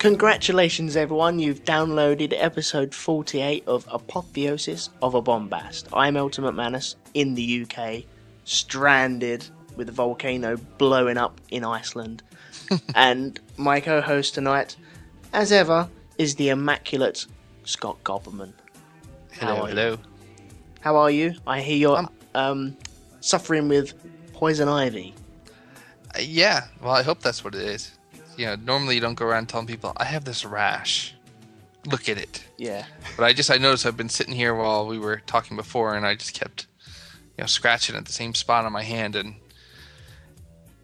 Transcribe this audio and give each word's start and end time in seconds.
Congratulations, 0.00 0.96
everyone. 0.96 1.38
You've 1.38 1.62
downloaded 1.66 2.32
episode 2.34 2.94
48 2.94 3.64
of 3.66 3.86
Apotheosis 3.92 4.88
of 5.02 5.14
a 5.14 5.20
Bombast. 5.20 5.88
I'm 5.92 6.16
Elton 6.16 6.44
McManus 6.44 6.94
in 7.12 7.34
the 7.34 7.66
UK, 7.66 8.04
stranded 8.44 9.44
with 9.76 9.90
a 9.90 9.92
volcano 9.92 10.56
blowing 10.78 11.18
up 11.18 11.38
in 11.50 11.64
Iceland. 11.64 12.22
and 12.94 13.38
my 13.58 13.78
co 13.78 14.00
host 14.00 14.32
tonight, 14.32 14.74
as 15.34 15.52
ever, 15.52 15.86
is 16.16 16.36
the 16.36 16.48
immaculate 16.48 17.26
Scott 17.64 18.02
Gobberman. 18.02 18.54
Hello, 19.32 19.54
How 19.54 19.62
are 19.64 19.68
hello. 19.68 19.90
you? 19.90 19.98
How 20.80 20.96
are 20.96 21.10
you? 21.10 21.34
I 21.46 21.60
hear 21.60 21.76
you're 21.76 22.08
um, 22.34 22.74
suffering 23.20 23.68
with 23.68 23.92
poison 24.32 24.66
ivy. 24.66 25.12
Uh, 26.14 26.20
yeah, 26.22 26.68
well, 26.80 26.94
I 26.94 27.02
hope 27.02 27.20
that's 27.20 27.44
what 27.44 27.54
it 27.54 27.60
is. 27.60 27.98
You 28.40 28.46
know, 28.46 28.56
normally 28.56 28.94
you 28.94 29.02
don't 29.02 29.16
go 29.16 29.26
around 29.26 29.50
telling 29.50 29.66
people, 29.66 29.92
I 29.98 30.04
have 30.06 30.24
this 30.24 30.46
rash. 30.46 31.14
Look 31.84 32.08
at 32.08 32.16
it. 32.16 32.42
Yeah. 32.56 32.86
But 33.14 33.24
I 33.24 33.34
just, 33.34 33.50
I 33.50 33.58
noticed 33.58 33.84
I've 33.84 33.98
been 33.98 34.08
sitting 34.08 34.34
here 34.34 34.54
while 34.54 34.86
we 34.86 34.98
were 34.98 35.20
talking 35.26 35.58
before, 35.58 35.94
and 35.94 36.06
I 36.06 36.14
just 36.14 36.32
kept, 36.32 36.66
you 37.36 37.42
know, 37.42 37.46
scratching 37.46 37.96
at 37.96 38.06
the 38.06 38.12
same 38.12 38.34
spot 38.34 38.64
on 38.64 38.72
my 38.72 38.82
hand, 38.82 39.14
and 39.14 39.34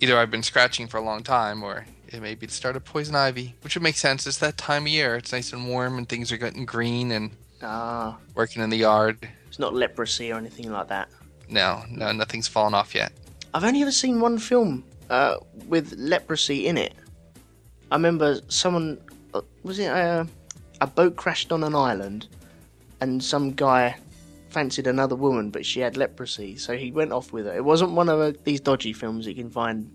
either 0.02 0.18
I've 0.18 0.30
been 0.30 0.42
scratching 0.42 0.86
for 0.86 0.98
a 0.98 1.00
long 1.00 1.22
time, 1.22 1.62
or 1.62 1.86
it 2.08 2.20
may 2.20 2.34
be 2.34 2.44
the 2.44 2.52
start 2.52 2.76
of 2.76 2.84
poison 2.84 3.14
ivy, 3.14 3.54
which 3.62 3.74
would 3.74 3.82
make 3.82 3.96
sense. 3.96 4.26
It's 4.26 4.36
that 4.36 4.58
time 4.58 4.82
of 4.82 4.88
year. 4.88 5.16
It's 5.16 5.32
nice 5.32 5.54
and 5.54 5.66
warm, 5.66 5.96
and 5.96 6.06
things 6.06 6.30
are 6.32 6.36
getting 6.36 6.66
green, 6.66 7.10
and 7.10 7.30
Ah, 7.62 8.18
working 8.34 8.60
in 8.62 8.68
the 8.68 8.76
yard. 8.76 9.26
it's 9.48 9.58
not 9.58 9.72
leprosy 9.72 10.30
or 10.30 10.36
anything 10.36 10.70
like 10.70 10.88
that. 10.88 11.08
No, 11.48 11.84
no, 11.90 12.12
nothing's 12.12 12.48
fallen 12.48 12.74
off 12.74 12.94
yet. 12.94 13.12
I've 13.54 13.64
only 13.64 13.80
ever 13.80 13.92
seen 13.92 14.20
one 14.20 14.36
film 14.36 14.84
uh, 15.08 15.38
with 15.66 15.94
leprosy 15.96 16.66
in 16.66 16.76
it. 16.76 16.92
I 17.90 17.96
remember 17.96 18.40
someone 18.48 18.98
uh, 19.34 19.42
was 19.62 19.78
it 19.78 19.86
a, 19.86 20.26
a 20.80 20.86
boat 20.86 21.16
crashed 21.16 21.52
on 21.52 21.62
an 21.64 21.74
island, 21.74 22.28
and 23.00 23.22
some 23.22 23.52
guy 23.52 23.96
fancied 24.50 24.86
another 24.86 25.16
woman, 25.16 25.50
but 25.50 25.66
she 25.66 25.80
had 25.80 25.96
leprosy, 25.96 26.56
so 26.56 26.76
he 26.76 26.90
went 26.90 27.12
off 27.12 27.32
with 27.32 27.46
her. 27.46 27.54
It 27.54 27.64
wasn't 27.64 27.92
one 27.92 28.08
of 28.08 28.20
uh, 28.20 28.32
these 28.44 28.60
dodgy 28.60 28.92
films 28.92 29.24
that 29.24 29.32
you 29.32 29.42
can 29.42 29.50
find 29.50 29.90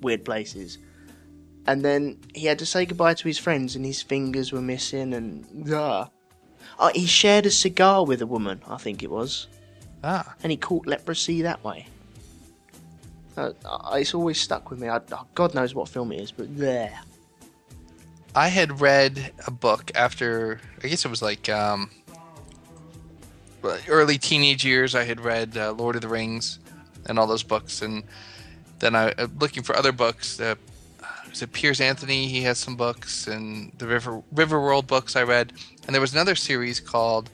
weird 0.00 0.24
places. 0.24 0.78
And 1.66 1.84
then 1.84 2.18
he 2.34 2.46
had 2.46 2.58
to 2.58 2.66
say 2.66 2.84
goodbye 2.84 3.14
to 3.14 3.28
his 3.28 3.38
friends, 3.38 3.76
and 3.76 3.84
his 3.84 4.02
fingers 4.02 4.52
were 4.52 4.60
missing, 4.62 5.14
and 5.14 5.72
ah. 5.72 6.10
Oh, 6.78 6.90
he 6.94 7.06
shared 7.06 7.46
a 7.46 7.50
cigar 7.50 8.04
with 8.04 8.22
a 8.22 8.26
woman, 8.26 8.62
I 8.66 8.76
think 8.78 9.02
it 9.02 9.10
was 9.10 9.46
Ah, 10.04 10.34
and 10.42 10.50
he 10.50 10.56
caught 10.56 10.86
leprosy 10.86 11.42
that 11.42 11.62
way. 11.62 11.86
Uh, 13.36 13.52
uh, 13.64 13.94
it's 13.94 14.14
always 14.14 14.40
stuck 14.40 14.70
with 14.70 14.80
me. 14.80 14.88
I, 14.88 15.00
oh, 15.12 15.26
God 15.34 15.54
knows 15.54 15.74
what 15.74 15.88
film 15.88 16.12
it 16.12 16.20
is, 16.20 16.32
but 16.32 16.54
there. 16.56 16.98
I 18.34 18.48
had 18.48 18.80
read 18.80 19.32
a 19.46 19.50
book 19.50 19.90
after 19.94 20.60
I 20.82 20.88
guess 20.88 21.04
it 21.04 21.08
was 21.08 21.20
like 21.22 21.48
um, 21.48 21.90
early 23.88 24.18
teenage 24.18 24.64
years. 24.64 24.94
I 24.94 25.04
had 25.04 25.20
read 25.20 25.56
uh, 25.56 25.72
Lord 25.72 25.96
of 25.96 26.02
the 26.02 26.08
Rings 26.08 26.58
and 27.06 27.18
all 27.18 27.26
those 27.26 27.42
books, 27.42 27.82
and 27.82 28.04
then 28.78 28.94
I 28.94 29.10
uh, 29.12 29.28
looking 29.38 29.62
for 29.62 29.76
other 29.76 29.92
books. 29.92 30.40
Uh, 30.40 30.54
was 31.28 31.42
it 31.42 31.52
Piers 31.52 31.80
Anthony? 31.80 32.26
He 32.26 32.42
has 32.42 32.58
some 32.58 32.76
books, 32.76 33.26
and 33.26 33.72
the 33.78 33.86
River 33.86 34.22
Riverworld 34.34 34.86
books 34.86 35.14
I 35.14 35.22
read, 35.24 35.52
and 35.86 35.94
there 35.94 36.00
was 36.00 36.12
another 36.12 36.34
series 36.34 36.80
called 36.80 37.28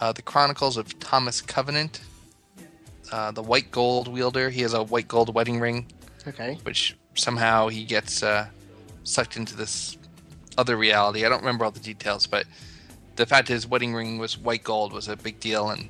uh, 0.00 0.12
The 0.12 0.22
Chronicles 0.22 0.76
of 0.76 0.98
Thomas 0.98 1.40
Covenant. 1.40 2.00
Uh, 3.10 3.30
the 3.30 3.42
white 3.42 3.70
gold 3.70 4.06
wielder. 4.06 4.50
He 4.50 4.60
has 4.62 4.74
a 4.74 4.82
white 4.82 5.08
gold 5.08 5.34
wedding 5.34 5.60
ring 5.60 5.86
Okay. 6.26 6.58
which 6.64 6.94
somehow 7.14 7.68
he 7.68 7.84
gets 7.84 8.22
uh, 8.22 8.48
sucked 9.02 9.38
into 9.38 9.56
this 9.56 9.96
other 10.58 10.76
reality. 10.76 11.24
I 11.24 11.30
don't 11.30 11.40
remember 11.40 11.64
all 11.64 11.70
the 11.70 11.80
details, 11.80 12.26
but 12.26 12.44
the 13.16 13.24
fact 13.24 13.48
his 13.48 13.66
wedding 13.66 13.94
ring 13.94 14.18
was 14.18 14.36
white 14.36 14.64
gold 14.64 14.92
was 14.92 15.08
a 15.08 15.16
big 15.16 15.40
deal, 15.40 15.70
and 15.70 15.88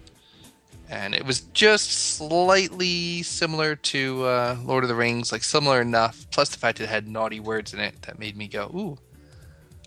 and 0.88 1.14
it 1.14 1.24
was 1.24 1.40
just 1.52 1.90
slightly 2.16 3.22
similar 3.22 3.74
to 3.76 4.24
uh, 4.24 4.56
Lord 4.62 4.84
of 4.84 4.88
the 4.88 4.94
Rings, 4.94 5.32
like 5.32 5.42
similar 5.42 5.80
enough. 5.80 6.26
Plus 6.30 6.50
the 6.50 6.58
fact 6.58 6.80
it 6.80 6.88
had 6.88 7.08
naughty 7.08 7.40
words 7.40 7.74
in 7.74 7.80
it 7.80 8.00
that 8.02 8.18
made 8.18 8.36
me 8.36 8.46
go, 8.46 8.66
"Ooh, 8.74 8.98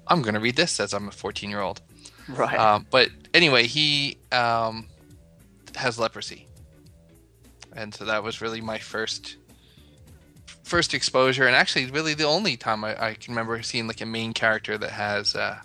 I'm 0.07 0.21
gonna 0.21 0.39
read 0.39 0.55
this." 0.55 0.79
As 0.79 0.93
I'm 0.93 1.07
a 1.07 1.11
14 1.11 1.49
year 1.49 1.61
old. 1.61 1.81
Right. 2.27 2.57
Um, 2.57 2.85
but 2.89 3.09
anyway, 3.33 3.67
he 3.67 4.17
um, 4.31 4.87
has 5.75 5.99
leprosy, 5.99 6.47
and 7.73 7.93
so 7.93 8.05
that 8.05 8.23
was 8.23 8.41
really 8.41 8.61
my 8.61 8.77
first 8.77 9.37
first 10.71 10.93
exposure, 10.93 11.45
and 11.47 11.55
actually, 11.55 11.85
really 11.91 12.13
the 12.15 12.23
only 12.37 12.55
time 12.57 12.83
I, 12.83 12.91
I 13.09 13.13
can 13.13 13.33
remember 13.33 13.61
seeing 13.61 13.87
like 13.87 14.01
a 14.01 14.05
main 14.05 14.31
character 14.33 14.77
that 14.77 14.91
has 14.91 15.35
uh, 15.35 15.59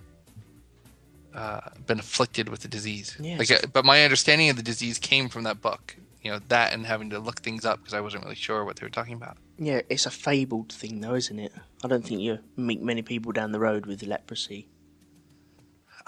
uh, 1.34 1.61
been 1.87 1.99
afflicted 2.00 2.49
with 2.49 2.61
the 2.61 2.69
disease. 2.69 3.17
Yeah, 3.21 3.39
Like, 3.39 3.49
so- 3.49 3.56
uh, 3.56 3.67
but 3.72 3.84
my 3.84 4.03
understanding 4.05 4.50
of 4.50 4.56
the 4.56 4.62
disease 4.62 4.99
came 4.99 5.28
from 5.28 5.44
that 5.44 5.61
book. 5.61 5.97
You 6.22 6.33
know 6.33 6.41
that, 6.49 6.72
and 6.72 6.84
having 6.84 7.11
to 7.11 7.21
look 7.21 7.41
things 7.41 7.65
up 7.65 7.78
because 7.78 7.94
I 7.94 8.00
wasn't 8.00 8.25
really 8.25 8.34
sure 8.34 8.65
what 8.65 8.77
they 8.77 8.84
were 8.87 8.91
talking 8.99 9.15
about. 9.15 9.37
yeah, 9.59 9.81
it's 9.89 10.06
a 10.06 10.11
fabled 10.11 10.72
thing, 10.72 11.00
though, 11.00 11.15
isn't 11.15 11.38
it? 11.38 11.53
I 11.84 11.88
don't 11.88 12.05
think 12.05 12.21
you 12.21 12.38
meet 12.56 12.83
many 12.83 13.03
people 13.03 13.31
down 13.33 13.53
the 13.53 13.61
road 13.61 13.87
with 13.87 14.03
leprosy. 14.03 14.67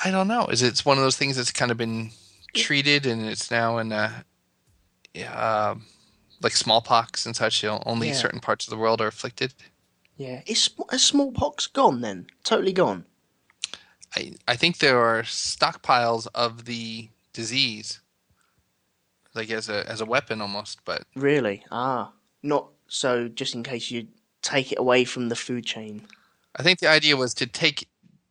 I 0.04 0.10
don't 0.10 0.26
know. 0.28 0.47
Is 0.47 0.60
it 0.62 0.69
it's 0.69 0.84
one 0.84 0.98
of 0.98 1.04
those 1.04 1.16
things 1.16 1.36
that's 1.36 1.53
kind 1.53 1.70
of 1.70 1.76
been 1.76 2.10
treated 2.54 3.06
and 3.06 3.25
it's 3.26 3.48
now 3.50 3.78
in 3.78 3.92
a, 3.92 4.25
yeah, 5.15 5.32
um, 5.70 5.86
like 6.43 6.56
smallpox 6.56 7.26
and 7.26 7.34
such. 7.37 7.62
You 7.62 7.71
know, 7.71 7.82
only 7.87 8.09
Yeah. 8.09 8.15
certain 8.15 8.41
parts 8.41 8.66
of 8.66 8.71
the 8.71 8.76
world 8.78 9.00
are 9.00 9.09
afflicted. 9.09 9.54
Yeah. 10.16 10.43
Is, 10.47 10.71
is 10.93 11.04
smallpox 11.04 11.66
gone 11.66 12.00
then? 12.00 12.26
Totally 12.44 12.72
gone? 12.72 13.04
I 14.16 14.34
I 14.47 14.56
think 14.56 14.78
there 14.78 14.98
are 14.98 15.22
stockpiles 15.22 16.27
of 16.34 16.65
the 16.65 17.09
disease, 17.32 18.00
like 19.34 19.50
as 19.50 19.69
a 19.69 19.88
as 19.88 20.00
a 20.00 20.06
weapon 20.06 20.41
almost. 20.41 20.84
But 20.84 21.04
Really? 21.15 21.65
Ah. 21.71 22.12
Not 22.43 22.69
so 22.88 23.28
just 23.28 23.54
in 23.54 23.62
case 23.62 23.91
you 23.91 24.09
take 24.43 24.72
it 24.72 24.78
away 24.78 25.04
from 25.04 25.28
the 25.28 25.37
food 25.37 25.65
chain. 25.66 26.06
I 26.56 26.62
think 26.62 26.78
the 26.81 26.88
idea 26.88 27.16
was 27.16 27.34
to 27.34 27.47
take 27.47 27.88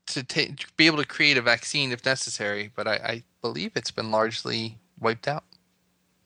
to 0.07 0.23
take 0.23 0.75
be 0.78 0.88
able 0.88 0.97
to 0.97 1.06
create 1.06 1.38
a 1.38 1.41
vaccine 1.41 1.91
if 1.91 2.03
necessary. 2.06 2.72
But 2.75 2.88
I, 2.88 2.94
I 2.96 3.23
believe 3.41 3.72
it's 3.75 3.91
been 3.91 4.09
largely 4.12 4.78
wiped 5.00 5.28
out. 5.28 5.44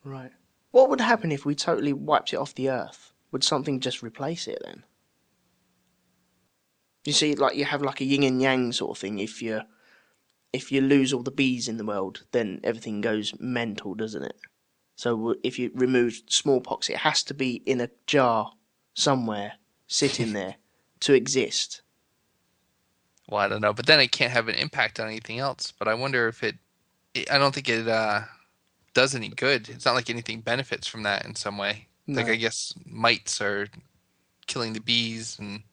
Right. 0.03 0.31
What 0.71 0.89
would 0.89 1.01
happen 1.01 1.31
if 1.31 1.45
we 1.45 1.53
totally 1.53 1.93
wiped 1.93 2.33
it 2.33 2.37
off 2.37 2.55
the 2.55 2.69
earth? 2.69 3.13
Would 3.31 3.43
something 3.43 3.79
just 3.79 4.01
replace 4.01 4.47
it 4.47 4.59
then? 4.63 4.83
You 7.05 7.13
see, 7.13 7.35
like 7.35 7.55
you 7.55 7.65
have 7.65 7.81
like 7.81 8.01
a 8.01 8.05
yin 8.05 8.23
and 8.23 8.41
yang 8.41 8.71
sort 8.71 8.91
of 8.91 9.01
thing. 9.01 9.19
If 9.19 9.41
you 9.41 9.61
if 10.53 10.71
you 10.71 10.81
lose 10.81 11.13
all 11.13 11.23
the 11.23 11.31
bees 11.31 11.67
in 11.67 11.77
the 11.77 11.85
world, 11.85 12.25
then 12.31 12.59
everything 12.63 13.01
goes 13.01 13.33
mental, 13.39 13.95
doesn't 13.95 14.23
it? 14.23 14.35
So 14.95 15.35
if 15.43 15.57
you 15.57 15.71
remove 15.73 16.21
smallpox, 16.27 16.89
it 16.89 16.97
has 16.97 17.23
to 17.23 17.33
be 17.33 17.63
in 17.65 17.81
a 17.81 17.89
jar 18.05 18.51
somewhere, 18.93 19.53
sitting 19.87 20.33
there, 20.33 20.55
to 21.01 21.13
exist. 21.13 21.81
Well, 23.27 23.39
I 23.39 23.47
don't 23.47 23.61
know, 23.61 23.73
but 23.73 23.85
then 23.85 23.99
it 23.99 24.11
can't 24.11 24.33
have 24.33 24.47
an 24.49 24.55
impact 24.55 24.99
on 24.99 25.07
anything 25.07 25.39
else. 25.39 25.71
But 25.77 25.87
I 25.87 25.93
wonder 25.93 26.27
if 26.27 26.43
it. 26.43 26.55
it 27.13 27.31
I 27.31 27.37
don't 27.37 27.55
think 27.55 27.69
it 27.69 27.87
uh, 27.87 28.21
does 28.93 29.15
any 29.15 29.29
good. 29.29 29.69
It's 29.69 29.85
not 29.85 29.95
like 29.95 30.09
anything 30.09 30.41
benefits 30.41 30.87
from 30.87 31.03
that 31.03 31.25
in 31.25 31.35
some 31.35 31.57
way. 31.57 31.87
Like 32.07 32.27
I 32.27 32.35
guess 32.35 32.73
mites 32.85 33.39
are 33.41 33.67
killing 34.47 34.73
the 34.73 34.81
bees, 34.81 35.37
and 35.39 35.63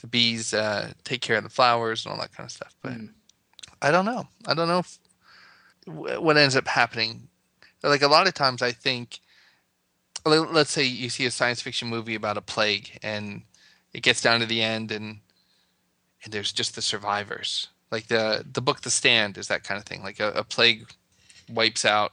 the 0.00 0.06
bees 0.06 0.52
uh, 0.52 0.92
take 1.04 1.22
care 1.22 1.36
of 1.38 1.42
the 1.44 1.48
flowers 1.48 2.04
and 2.04 2.12
all 2.12 2.20
that 2.20 2.32
kind 2.36 2.46
of 2.46 2.52
stuff. 2.52 2.74
But 2.82 2.92
Mm. 2.92 3.10
I 3.80 3.90
don't 3.90 4.04
know. 4.04 4.28
I 4.46 4.54
don't 4.54 4.68
know 4.68 4.78
if, 4.80 4.98
wh- 5.86 6.22
what 6.22 6.36
ends 6.36 6.54
up 6.54 6.68
happening. 6.68 7.28
Like 7.82 8.02
a 8.02 8.08
lot 8.08 8.26
of 8.28 8.34
times, 8.34 8.62
I 8.62 8.72
think. 8.72 9.20
Let's 10.24 10.70
say 10.70 10.84
you 10.84 11.08
see 11.08 11.26
a 11.26 11.32
science 11.32 11.62
fiction 11.62 11.88
movie 11.88 12.14
about 12.14 12.36
a 12.36 12.42
plague, 12.42 12.98
and 13.02 13.42
it 13.92 14.02
gets 14.02 14.20
down 14.20 14.38
to 14.40 14.46
the 14.46 14.62
end, 14.62 14.92
and 14.92 15.18
and 16.24 16.32
there's 16.32 16.52
just 16.52 16.74
the 16.76 16.82
survivors. 16.82 17.68
Like 17.90 18.06
the 18.06 18.44
the 18.52 18.60
book 18.62 18.82
The 18.82 18.90
Stand 18.90 19.36
is 19.38 19.48
that 19.48 19.64
kind 19.64 19.78
of 19.78 19.84
thing. 19.84 20.02
Like 20.02 20.20
a, 20.20 20.30
a 20.32 20.44
plague 20.44 20.86
wipes 21.48 21.84
out. 21.84 22.12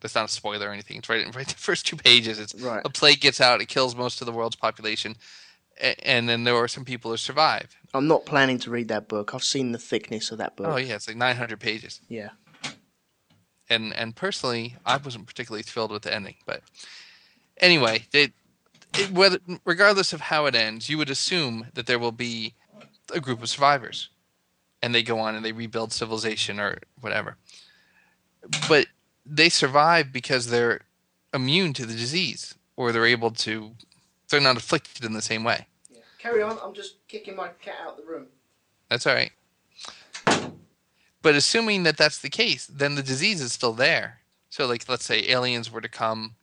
That's 0.00 0.14
not 0.14 0.24
a 0.26 0.28
spoiler 0.28 0.68
or 0.68 0.72
anything. 0.72 0.96
It's 0.98 1.08
right 1.08 1.24
in 1.26 1.30
right 1.32 1.46
the 1.46 1.54
first 1.58 1.86
two 1.86 1.96
pages. 1.96 2.38
It's 2.38 2.54
Right. 2.54 2.82
a 2.84 2.88
plague 2.88 3.20
gets 3.20 3.40
out. 3.40 3.60
It 3.60 3.66
kills 3.68 3.94
most 3.94 4.20
of 4.22 4.26
the 4.26 4.32
world's 4.32 4.56
population, 4.56 5.16
a- 5.80 6.06
and 6.06 6.28
then 6.28 6.44
there 6.44 6.56
are 6.56 6.68
some 6.68 6.84
people 6.84 7.10
who 7.10 7.16
survive. 7.18 7.76
I'm 7.92 8.06
not 8.08 8.24
planning 8.24 8.58
to 8.60 8.70
read 8.70 8.88
that 8.88 9.08
book. 9.08 9.34
I've 9.34 9.44
seen 9.44 9.72
the 9.72 9.78
thickness 9.78 10.30
of 10.30 10.38
that 10.38 10.56
book. 10.56 10.66
Oh 10.68 10.76
yeah, 10.76 10.94
it's 10.94 11.06
like 11.08 11.16
900 11.16 11.60
pages. 11.60 12.00
yeah. 12.08 12.30
And 13.68 13.94
and 13.94 14.16
personally, 14.16 14.76
I 14.84 14.96
wasn't 14.96 15.26
particularly 15.26 15.62
thrilled 15.62 15.92
with 15.92 16.02
the 16.02 16.12
ending. 16.12 16.34
But 16.44 16.62
anyway, 17.58 18.06
it, 18.12 18.32
it, 18.98 19.12
whether 19.12 19.38
regardless 19.64 20.12
of 20.12 20.22
how 20.22 20.46
it 20.46 20.54
ends, 20.56 20.88
you 20.88 20.98
would 20.98 21.10
assume 21.10 21.68
that 21.74 21.86
there 21.86 21.98
will 21.98 22.10
be 22.12 22.54
a 23.14 23.20
group 23.20 23.42
of 23.42 23.48
survivors, 23.48 24.08
and 24.82 24.92
they 24.94 25.02
go 25.04 25.20
on 25.20 25.36
and 25.36 25.44
they 25.44 25.52
rebuild 25.52 25.92
civilization 25.92 26.58
or 26.58 26.78
whatever. 27.00 27.36
But 28.68 28.86
they 29.26 29.48
survive 29.48 30.12
because 30.12 30.46
they're 30.48 30.80
immune 31.32 31.72
to 31.74 31.86
the 31.86 31.94
disease, 31.94 32.54
or 32.76 32.92
they're 32.92 33.06
able 33.06 33.30
to. 33.32 33.72
They're 34.28 34.40
not 34.40 34.56
afflicted 34.56 35.04
in 35.04 35.12
the 35.12 35.22
same 35.22 35.44
way. 35.44 35.66
Carry 36.18 36.42
on. 36.42 36.58
I'm 36.62 36.74
just 36.74 36.96
kicking 37.08 37.34
my 37.36 37.48
cat 37.62 37.76
out 37.84 37.96
the 37.96 38.04
room. 38.04 38.26
That's 38.88 39.06
all 39.06 39.14
right. 39.14 39.32
But 41.22 41.34
assuming 41.34 41.82
that 41.82 41.96
that's 41.96 42.18
the 42.18 42.30
case, 42.30 42.66
then 42.66 42.94
the 42.94 43.02
disease 43.02 43.40
is 43.40 43.52
still 43.52 43.72
there. 43.72 44.20
So, 44.48 44.66
like, 44.66 44.88
let's 44.88 45.04
say 45.04 45.28
aliens 45.28 45.70
were 45.70 45.80
to 45.80 45.88
come, 45.88 46.34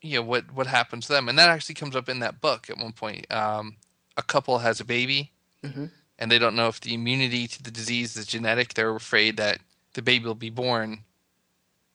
you 0.00 0.16
know, 0.16 0.22
what 0.22 0.52
what 0.52 0.66
happens 0.66 1.06
to 1.06 1.12
them? 1.12 1.28
And 1.28 1.38
that 1.38 1.48
actually 1.48 1.74
comes 1.74 1.96
up 1.96 2.08
in 2.08 2.20
that 2.20 2.40
book 2.40 2.70
at 2.70 2.78
one 2.78 2.92
point. 2.92 3.30
Um, 3.32 3.76
a 4.16 4.22
couple 4.22 4.58
has 4.58 4.80
a 4.80 4.84
baby, 4.84 5.32
Mhm. 5.62 5.90
and 6.18 6.30
they 6.30 6.38
don't 6.38 6.56
know 6.56 6.68
if 6.68 6.80
the 6.80 6.94
immunity 6.94 7.46
to 7.48 7.62
the 7.62 7.70
disease 7.70 8.16
is 8.16 8.26
genetic. 8.26 8.74
They're 8.74 8.94
afraid 8.94 9.36
that 9.38 9.60
the 9.94 10.02
baby 10.02 10.24
will 10.24 10.34
be 10.34 10.50
born 10.50 11.04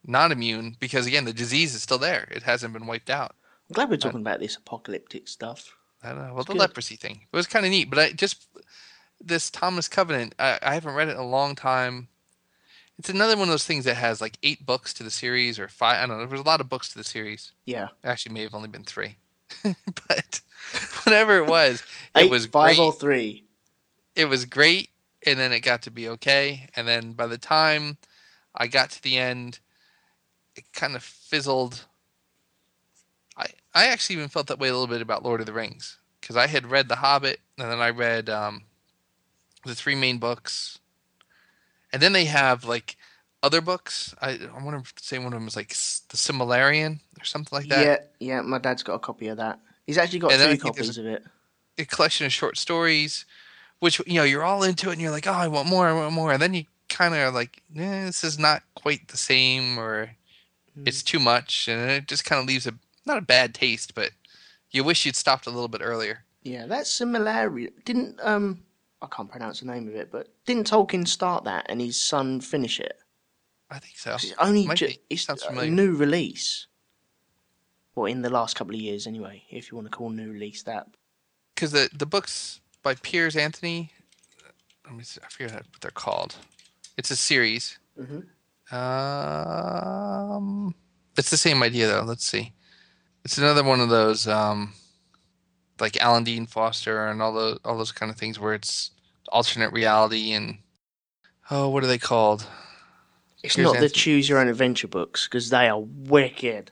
not 0.05 0.31
immune 0.31 0.75
because, 0.79 1.05
again, 1.05 1.25
the 1.25 1.33
disease 1.33 1.75
is 1.75 1.81
still 1.81 1.97
there. 1.97 2.27
It 2.31 2.43
hasn't 2.43 2.73
been 2.73 2.87
wiped 2.87 3.09
out. 3.09 3.35
I'm 3.69 3.73
glad 3.73 3.89
we're 3.89 3.97
talking 3.97 4.21
about 4.21 4.39
this 4.39 4.57
apocalyptic 4.57 5.27
stuff. 5.27 5.75
I 6.03 6.09
don't 6.09 6.27
know. 6.27 6.33
Well, 6.33 6.43
the 6.43 6.53
good. 6.53 6.59
leprosy 6.59 6.95
thing. 6.95 7.21
It 7.31 7.35
was 7.35 7.47
kind 7.47 7.65
of 7.65 7.71
neat, 7.71 7.89
but 7.89 7.99
I 7.99 8.11
just 8.11 8.47
this 9.23 9.49
Thomas 9.49 9.87
Covenant. 9.87 10.35
I, 10.39 10.59
I 10.61 10.73
haven't 10.73 10.95
read 10.95 11.07
it 11.07 11.11
in 11.11 11.17
a 11.17 11.27
long 11.27 11.55
time. 11.55 12.07
It's 12.97 13.09
another 13.09 13.35
one 13.35 13.47
of 13.47 13.49
those 13.53 13.65
things 13.65 13.85
that 13.85 13.95
has 13.95 14.21
like 14.21 14.37
eight 14.43 14.65
books 14.65 14.93
to 14.95 15.03
the 15.03 15.11
series, 15.11 15.59
or 15.59 15.67
five. 15.67 15.97
I 15.97 16.07
don't 16.07 16.17
know. 16.17 16.25
There 16.25 16.37
was 16.37 16.41
a 16.41 16.47
lot 16.47 16.61
of 16.61 16.69
books 16.69 16.89
to 16.89 16.97
the 16.97 17.03
series. 17.03 17.51
Yeah. 17.65 17.89
Actually, 18.03 18.33
may 18.33 18.41
have 18.41 18.55
only 18.55 18.67
been 18.67 18.83
three, 18.83 19.17
but 19.63 20.41
whatever 21.03 21.37
it 21.37 21.47
was, 21.47 21.83
it 22.15 22.29
was 22.29 22.45
five 22.47 22.79
or 22.79 22.91
three. 22.91 23.45
It 24.15 24.25
was 24.25 24.45
great, 24.45 24.89
and 25.25 25.39
then 25.39 25.53
it 25.53 25.61
got 25.61 25.83
to 25.83 25.91
be 25.91 26.09
okay, 26.09 26.67
and 26.75 26.87
then 26.87 27.13
by 27.13 27.27
the 27.27 27.37
time 27.37 27.97
I 28.53 28.67
got 28.67 28.91
to 28.91 29.01
the 29.01 29.17
end, 29.17 29.59
it 30.61 30.73
kind 30.73 30.95
of 30.95 31.03
fizzled. 31.03 31.85
I 33.37 33.47
I 33.73 33.87
actually 33.87 34.17
even 34.17 34.29
felt 34.29 34.47
that 34.47 34.59
way 34.59 34.69
a 34.69 34.73
little 34.73 34.87
bit 34.87 35.01
about 35.01 35.23
Lord 35.23 35.39
of 35.39 35.45
the 35.45 35.53
Rings 35.53 35.97
because 36.19 36.35
I 36.35 36.47
had 36.47 36.69
read 36.69 36.87
The 36.89 36.97
Hobbit, 36.97 37.39
and 37.57 37.71
then 37.71 37.79
I 37.79 37.89
read 37.89 38.29
um, 38.29 38.63
the 39.65 39.75
three 39.75 39.95
main 39.95 40.17
books, 40.17 40.79
and 41.91 42.01
then 42.01 42.13
they 42.13 42.25
have 42.25 42.63
like 42.65 42.97
other 43.43 43.61
books. 43.61 44.13
I 44.21 44.39
I 44.55 44.63
want 44.63 44.85
to 44.85 45.03
say 45.03 45.17
one 45.17 45.27
of 45.27 45.39
them 45.39 45.47
is 45.47 45.55
like 45.55 45.69
the 45.69 46.17
Similarian 46.17 46.99
or 47.19 47.23
something 47.23 47.57
like 47.57 47.67
that. 47.69 47.85
Yeah, 48.19 48.35
yeah. 48.35 48.41
My 48.41 48.59
dad's 48.59 48.83
got 48.83 48.95
a 48.95 48.99
copy 48.99 49.27
of 49.27 49.37
that. 49.37 49.59
He's 49.87 49.97
actually 49.97 50.19
got 50.19 50.31
And 50.33 50.59
two 50.59 50.63
copies 50.63 50.97
of 50.97 51.05
it. 51.05 51.23
a 51.77 51.85
collection 51.85 52.25
of 52.25 52.33
short 52.33 52.57
stories, 52.57 53.25
which 53.79 53.99
you 54.05 54.15
know 54.15 54.23
you're 54.23 54.43
all 54.43 54.63
into 54.63 54.89
it, 54.89 54.93
and 54.93 55.01
you're 55.01 55.11
like, 55.11 55.27
oh, 55.27 55.31
I 55.33 55.47
want 55.47 55.67
more, 55.67 55.87
I 55.87 55.93
want 55.93 56.13
more, 56.13 56.31
and 56.31 56.41
then 56.41 56.53
you 56.53 56.65
kind 56.89 57.13
of 57.13 57.19
are 57.21 57.31
like, 57.31 57.61
eh, 57.75 58.05
this 58.05 58.23
is 58.23 58.37
not 58.37 58.63
quite 58.75 59.07
the 59.07 59.17
same, 59.17 59.79
or 59.79 60.11
it's 60.85 61.03
too 61.03 61.19
much, 61.19 61.67
and 61.67 61.89
it 61.91 62.07
just 62.07 62.25
kind 62.25 62.39
of 62.41 62.47
leaves 62.47 62.67
a 62.67 62.73
not 63.05 63.17
a 63.17 63.21
bad 63.21 63.53
taste, 63.53 63.93
but 63.95 64.11
you 64.71 64.83
wish 64.83 65.05
you'd 65.05 65.15
stopped 65.15 65.47
a 65.47 65.51
little 65.51 65.67
bit 65.67 65.81
earlier. 65.83 66.23
Yeah, 66.43 66.65
that 66.67 66.87
similarity 66.87 67.69
didn't 67.85 68.19
um 68.21 68.63
I 69.01 69.07
can't 69.07 69.29
pronounce 69.31 69.59
the 69.61 69.65
name 69.65 69.87
of 69.87 69.95
it, 69.95 70.11
but 70.11 70.27
didn't 70.45 70.69
Tolkien 70.69 71.07
start 71.07 71.43
that 71.45 71.65
and 71.69 71.81
his 71.81 71.99
son 71.99 72.39
finish 72.41 72.79
it? 72.79 72.97
I 73.69 73.79
think 73.79 73.97
so 73.97 74.13
It's 74.15 74.33
only 74.37 74.67
Might 74.67 74.77
ju- 74.77 74.89
it's 75.09 75.27
a 75.27 75.65
new 75.65 75.95
release. 75.95 76.67
Well, 77.95 78.05
in 78.05 78.21
the 78.21 78.29
last 78.29 78.55
couple 78.55 78.75
of 78.75 78.81
years, 78.81 79.07
anyway, 79.07 79.43
if 79.49 79.69
you 79.71 79.75
want 79.77 79.89
to 79.91 79.95
call 79.97 80.09
new 80.09 80.31
release 80.31 80.63
that. 80.63 80.87
Because 81.55 81.71
the 81.71 81.89
the 81.93 82.05
books 82.05 82.61
by 82.83 82.95
Piers 82.95 83.35
Anthony, 83.35 83.91
let 84.85 84.95
me 84.95 85.03
see, 85.03 85.19
I 85.23 85.29
forget 85.29 85.53
what 85.53 85.81
they're 85.81 85.91
called. 85.91 86.35
It's 86.97 87.11
a 87.11 87.15
series. 87.15 87.79
Mhm. 87.99 88.25
Um, 88.71 90.73
it's 91.17 91.29
the 91.29 91.37
same 91.37 91.63
idea 91.63 91.87
though. 91.87 92.03
Let's 92.03 92.25
see. 92.25 92.53
It's 93.23 93.37
another 93.37 93.63
one 93.63 93.81
of 93.81 93.89
those 93.89 94.27
um, 94.27 94.73
like 95.79 95.97
Alan 95.97 96.23
Dean 96.23 96.45
Foster 96.45 97.07
and 97.07 97.21
all 97.21 97.33
those 97.33 97.59
all 97.65 97.77
those 97.77 97.91
kind 97.91 98.11
of 98.11 98.17
things 98.17 98.39
where 98.39 98.53
it's 98.53 98.91
alternate 99.29 99.73
reality 99.73 100.31
and 100.31 100.59
oh, 101.49 101.69
what 101.69 101.83
are 101.83 101.87
they 101.87 101.97
called? 101.97 102.47
It's 103.43 103.55
Here's 103.55 103.73
not 103.73 103.79
the 103.79 103.89
choose 103.89 104.29
your 104.29 104.39
own 104.39 104.47
adventure 104.47 104.87
books 104.87 105.27
because 105.27 105.49
they 105.49 105.67
are 105.67 105.81
wicked. 105.81 106.71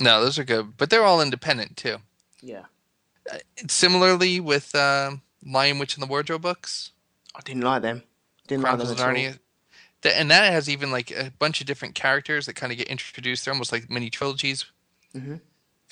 No, 0.00 0.22
those 0.22 0.38
are 0.38 0.44
good, 0.44 0.76
but 0.76 0.90
they're 0.90 1.04
all 1.04 1.20
independent 1.20 1.76
too. 1.76 1.98
Yeah, 2.42 2.64
Similarly 3.68 4.40
with 4.40 4.74
um 4.74 5.22
Lion 5.44 5.78
Witch 5.78 5.94
and 5.94 6.02
the 6.02 6.06
Wardrobe 6.06 6.42
books. 6.42 6.92
I 7.34 7.40
didn't 7.40 7.62
like 7.62 7.82
them. 7.82 8.02
Didn't 8.48 8.64
Chronicles 8.64 8.90
like 8.90 8.98
them 8.98 9.08
at 9.08 9.10
all. 9.10 9.14
Narnia. 9.14 9.38
And 10.02 10.30
that 10.30 10.52
has 10.52 10.68
even 10.68 10.90
like 10.90 11.10
a 11.10 11.32
bunch 11.38 11.60
of 11.60 11.66
different 11.66 11.94
characters 11.94 12.46
that 12.46 12.54
kind 12.54 12.72
of 12.72 12.78
get 12.78 12.88
introduced. 12.88 13.44
They're 13.44 13.54
almost 13.54 13.72
like 13.72 13.90
mini 13.90 14.10
trilogies. 14.10 14.64
Mhm. 15.14 15.40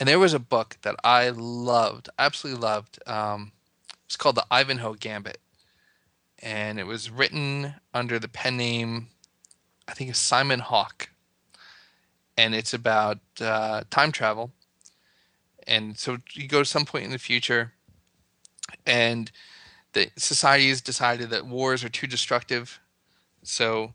And 0.00 0.08
there 0.08 0.19
was 0.19 0.32
a 0.32 0.38
book 0.38 0.78
that 0.82 0.96
I 1.02 1.31
loved, 1.31 2.08
absolutely 2.19 2.62
loved. 2.62 3.00
Um, 3.06 3.52
it's 4.06 4.16
called 4.16 4.37
the 4.37 4.46
Ivanhoe 4.50 4.94
Gambit, 4.94 5.38
and 6.38 6.78
it 6.78 6.87
was 6.87 7.10
written 7.10 7.75
under 7.93 8.19
the 8.19 8.28
pen 8.28 8.56
name, 8.56 9.08
I 9.88 9.94
think, 9.94 10.08
it's 10.10 10.19
Simon 10.19 10.60
Hawke. 10.60 11.10
And 12.37 12.55
it's 12.55 12.72
about 12.72 13.19
uh, 13.40 13.82
time 13.90 14.12
travel. 14.12 14.52
And 15.66 15.99
so 15.99 16.19
you 16.32 16.46
go 16.46 16.60
to 16.60 16.64
some 16.64 16.87
point 16.87 17.05
in 17.05 17.10
the 17.10 17.19
future, 17.19 17.75
and 18.87 19.31
the 19.93 20.10
society 20.16 20.69
has 20.69 20.81
decided 20.81 21.31
that 21.31 21.46
wars 21.46 21.82
are 21.82 21.88
too 21.88 22.06
destructive. 22.06 22.81
So 23.43 23.94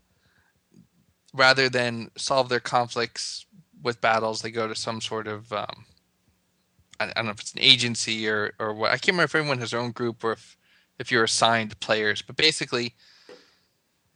rather 1.34 1.68
than 1.68 2.10
solve 2.16 2.48
their 2.48 2.60
conflicts 2.60 3.44
with 3.82 4.00
battles, 4.00 4.40
they 4.40 4.50
go 4.50 4.66
to 4.66 4.74
some 4.74 5.00
sort 5.00 5.26
of 5.26 5.52
um, 5.52 5.84
I, 6.98 7.04
I 7.04 7.12
don't 7.14 7.26
know 7.26 7.32
if 7.32 7.40
it's 7.40 7.52
an 7.52 7.60
agency 7.60 8.26
or 8.28 8.54
or 8.58 8.72
what. 8.72 8.90
I 8.92 8.96
can't 8.96 9.08
remember 9.08 9.24
if 9.24 9.34
everyone 9.34 9.58
has 9.58 9.72
their 9.72 9.80
own 9.80 9.90
group 9.90 10.24
or 10.24 10.32
if 10.32 10.56
if 10.98 11.10
you're 11.10 11.24
assigned 11.24 11.78
players. 11.80 12.22
But 12.22 12.36
basically, 12.36 12.94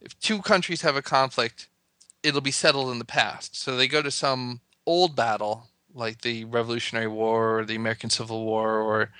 if 0.01 0.17
two 0.19 0.41
countries 0.41 0.81
have 0.81 0.95
a 0.95 1.01
conflict, 1.01 1.67
it'll 2.23 2.41
be 2.41 2.51
settled 2.51 2.91
in 2.91 2.99
the 2.99 3.05
past. 3.05 3.55
So 3.55 3.75
they 3.75 3.87
go 3.87 4.01
to 4.01 4.11
some 4.11 4.61
old 4.85 5.15
battle 5.15 5.67
like 5.93 6.21
the 6.21 6.45
Revolutionary 6.45 7.07
War 7.07 7.59
or 7.59 7.65
the 7.65 7.75
American 7.75 8.09
Civil 8.09 8.45
War 8.45 8.77
or 8.77 9.11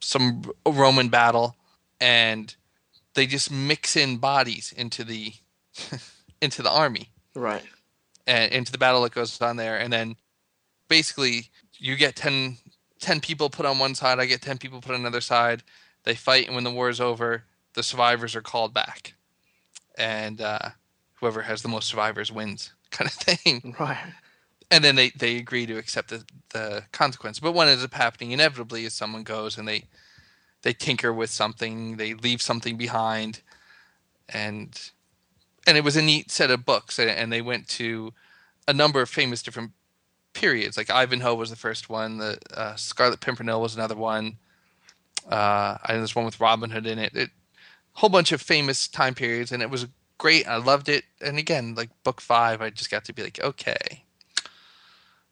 some 0.00 0.50
Roman 0.66 1.08
battle, 1.08 1.56
and 2.00 2.54
they 3.14 3.26
just 3.26 3.50
mix 3.50 3.96
in 3.96 4.16
bodies 4.16 4.72
into 4.76 5.04
the 5.04 5.34
into 6.40 6.62
the 6.62 6.70
army 6.70 7.10
Right. 7.34 7.64
and 8.26 8.52
into 8.52 8.72
the 8.72 8.78
battle 8.78 9.02
that 9.02 9.12
goes 9.12 9.40
on 9.40 9.56
there. 9.56 9.78
And 9.78 9.92
then 9.92 10.16
basically 10.88 11.50
you 11.78 11.96
get 11.96 12.16
10, 12.16 12.58
10 13.00 13.20
people 13.20 13.50
put 13.50 13.66
on 13.66 13.78
one 13.78 13.94
side 13.94 14.18
i 14.18 14.26
get 14.26 14.40
10 14.42 14.58
people 14.58 14.80
put 14.80 14.94
on 14.94 15.00
another 15.00 15.20
side. 15.20 15.62
They 16.04 16.14
fight 16.14 16.46
and 16.46 16.54
when 16.54 16.64
the 16.64 16.70
war 16.70 16.88
is 16.88 17.00
over 17.00 17.44
the 17.74 17.82
survivors 17.82 18.34
are 18.36 18.40
called 18.40 18.72
back. 18.72 19.14
And 19.98 20.40
uh, 20.40 20.70
whoever 21.14 21.42
has 21.42 21.62
the 21.62 21.68
most 21.68 21.88
survivors 21.88 22.32
wins 22.32 22.72
kind 22.90 23.08
of 23.08 23.14
thing. 23.14 23.74
Right. 23.78 23.98
and 24.70 24.82
then 24.84 24.96
they, 24.96 25.10
they 25.10 25.36
agree 25.36 25.66
to 25.66 25.76
accept 25.76 26.10
the, 26.10 26.24
the 26.52 26.84
consequence. 26.92 27.40
But 27.40 27.52
what 27.52 27.68
ends 27.68 27.84
up 27.84 27.94
happening 27.94 28.30
inevitably 28.30 28.84
is 28.84 28.94
someone 28.94 29.22
goes 29.24 29.58
and 29.58 29.66
they 29.68 29.84
they 30.62 30.72
tinker 30.72 31.12
with 31.12 31.28
something. 31.30 31.98
They 31.98 32.14
leave 32.14 32.40
something 32.40 32.76
behind. 32.78 33.40
And 34.30 34.80
and 35.66 35.76
it 35.76 35.84
was 35.84 35.96
a 35.96 36.02
neat 36.02 36.30
set 36.30 36.50
of 36.50 36.64
books 36.64 36.98
and, 36.98 37.10
and 37.10 37.32
they 37.32 37.42
went 37.42 37.68
to 37.68 38.12
a 38.68 38.72
number 38.72 39.00
of 39.00 39.08
famous 39.08 39.42
different 39.42 39.72
periods 40.32 40.76
like 40.76 40.90
ivanhoe 40.90 41.34
was 41.34 41.50
the 41.50 41.56
first 41.56 41.88
one 41.88 42.18
the 42.18 42.38
uh, 42.54 42.74
scarlet 42.74 43.20
pimpernel 43.20 43.60
was 43.60 43.74
another 43.74 43.94
one 43.96 44.36
uh, 45.30 45.78
and 45.88 45.98
there's 45.98 46.14
one 46.16 46.24
with 46.24 46.40
robin 46.40 46.70
hood 46.70 46.86
in 46.86 46.98
it, 46.98 47.14
it 47.14 47.28
a 47.96 47.98
whole 48.00 48.10
bunch 48.10 48.32
of 48.32 48.40
famous 48.42 48.88
time 48.88 49.14
periods 49.14 49.52
and 49.52 49.62
it 49.62 49.70
was 49.70 49.86
great 50.18 50.46
i 50.48 50.56
loved 50.56 50.88
it 50.88 51.04
and 51.20 51.38
again 51.38 51.74
like 51.76 51.90
book 52.02 52.20
five 52.20 52.60
i 52.60 52.68
just 52.70 52.90
got 52.90 53.04
to 53.04 53.12
be 53.12 53.22
like 53.22 53.40
okay 53.40 54.04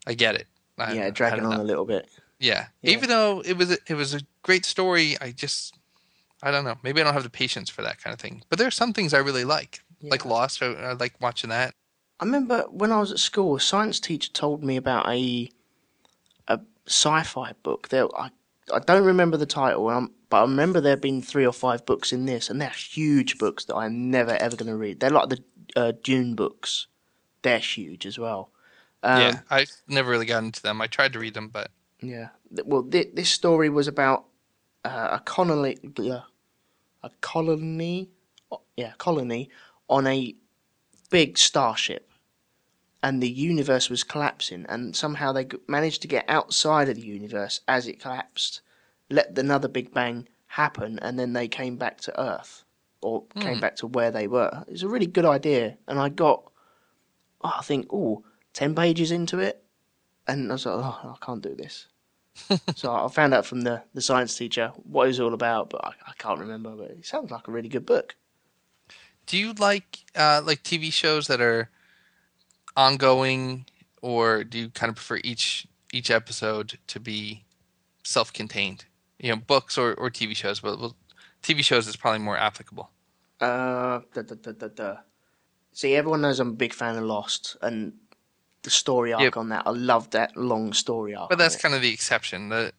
i 0.07 0.13
get 0.13 0.35
it 0.35 0.47
I- 0.77 0.93
yeah, 0.93 1.09
dragging 1.11 1.45
on 1.45 1.59
a 1.59 1.63
little 1.63 1.85
bit. 1.85 2.09
Yeah. 2.39 2.65
Yeah. 2.81 2.91
Even 2.91 3.09
though 3.09 3.41
it 3.45 3.57
was 3.57 3.71
a, 3.71 3.77
it 3.87 3.93
was 3.93 4.13
a 4.13 4.21
great 4.41 4.65
story, 4.65 5.15
I 5.21 5.31
just 5.31 5.77
I 6.41 6.51
don't 6.51 6.65
know. 6.65 6.75
Maybe 6.83 6.99
I 6.99 7.03
don't 7.03 7.13
have 7.13 7.23
the 7.23 7.29
patience 7.29 7.69
for 7.69 7.83
that 7.83 8.01
kind 8.01 8.13
of 8.13 8.19
thing. 8.19 8.43
But 8.49 8.59
there 8.59 8.67
are 8.67 8.71
some 8.71 8.91
things 8.91 9.13
I 9.13 9.19
really 9.19 9.45
like, 9.45 9.81
like 10.09 10.25
Lost. 10.25 10.61
I, 10.61 10.67
I 10.73 10.93
like 10.93 11.19
watching 11.19 11.49
that. 11.49 11.73
I 12.19 12.25
remember 12.25 12.65
when 12.69 12.91
I 12.91 12.99
was 12.99 13.11
at 13.11 13.19
school, 13.19 13.55
a 13.55 13.59
science 13.59 13.99
teacher 13.99 14.31
told 14.31 14.63
me 14.63 14.77
about 14.77 15.07
a 15.07 15.49
a 16.47 16.59
sci-fi 16.87 17.53
book. 17.63 17.89
There, 17.89 18.07
I 18.17 18.29
I 18.71 18.79
don't 18.79 19.05
remember 19.05 19.37
the 19.37 19.45
title, 19.45 19.89
um, 19.89 20.13
but 20.29 20.37
I 20.37 20.41
remember 20.41 20.79
there 20.79 20.97
being 20.97 21.21
three 21.21 21.45
or 21.45 21.53
five 21.53 21.85
books 21.85 22.13
in 22.13 22.25
this, 22.25 22.49
and 22.49 22.61
they're 22.61 22.69
huge 22.69 23.37
books 23.37 23.65
that 23.65 23.75
I'm 23.75 24.09
never 24.09 24.31
ever 24.31 24.55
going 24.55 24.71
to 24.71 24.77
read. 24.77 24.99
They're 24.99 25.09
like 25.09 25.29
the 25.29 25.43
uh, 25.75 25.93
Dune 26.03 26.35
books. 26.35 26.87
They're 27.41 27.59
huge 27.59 28.05
as 28.05 28.17
well. 28.17 28.51
Um, 29.01 29.19
yeah, 29.19 29.39
I 29.49 29.65
never 29.87 30.09
really 30.09 30.25
got 30.25 30.43
into 30.43 30.61
them. 30.61 30.81
I 30.81 30.87
tried 30.87 31.13
to 31.13 31.19
read 31.19 31.33
them, 31.33 31.49
but 31.49 31.71
Yeah. 32.01 32.29
Well, 32.63 32.83
th- 32.83 33.13
this 33.13 33.29
story 33.29 33.69
was 33.69 33.87
about 33.87 34.25
uh, 34.85 35.09
a 35.11 35.19
colony, 35.19 35.77
uh, 35.99 36.21
a 37.03 37.09
colony, 37.19 38.09
uh, 38.51 38.57
yeah, 38.77 38.93
colony 38.97 39.49
on 39.89 40.07
a 40.07 40.35
big 41.09 41.37
starship, 41.37 42.09
and 43.01 43.21
the 43.21 43.29
universe 43.29 43.89
was 43.89 44.03
collapsing, 44.03 44.65
and 44.69 44.95
somehow 44.95 45.31
they 45.31 45.47
managed 45.67 46.01
to 46.01 46.07
get 46.07 46.25
outside 46.27 46.89
of 46.89 46.95
the 46.95 47.05
universe 47.05 47.61
as 47.67 47.87
it 47.87 47.99
collapsed, 47.99 48.61
let 49.09 49.37
another 49.37 49.67
big 49.67 49.93
bang 49.93 50.27
happen, 50.47 50.99
and 50.99 51.19
then 51.19 51.33
they 51.33 51.47
came 51.47 51.75
back 51.75 51.99
to 52.01 52.19
Earth. 52.19 52.63
or 53.01 53.25
came 53.39 53.55
hmm. 53.55 53.59
back 53.59 53.75
to 53.75 53.87
where 53.87 54.11
they 54.11 54.27
were. 54.27 54.63
It's 54.67 54.83
a 54.83 54.87
really 54.87 55.07
good 55.07 55.25
idea, 55.25 55.77
and 55.87 55.99
I 55.99 56.07
got, 56.07 56.49
oh, 57.41 57.53
I 57.59 57.61
think, 57.61 57.87
oh, 57.91 58.23
10 58.53 58.73
pages 58.75 59.11
into 59.11 59.39
it, 59.39 59.63
and 60.27 60.49
I 60.49 60.53
was 60.53 60.65
like, 60.65 60.75
oh, 60.75 61.17
I 61.21 61.25
can't 61.25 61.41
do 61.41 61.53
this. 61.53 61.87
so 62.75 62.93
I 62.93 63.07
found 63.09 63.33
out 63.33 63.45
from 63.45 63.61
the, 63.61 63.83
the 63.93 64.01
science 64.01 64.35
teacher 64.35 64.71
what 64.83 65.05
it 65.05 65.07
was 65.07 65.19
all 65.19 65.33
about, 65.33 65.69
but 65.69 65.85
I, 65.85 65.89
I 66.07 66.13
can't 66.17 66.39
remember. 66.39 66.71
But 66.71 66.91
it 66.91 67.05
sounds 67.05 67.31
like 67.31 67.47
a 67.47 67.51
really 67.51 67.69
good 67.69 67.85
book. 67.85 68.15
Do 69.25 69.37
you 69.37 69.53
like 69.53 69.99
uh, 70.15 70.41
like 70.43 70.63
TV 70.63 70.91
shows 70.91 71.27
that 71.27 71.41
are 71.41 71.69
ongoing, 72.75 73.65
or 74.01 74.43
do 74.43 74.57
you 74.57 74.69
kind 74.69 74.89
of 74.89 74.95
prefer 74.95 75.19
each 75.23 75.67
each 75.91 76.11
episode 76.11 76.77
to 76.87 76.99
be 76.99 77.43
self-contained? 78.03 78.85
You 79.19 79.29
know, 79.29 79.35
books 79.37 79.77
or, 79.77 79.93
or 79.93 80.09
TV 80.09 80.35
shows, 80.35 80.59
but 80.59 80.79
well, 80.79 80.95
TV 81.41 81.63
shows 81.63 81.87
is 81.87 81.95
probably 81.95 82.19
more 82.19 82.37
applicable. 82.37 82.89
Uh, 83.39 84.01
da, 84.13 84.21
da, 84.21 84.67
da. 84.67 84.95
See, 85.73 85.95
everyone 85.95 86.21
knows 86.21 86.39
I'm 86.39 86.49
a 86.49 86.53
big 86.53 86.73
fan 86.73 86.97
of 86.97 87.03
Lost, 87.03 87.57
and 87.61 87.93
the 88.63 88.69
story 88.69 89.13
arc 89.13 89.21
Yep. 89.23 89.37
on 89.37 89.49
that. 89.49 89.63
I 89.65 89.71
love 89.71 90.09
that 90.11 90.35
long 90.35 90.73
story 90.73 91.15
arc. 91.15 91.29
But 91.29 91.37
that's 91.37 91.55
kind 91.55 91.75
of 91.75 91.81
the 91.81 91.93
exception. 91.93 92.49
The 92.49 92.73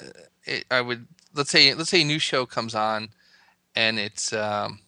uh, 0.00 0.06
it, 0.44 0.64
I 0.70 0.80
would 0.80 1.06
let's 1.34 1.50
say 1.50 1.74
let's 1.74 1.90
say 1.90 2.02
a 2.02 2.04
new 2.04 2.18
show 2.18 2.46
comes 2.46 2.74
on, 2.74 3.10
and 3.74 3.98
it's 3.98 4.32
um, 4.32 4.80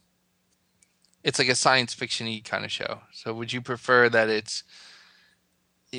it's 1.24 1.38
like 1.38 1.48
a 1.48 1.54
science 1.56 1.94
fictiony 1.94 2.44
kind 2.44 2.64
of 2.64 2.70
show. 2.70 3.00
So 3.12 3.34
would 3.34 3.52
you 3.52 3.60
prefer 3.60 4.08
that 4.10 4.28
it's 4.28 4.62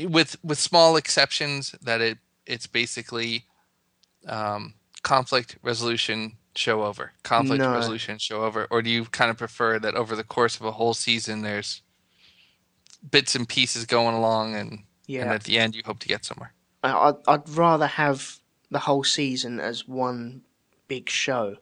with 0.08 0.38
with 0.44 0.60
small 0.60 0.96
exceptions 0.96 1.76
that 1.82 2.00
it 2.02 2.18
it's 2.46 2.68
basically 2.68 3.46
um, 4.28 4.76
conflict 5.04 5.58
resolution 5.62 6.38
show 6.56 6.84
over 6.84 7.12
conflict 7.24 7.62
No. 7.62 7.74
resolution 7.74 8.18
show 8.18 8.44
over 8.44 8.66
or 8.72 8.82
do 8.82 8.90
you 8.90 9.06
kind 9.06 9.30
of 9.30 9.38
prefer 9.38 9.78
that 9.80 9.96
over 9.96 10.16
the 10.16 10.24
course 10.24 10.56
of 10.58 10.66
a 10.66 10.72
whole 10.72 10.94
season 10.94 11.42
there's 11.42 11.82
bits 13.12 13.36
and 13.36 13.48
pieces 13.48 13.86
going 13.86 14.16
along 14.16 14.56
and 14.56 14.84
yeah. 15.06 15.22
and 15.24 15.32
at 15.32 15.44
the 15.44 15.58
end 15.60 15.76
you 15.76 15.82
hope 15.86 16.00
to 16.00 16.08
get 16.08 16.24
somewhere 16.24 16.54
I- 16.82 17.10
I'd, 17.10 17.16
I'd 17.28 17.50
rather 17.50 17.88
have 17.88 18.40
the 18.72 18.80
whole 18.80 19.04
season 19.04 19.60
as 19.60 19.88
one 19.88 20.42
big 20.88 21.10
show, 21.10 21.58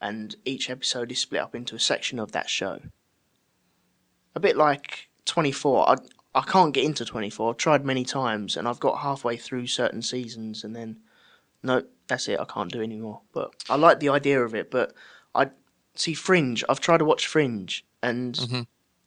and 0.00 0.34
each 0.44 0.70
episode 0.70 1.12
is 1.12 1.20
split 1.20 1.40
up 1.40 1.54
into 1.54 1.76
a 1.76 1.78
section 1.80 2.18
of 2.18 2.32
that 2.32 2.48
show. 2.50 2.80
A 4.36 4.40
bit 4.40 4.56
like 4.56 5.08
24. 5.24 5.88
I, 5.88 5.96
I 6.34 6.42
can't 6.42 6.74
get 6.74 6.84
into 6.84 7.06
24. 7.06 7.50
I've 7.50 7.56
tried 7.56 7.84
many 7.86 8.04
times, 8.04 8.56
and 8.56 8.68
I've 8.68 8.78
got 8.78 8.98
halfway 8.98 9.38
through 9.38 9.66
certain 9.66 10.02
seasons, 10.02 10.62
and 10.62 10.76
then, 10.76 10.98
no, 11.62 11.82
that's 12.06 12.28
it. 12.28 12.38
I 12.38 12.44
can't 12.44 12.70
do 12.70 12.82
anymore. 12.82 13.22
But 13.32 13.54
I 13.70 13.76
like 13.76 13.98
the 13.98 14.10
idea 14.10 14.42
of 14.42 14.54
it. 14.54 14.70
But 14.70 14.92
I 15.34 15.48
see 15.94 16.12
Fringe. 16.12 16.62
I've 16.68 16.80
tried 16.80 16.98
to 16.98 17.06
watch 17.06 17.26
Fringe, 17.26 17.82
and 18.02 18.34
Mhm. 18.34 18.66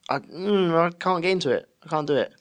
I, 0.10 0.18
mm, 0.18 0.76
I 0.76 0.90
can't 0.98 1.22
get 1.22 1.32
into 1.32 1.52
it. 1.52 1.70
I 1.86 1.90
can't 1.90 2.08
do 2.08 2.16
it. 2.16 2.34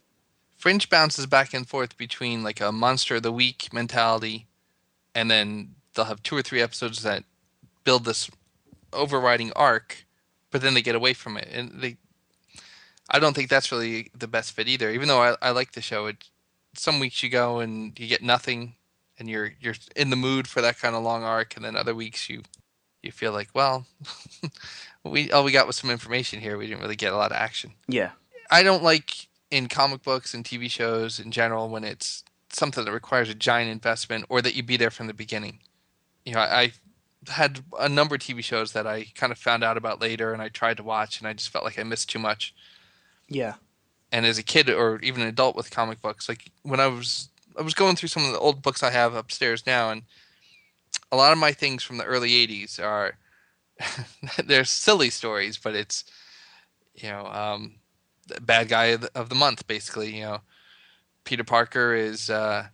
Fringe 0.57 0.89
bounces 0.89 1.27
back 1.27 1.53
and 1.53 1.69
forth 1.69 1.97
between 1.99 2.43
like 2.43 2.61
a 2.61 2.73
monster 2.73 3.17
of 3.17 3.23
the 3.23 3.31
week 3.31 3.69
mentality, 3.71 4.47
and 5.15 5.31
then 5.31 5.75
they'll 5.93 6.07
have 6.07 6.23
two 6.23 6.37
or 6.37 6.43
three 6.43 6.63
episodes 6.63 7.03
that 7.03 7.25
build 7.85 8.07
this 8.07 8.31
overriding 8.95 9.53
arc, 9.53 10.07
but 10.51 10.63
then 10.63 10.73
they 10.73 10.81
get 10.83 10.95
away 10.95 11.13
from 11.13 11.37
it, 11.37 11.49
and 11.53 11.83
they. 11.83 11.99
I 13.11 13.19
don't 13.19 13.35
think 13.35 13.49
that's 13.49 13.73
really 13.73 14.11
the 14.17 14.29
best 14.29 14.53
fit 14.53 14.69
either. 14.69 14.91
Even 14.91 15.09
though 15.09 15.23
I, 15.23 15.37
I 15.41 15.51
like 15.51 15.73
the 15.73 15.81
show, 15.81 16.07
it 16.07 16.17
some 16.75 17.01
weeks 17.01 17.23
you 17.23 17.31
go 17.31 17.61
and 17.61 17.99
you 17.99 18.07
get 18.07 18.23
nothing, 18.23 18.75
and 19.19 19.29
you're 19.29 19.53
you're 19.61 19.75
in 19.97 20.11
the 20.11 20.17
mood 20.17 20.47
for 20.47 20.61
that 20.61 20.79
kind 20.79 20.95
of 20.95 21.03
long 21.03 21.25
arc, 21.25 21.57
and 21.57 21.65
then 21.65 21.77
other 21.77 21.95
weeks 21.95 22.29
you 22.29 22.43
you 23.03 23.13
feel 23.13 23.33
like, 23.33 23.49
well, 23.55 23.87
we 25.05 25.31
all 25.31 25.45
we 25.45 25.53
got 25.53 25.67
was 25.67 25.77
some 25.77 25.91
information 25.91 26.41
here. 26.41 26.59
We 26.59 26.67
didn't 26.67 26.83
really 26.83 26.97
get 26.97 27.13
a 27.13 27.17
lot 27.17 27.33
of 27.33 27.37
action. 27.37 27.73
Yeah. 27.87 28.11
I 28.51 28.63
don't 28.63 28.83
like 28.83 29.29
in 29.51 29.69
comic 29.69 30.03
books 30.03 30.35
and 30.35 30.45
TV 30.45 30.71
shows 30.71 31.19
in 31.19 31.31
general 31.31 31.69
when 31.69 31.85
it's 31.85 32.25
something 32.51 32.85
that 32.85 32.93
requires 32.93 33.29
a 33.29 33.35
giant 33.35 33.71
investment 33.71 34.25
or 34.29 34.43
that 34.43 34.55
you 34.55 34.63
be 34.63 34.77
there 34.77 34.91
from 34.91 35.07
the 35.07 35.15
beginning. 35.15 35.61
You 36.25 36.35
know, 36.35 36.41
I, 36.41 36.61
I 36.61 36.73
had 37.29 37.61
a 37.79 37.89
number 37.89 38.15
of 38.15 38.21
TV 38.21 38.43
shows 38.43 38.73
that 38.73 38.87
I 38.87 39.07
kind 39.15 39.33
of 39.33 39.39
found 39.39 39.65
out 39.65 39.77
about 39.77 40.01
later 40.01 40.33
and 40.33 40.43
I 40.43 40.49
tried 40.49 40.77
to 40.79 40.83
watch 40.83 41.19
and 41.19 41.29
I 41.29 41.33
just 41.33 41.51
felt 41.51 41.65
like 41.65 41.79
I 41.79 41.83
missed 41.83 42.09
too 42.09 42.19
much. 42.19 42.55
Yeah. 43.29 43.55
And 44.11 44.25
as 44.25 44.39
a 44.39 44.43
kid 44.43 44.71
or 44.71 44.99
even 45.01 45.23
an 45.23 45.29
adult 45.29 45.57
with 45.57 45.71
comic 45.71 46.01
books, 46.01 46.29
like 46.29 46.51
when 46.63 46.81
I 46.81 46.87
was 46.87 47.29
I 47.59 47.63
was 47.63 47.75
going 47.75 47.97
through 47.97 48.09
some 48.09 48.25
of 48.25 48.33
the 48.33 48.39
old 48.39 48.63
books 48.63 48.83
I 48.83 48.91
have 48.91 49.15
upstairs 49.15 49.67
now 49.67 49.91
and 49.91 50.03
a 51.11 51.17
lot 51.17 51.33
of 51.33 51.39
my 51.39 51.53
things 51.53 51.83
from 51.83 51.99
the 51.99 52.05
early 52.05 52.31
80s 52.31 52.83
are 52.83 53.17
they're 54.45 54.65
silly 54.65 55.11
stories, 55.11 55.59
but 55.59 55.75
it's 55.75 56.05
you 57.03 57.11
know, 57.11 57.27
um, 57.27 57.75
the 58.27 58.41
bad 58.41 58.69
guy 58.69 58.87
of 58.87 59.03
the, 59.03 59.11
of 59.15 59.29
the 59.29 59.35
month, 59.35 59.67
basically. 59.67 60.17
You 60.17 60.25
know, 60.25 60.41
Peter 61.25 61.45
Parker 61.45 61.95
is 61.95 62.31
uh, 62.31 62.67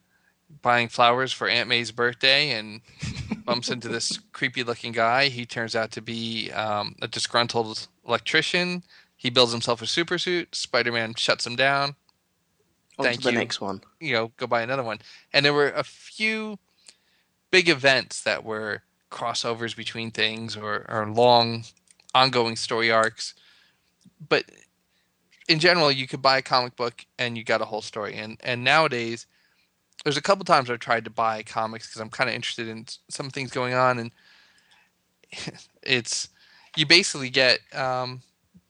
buying 0.62 0.88
flowers 0.88 1.32
for 1.32 1.48
Aunt 1.48 1.68
May's 1.68 1.90
birthday 1.90 2.50
and 2.52 2.80
bumps 3.44 3.70
into 3.70 3.88
this 3.88 4.18
creepy-looking 4.32 4.92
guy. 4.92 5.28
He 5.28 5.46
turns 5.46 5.76
out 5.76 5.90
to 5.92 6.02
be 6.02 6.50
um, 6.52 6.96
a 7.02 7.08
disgruntled 7.08 7.86
electrician. 8.06 8.82
He 9.24 9.30
builds 9.30 9.52
himself 9.52 9.80
a 9.80 9.86
super 9.86 10.18
suit. 10.18 10.54
Spider-Man 10.54 11.14
shuts 11.14 11.46
him 11.46 11.56
down. 11.56 11.96
On 12.98 13.06
Thank 13.06 13.22
to 13.22 13.28
the 13.28 13.32
you. 13.32 13.38
next 13.38 13.58
one. 13.58 13.80
You 13.98 14.12
know, 14.12 14.32
go 14.36 14.46
buy 14.46 14.60
another 14.60 14.82
one. 14.82 14.98
And 15.32 15.46
there 15.46 15.54
were 15.54 15.70
a 15.70 15.82
few 15.82 16.58
big 17.50 17.70
events 17.70 18.22
that 18.24 18.44
were 18.44 18.82
crossovers 19.10 19.74
between 19.74 20.10
things 20.10 20.58
or, 20.58 20.84
or 20.90 21.08
long, 21.08 21.64
ongoing 22.14 22.54
story 22.54 22.90
arcs. 22.90 23.32
But 24.28 24.44
in 25.48 25.58
general, 25.58 25.90
you 25.90 26.06
could 26.06 26.20
buy 26.20 26.36
a 26.36 26.42
comic 26.42 26.76
book 26.76 27.06
and 27.18 27.38
you 27.38 27.44
got 27.44 27.62
a 27.62 27.64
whole 27.64 27.80
story. 27.80 28.16
And 28.16 28.36
and 28.44 28.62
nowadays, 28.62 29.26
there's 30.04 30.18
a 30.18 30.22
couple 30.22 30.44
times 30.44 30.68
I've 30.68 30.80
tried 30.80 31.04
to 31.04 31.10
buy 31.10 31.42
comics 31.42 31.86
because 31.86 32.02
I'm 32.02 32.10
kind 32.10 32.28
of 32.28 32.36
interested 32.36 32.68
in 32.68 32.84
some 33.08 33.30
things 33.30 33.50
going 33.52 33.72
on, 33.72 33.98
and 33.98 34.10
it's 35.82 36.28
you 36.76 36.84
basically 36.84 37.30
get 37.30 37.60
um, 37.72 38.20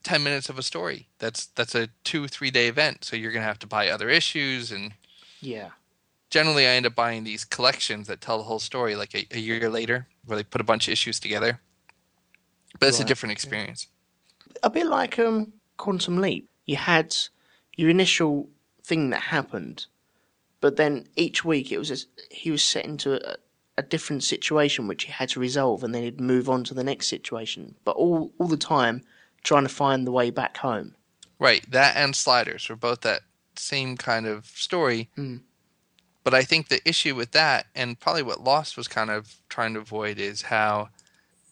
ten 0.04 0.22
minutes 0.22 0.48
of 0.48 0.58
a 0.58 0.62
story. 0.62 1.08
That's 1.18 1.46
that's 1.46 1.74
a 1.74 1.88
two 2.04 2.28
three 2.28 2.50
day 2.50 2.68
event. 2.68 3.04
So 3.04 3.16
you're 3.16 3.32
gonna 3.32 3.44
have 3.44 3.58
to 3.60 3.66
buy 3.66 3.88
other 3.88 4.08
issues, 4.08 4.70
and 4.70 4.92
Yeah. 5.40 5.70
generally 6.30 6.66
I 6.66 6.70
end 6.70 6.86
up 6.86 6.94
buying 6.94 7.24
these 7.24 7.44
collections 7.44 8.06
that 8.08 8.20
tell 8.20 8.38
the 8.38 8.44
whole 8.44 8.58
story 8.60 8.94
like 8.96 9.14
a, 9.14 9.26
a 9.32 9.38
year 9.38 9.68
later, 9.70 10.06
where 10.24 10.36
they 10.36 10.44
put 10.44 10.60
a 10.60 10.64
bunch 10.64 10.86
of 10.88 10.92
issues 10.92 11.18
together. 11.18 11.60
But 12.78 12.88
it's 12.88 13.00
a 13.00 13.04
different 13.04 13.32
experience. 13.32 13.86
a 14.62 14.70
bit 14.70 14.86
like 14.86 15.18
um 15.18 15.52
Quantum 15.76 16.18
Leap. 16.20 16.48
You 16.66 16.76
had 16.76 17.14
your 17.76 17.90
initial 17.90 18.48
thing 18.84 19.10
that 19.10 19.20
happened, 19.22 19.86
but 20.60 20.76
then 20.76 21.06
each 21.16 21.44
week 21.44 21.72
it 21.72 21.78
was 21.78 21.90
a, 21.90 21.96
he 22.30 22.50
was 22.50 22.62
set 22.62 22.84
into 22.84 23.14
a, 23.30 23.36
a 23.78 23.82
different 23.82 24.22
situation 24.24 24.86
which 24.88 25.04
he 25.04 25.12
had 25.12 25.28
to 25.30 25.40
resolve, 25.40 25.82
and 25.84 25.94
then 25.94 26.02
he'd 26.02 26.20
move 26.20 26.48
on 26.48 26.64
to 26.64 26.74
the 26.74 26.84
next 26.84 27.06
situation. 27.08 27.74
But 27.84 27.96
all 27.96 28.32
all 28.38 28.48
the 28.48 28.56
time 28.56 29.02
trying 29.44 29.62
to 29.62 29.68
find 29.68 30.06
the 30.06 30.12
way 30.12 30.30
back 30.30 30.56
home. 30.56 30.94
Right, 31.38 31.68
that 31.70 31.96
and 31.96 32.16
Sliders 32.16 32.68
were 32.68 32.76
both 32.76 33.02
that 33.02 33.20
same 33.56 33.96
kind 33.96 34.26
of 34.26 34.46
story. 34.46 35.08
Mm. 35.16 35.40
But 36.24 36.34
I 36.34 36.42
think 36.42 36.68
the 36.68 36.86
issue 36.88 37.14
with 37.14 37.32
that, 37.32 37.66
and 37.74 38.00
probably 38.00 38.22
what 38.22 38.40
Lost 38.42 38.76
was 38.76 38.88
kind 38.88 39.10
of 39.10 39.36
trying 39.50 39.74
to 39.74 39.80
avoid, 39.80 40.18
is 40.18 40.42
how, 40.42 40.88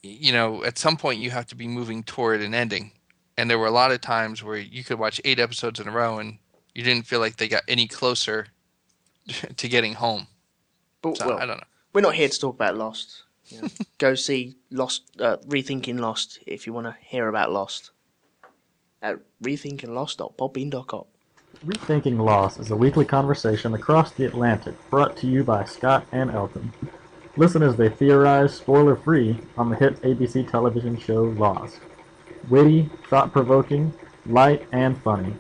you 0.03 0.33
know, 0.33 0.65
at 0.65 0.79
some 0.79 0.97
point 0.97 1.21
you 1.21 1.31
have 1.31 1.47
to 1.49 1.55
be 1.55 1.69
moving 1.69 2.03
toward 2.03 2.41
an 2.41 2.55
ending. 2.55 2.93
And 3.37 3.51
there 3.51 3.59
were 3.59 3.67
a 3.67 3.71
lot 3.73 3.93
of 3.93 4.01
times 4.01 4.43
where 4.43 4.57
you 4.57 4.83
could 4.83 4.99
watch 4.99 5.21
eight 5.25 5.39
episodes 5.39 5.79
in 5.79 5.89
a 5.89 5.91
row 5.91 6.19
and 6.19 6.39
you 6.75 6.83
didn't 6.83 7.07
feel 7.07 7.21
like 7.21 7.37
they 7.37 7.49
got 7.49 7.63
any 7.69 7.87
closer 7.87 8.47
to 9.57 9.69
getting 9.69 9.95
home. 9.95 10.27
But 11.03 11.19
So 11.19 11.29
well, 11.29 11.39
I 11.39 11.47
don't 11.47 11.59
know. 11.59 11.65
we're 11.93 12.01
not 12.01 12.15
here 12.15 12.29
to 12.29 12.39
talk 12.41 12.55
about 12.55 12.77
Lost. 12.77 13.25
You 13.53 13.63
know, 13.63 13.69
go 13.99 14.15
see 14.15 14.57
Lost, 14.71 15.03
uh, 15.21 15.37
rethinking 15.47 16.01
Lost 16.01 16.39
if 16.47 16.67
you 16.67 16.73
want 16.73 16.87
to 16.87 16.97
hear 17.01 17.29
about 17.29 17.53
Lost. 17.53 17.91
At 19.03 19.19
rethinkinglost.podbean.com. 19.43 21.05
Rethinking 21.67 22.19
Lost 22.19 22.59
is 22.59 22.71
a 22.71 22.77
weekly 22.77 23.05
conversation 23.05 23.75
across 23.75 24.13
the 24.13 24.25
Atlantic 24.25 24.75
brought 24.91 25.17
to 25.19 25.27
you 25.27 25.45
by 25.45 25.65
Scott 25.65 26.07
and 26.13 26.31
Elton. 26.31 26.73
Listen 27.37 27.63
as 27.63 27.77
they 27.77 27.89
theorize, 27.89 28.55
spoiler 28.55 28.97
free, 28.97 29.39
on 29.57 29.71
the 29.71 29.77
hit 29.77 30.01
ABC 30.03 30.51
television 30.51 30.99
show 30.99 31.25
Lost. 31.25 31.79
Witty, 32.49 32.91
thought 33.09 33.33
provoking, 33.33 33.93
light, 34.27 34.67
and 34.73 35.01
funny. 35.03 35.35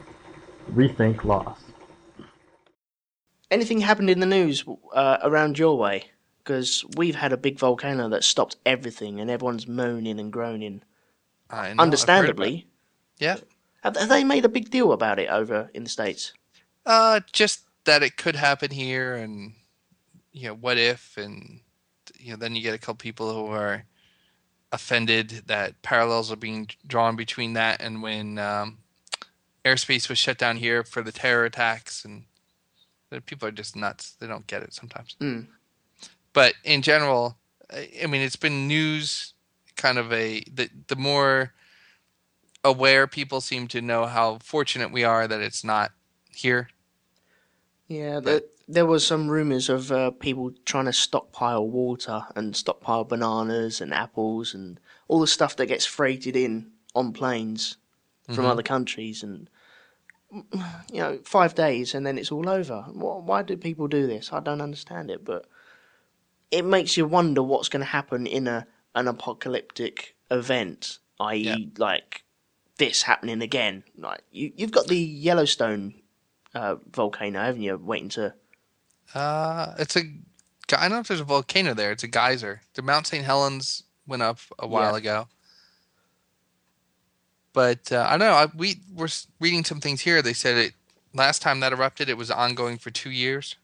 Rethink 0.73 1.25
Lost. 1.25 1.65
Anything 3.51 3.81
happened 3.81 4.09
in 4.09 4.21
the 4.21 4.27
news 4.27 4.65
uh, 4.95 5.19
around 5.23 5.59
your 5.59 5.77
way? 5.77 6.12
Because 6.43 6.85
we've 6.97 7.15
had 7.15 7.33
a 7.33 7.37
big 7.37 7.59
volcano 7.59 8.09
that 8.09 8.25
stopped 8.25 8.57
everything, 8.67 9.21
and 9.21 9.31
everyone's 9.31 9.69
moaning 9.69 10.19
and 10.19 10.33
groaning. 10.33 10.83
I 11.49 11.55
know, 11.55 11.59
I've 11.59 11.59
heard 11.59 11.73
about 11.73 11.79
it. 11.79 11.83
Understandably, 11.83 12.67
Yeah. 13.19 13.37
have, 13.83 13.97
have 13.97 14.09
they 14.09 14.25
made 14.25 14.45
a 14.45 14.49
big 14.49 14.71
deal 14.71 14.93
about 14.93 15.19
it 15.19 15.29
over 15.29 15.71
in 15.75 15.85
the 15.85 15.91
states? 15.91 16.33
Uh, 16.85 17.21
just 17.33 17.61
that 17.85 18.03
it 18.03 18.17
could 18.17 18.35
happen 18.37 18.71
here, 18.71 19.15
and 19.15 19.55
you 20.33 20.49
know, 20.49 20.55
what 20.55 20.79
if, 20.79 21.17
and 21.17 21.61
you 22.19 22.33
know, 22.33 22.37
then 22.37 22.57
you 22.57 22.63
get 22.63 22.75
a 22.75 22.79
couple 22.79 22.95
people 22.95 23.33
who 23.33 23.53
are 23.53 23.85
offended 24.73 25.43
that 25.47 25.81
parallels 25.83 26.33
are 26.33 26.37
being 26.37 26.69
drawn 26.87 27.15
between 27.15 27.53
that 27.53 27.81
and 27.81 28.03
when 28.03 28.39
um, 28.39 28.79
airspace 29.65 30.09
was 30.09 30.19
shut 30.19 30.39
down 30.39 30.57
here 30.57 30.83
for 30.83 31.03
the 31.03 31.13
terror 31.13 31.45
attacks, 31.45 32.05
and 32.05 32.25
people 33.27 33.47
are 33.47 33.53
just 33.53 33.77
nuts. 33.77 34.17
They 34.19 34.27
don't 34.27 34.47
get 34.47 34.63
it 34.63 34.73
sometimes. 34.73 35.15
Mm. 35.21 35.47
But 36.33 36.55
in 36.65 36.83
general, 36.83 37.37
I 37.71 38.07
mean, 38.07 38.23
it's 38.23 38.37
been 38.37 38.69
news 38.69 39.35
kind 39.77 39.99
of 39.99 40.13
a 40.13 40.41
the 40.53 40.71
the 40.89 40.97
more 40.97 41.53
aware 42.65 43.07
people 43.07 43.41
seem 43.41 43.69
to 43.69 43.81
know 43.81 44.07
how 44.07 44.39
fortunate 44.39 44.91
we 44.93 45.05
are 45.05 45.27
that 45.29 45.41
it's 45.41 45.65
not 45.65 45.93
here. 46.31 46.69
Yeah, 47.87 48.19
there, 48.21 48.43
there 48.67 48.87
was 48.87 49.07
some 49.07 49.29
rumours 49.29 49.69
of 49.69 49.93
uh, 49.93 50.11
people 50.11 50.53
trying 50.65 50.87
to 50.87 50.93
stockpile 50.93 51.69
water 51.69 52.25
and 52.35 52.57
stockpile 52.57 53.05
bananas 53.05 53.81
and 53.81 53.95
apples 53.95 54.53
and 54.55 54.81
all 55.09 55.21
the 55.21 55.27
stuff 55.29 55.55
that 55.57 55.67
gets 55.67 55.87
freighted 55.87 56.35
in 56.37 56.73
on 56.95 57.13
planes 57.13 57.77
from 58.31 58.45
Mhm. 58.45 58.51
other 58.53 58.63
countries 58.63 59.23
and 59.23 59.49
you 60.93 61.01
know 61.01 61.19
five 61.25 61.55
days 61.55 61.95
and 61.95 62.07
then 62.07 62.19
it's 62.19 62.33
all 62.33 62.49
over. 62.49 62.83
Why 62.93 63.43
do 63.43 63.57
people 63.57 63.89
do 63.89 64.07
this? 64.07 64.33
I 64.33 64.41
don't 64.41 64.61
understand 64.61 65.11
it, 65.11 65.25
but 65.25 65.47
it 66.53 66.65
makes 66.65 66.97
you 66.97 67.07
wonder 67.07 67.43
what's 67.43 67.69
going 67.69 67.81
to 67.81 67.87
happen 67.87 68.27
in 68.27 68.47
a 68.47 68.67
an 68.95 69.09
apocalyptic 69.09 70.15
event, 70.31 70.99
i.e., 71.19 71.39
Yeah. 71.39 71.57
like 71.79 72.23
this 72.79 73.03
happening 73.03 73.43
again. 73.43 73.83
Like 73.97 74.21
you, 74.31 74.53
you've 74.55 74.71
got 74.71 74.87
the 74.87 74.99
Yellowstone 74.99 75.95
uh, 76.55 76.77
volcano, 76.91 77.41
haven't 77.41 77.63
you? 77.63 77.77
Waiting 77.79 78.11
to 78.11 78.35
Uh, 79.15 79.75
it's 79.79 79.97
a. 79.97 80.03
I 80.75 80.83
don't 80.83 80.91
know 80.93 81.01
if 81.01 81.09
there's 81.09 81.21
a 81.21 81.25
volcano 81.25 81.75
there. 81.75 81.91
It's 81.91 82.03
a 82.05 82.09
geyser. 82.09 82.61
The 82.75 82.83
Mount 82.83 83.07
St. 83.07 83.25
Helens 83.25 83.83
went 84.07 84.23
up 84.23 84.39
a 84.59 84.67
while 84.67 84.93
Yeah. 84.93 84.99
ago. 84.99 85.29
But 87.53 87.93
uh, 87.93 88.07
I 88.09 88.17
don't 88.17 88.21
know. 88.21 88.33
I, 88.35 88.47
we 88.57 88.77
were 88.95 89.09
reading 89.39 89.65
some 89.65 89.81
things 89.81 90.01
here. 90.03 90.23
They 90.23 90.33
said 90.33 90.57
it 90.57 90.73
last 91.13 91.43
time 91.43 91.61
that 91.61 91.73
erupted, 91.73 92.09
it 92.09 92.17
was 92.17 92.31
ongoing 92.31 92.79
for 92.79 92.91
two 92.91 93.11
years. 93.11 93.57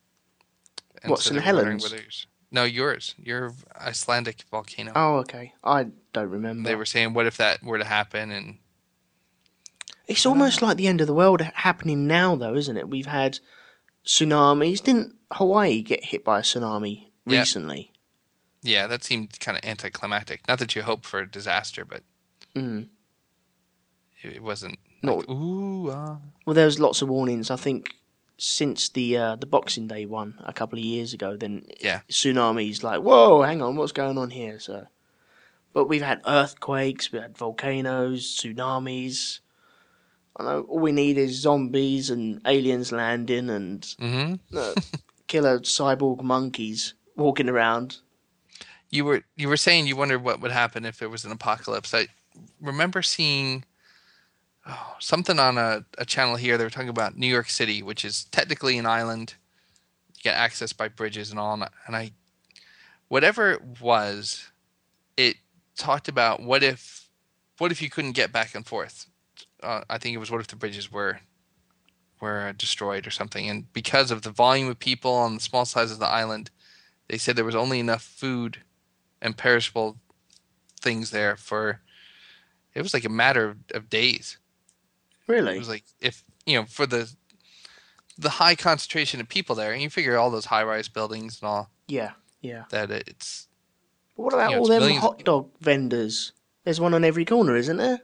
And 1.02 1.10
What, 1.12 1.20
so 1.20 1.30
St. 1.30 1.42
they 1.42 1.50
were 1.50 1.56
wondering 1.56 1.78
Helens? 1.78 2.26
No, 2.50 2.64
yours. 2.64 3.14
Your 3.18 3.52
Icelandic 3.78 4.42
volcano. 4.50 4.92
Oh, 4.96 5.16
okay. 5.18 5.52
I 5.62 5.88
don't 6.12 6.30
remember. 6.30 6.68
They 6.68 6.74
were 6.76 6.86
saying, 6.86 7.12
what 7.14 7.26
if 7.26 7.36
that 7.36 7.62
were 7.62 7.78
to 7.78 7.84
happen? 7.84 8.30
And 8.30 8.58
It's 10.06 10.24
almost 10.24 10.62
like 10.62 10.76
the 10.78 10.86
end 10.88 11.00
of 11.02 11.06
the 11.06 11.14
world 11.14 11.40
happening 11.42 12.06
now, 12.06 12.34
though, 12.36 12.54
isn't 12.54 12.76
it? 12.76 12.88
We've 12.88 13.06
had 13.06 13.40
tsunamis. 14.04 14.82
Didn't 14.82 15.14
Hawaii 15.32 15.82
get 15.82 16.04
hit 16.04 16.24
by 16.24 16.38
a 16.38 16.42
tsunami 16.42 17.08
Yeah. 17.26 17.40
recently? 17.40 17.92
yeah, 18.62 18.86
that 18.88 19.04
seemed 19.04 19.38
kind 19.40 19.56
of 19.56 19.64
anticlimactic. 19.64 20.46
Not 20.48 20.58
that 20.58 20.74
you 20.74 20.82
hope 20.82 21.04
for 21.04 21.20
a 21.20 21.30
disaster, 21.30 21.84
but 21.84 22.02
Mm. 22.54 22.88
it, 24.22 24.42
wasn't. 24.42 24.78
No. 25.02 25.16
Like, 25.16 25.28
Ooh, 25.30 25.90
uh, 25.90 26.16
Well, 26.44 26.54
there 26.54 26.64
was 26.66 26.80
lots 26.80 27.00
of 27.02 27.08
warnings. 27.08 27.50
I 27.50 27.56
think 27.56 27.94
since 28.38 28.88
the 28.88 29.16
uh, 29.16 29.36
the 29.36 29.46
Boxing 29.46 29.88
Day 29.88 30.06
one 30.06 30.34
a 30.44 30.52
couple 30.52 30.78
of 30.78 30.84
years 30.84 31.12
ago, 31.12 31.36
then 31.36 31.66
Yeah. 31.80 32.00
tsunamis 32.08 32.82
like 32.82 33.02
whoa, 33.02 33.42
hang 33.42 33.60
on, 33.60 33.76
what's 33.76 33.92
going 33.92 34.16
on 34.16 34.30
here? 34.30 34.58
So, 34.60 34.86
but 35.72 35.86
we've 35.88 36.02
had 36.02 36.22
earthquakes, 36.26 37.12
we've 37.12 37.22
had 37.22 37.36
volcanoes, 37.36 38.36
tsunamis. 38.36 39.40
I 40.36 40.44
know 40.44 40.60
all 40.62 40.78
we 40.78 40.92
need 40.92 41.18
is 41.18 41.40
zombies 41.40 42.10
and 42.10 42.40
aliens 42.46 42.92
landing 42.92 43.50
and 43.50 43.84
hmm 43.98 44.34
uh, 44.56 44.74
killer 45.26 45.58
cyborg 45.60 46.22
monkeys 46.22 46.94
walking 47.16 47.48
around. 47.48 47.98
You 48.90 49.04
were 49.04 49.22
you 49.36 49.48
were 49.48 49.56
saying 49.56 49.86
you 49.88 49.96
wondered 49.96 50.22
what 50.22 50.40
would 50.40 50.52
happen 50.52 50.84
if 50.84 50.98
there 50.98 51.10
was 51.10 51.24
an 51.24 51.32
apocalypse. 51.32 51.92
I 51.92 52.06
remember 52.60 53.02
seeing 53.02 53.64
oh, 54.68 54.94
something 54.98 55.38
on 55.38 55.58
a, 55.58 55.84
a 55.98 56.04
channel 56.04 56.36
here. 56.36 56.56
They 56.58 56.64
were 56.64 56.70
talking 56.70 56.88
about 56.88 57.16
New 57.16 57.26
York 57.26 57.48
City, 57.48 57.82
which 57.82 58.04
is 58.04 58.24
technically 58.26 58.78
an 58.78 58.86
island. 58.86 59.34
You 60.16 60.22
get 60.22 60.36
access 60.36 60.72
by 60.72 60.88
bridges 60.88 61.30
and 61.30 61.38
all, 61.40 61.54
and 61.54 61.64
I- 61.64 61.70
and 61.86 61.96
I, 61.96 62.12
whatever 63.08 63.50
it 63.52 63.80
was, 63.80 64.50
it 65.16 65.36
talked 65.76 66.08
about 66.08 66.42
what 66.42 66.62
if, 66.62 67.08
what 67.58 67.72
if 67.72 67.80
you 67.82 67.90
couldn't 67.90 68.12
get 68.12 68.32
back 68.32 68.54
and 68.54 68.66
forth. 68.66 69.06
Uh, 69.62 69.82
I 69.88 69.98
think 69.98 70.14
it 70.14 70.18
was 70.18 70.30
what 70.30 70.40
if 70.40 70.46
the 70.48 70.56
bridges 70.56 70.92
were, 70.92 71.20
were 72.20 72.52
destroyed 72.52 73.06
or 73.06 73.10
something, 73.10 73.48
and 73.48 73.72
because 73.72 74.10
of 74.10 74.22
the 74.22 74.30
volume 74.30 74.68
of 74.68 74.78
people 74.78 75.12
on 75.12 75.34
the 75.34 75.40
small 75.40 75.64
size 75.64 75.90
of 75.90 75.98
the 75.98 76.06
island, 76.06 76.50
they 77.08 77.18
said 77.18 77.36
there 77.36 77.44
was 77.44 77.54
only 77.54 77.80
enough 77.80 78.02
food 78.02 78.58
and 79.20 79.36
perishable 79.36 79.96
things 80.80 81.10
there 81.10 81.36
for 81.36 81.80
it 82.74 82.82
was 82.82 82.94
like 82.94 83.04
a 83.04 83.08
matter 83.08 83.48
of, 83.48 83.56
of 83.74 83.90
days 83.90 84.38
it 85.28 85.58
was 85.58 85.68
like 85.68 85.84
if 86.00 86.24
you 86.46 86.58
know 86.58 86.66
for 86.66 86.86
the 86.86 87.12
the 88.16 88.30
high 88.30 88.54
concentration 88.56 89.20
of 89.20 89.28
people 89.28 89.54
there 89.54 89.72
and 89.72 89.80
you 89.82 89.88
figure 89.90 90.16
all 90.16 90.30
those 90.30 90.46
high 90.46 90.64
rise 90.64 90.88
buildings 90.88 91.38
and 91.40 91.48
all 91.48 91.70
Yeah, 91.86 92.12
yeah. 92.40 92.64
that 92.70 92.90
it's 92.90 93.46
But 94.16 94.22
what 94.24 94.34
about 94.34 94.50
You 94.50 94.56
know, 94.56 94.62
all 94.62 94.68
them 94.68 94.80
millions- 94.82 95.00
hot 95.02 95.24
dog 95.24 95.50
vendors? 95.60 96.32
There's 96.64 96.80
one 96.80 96.94
on 96.94 97.04
every 97.04 97.24
corner, 97.24 97.54
isn't 97.56 97.76
there? 97.76 98.00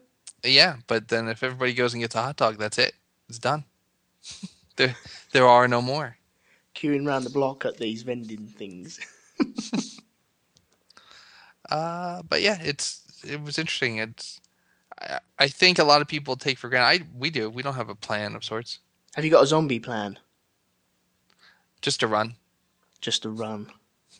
yeah 0.46 0.76
but 0.86 1.08
then 1.08 1.26
if 1.28 1.42
everybody 1.42 1.72
goes 1.72 1.94
and 1.94 2.02
gets 2.02 2.14
a 2.14 2.20
hot 2.22 2.36
dog 2.36 2.58
that's 2.58 2.76
it 2.78 2.92
it's 3.30 3.38
done 3.38 3.64
there 4.76 4.94
there 5.32 5.46
are 5.48 5.66
no 5.66 5.80
more 5.80 6.18
Queuing 6.74 7.06
round 7.06 7.24
the 7.24 7.30
block 7.30 7.64
at 7.64 7.76
these 7.78 8.02
vending 8.02 8.46
things. 8.48 8.98
uh 11.70 12.22
but 12.28 12.42
yeah 12.42 12.58
it's 12.60 13.00
it 13.26 13.40
was 13.42 13.58
interesting 13.58 13.96
it's 13.98 14.40
I, 15.04 15.18
I 15.38 15.48
think 15.48 15.78
a 15.78 15.84
lot 15.84 16.00
of 16.02 16.08
people 16.08 16.36
take 16.36 16.58
for 16.58 16.68
granted 16.68 17.02
I 17.02 17.06
we 17.18 17.30
do 17.30 17.50
we 17.50 17.62
don't 17.62 17.74
have 17.74 17.88
a 17.88 17.94
plan 17.94 18.34
of 18.34 18.44
sorts 18.44 18.80
Have 19.14 19.24
you 19.24 19.30
got 19.30 19.44
a 19.44 19.46
zombie 19.46 19.80
plan? 19.80 20.18
just 21.82 22.00
to 22.00 22.06
run 22.06 22.36
Just 23.00 23.22
to 23.22 23.30
run. 23.30 23.70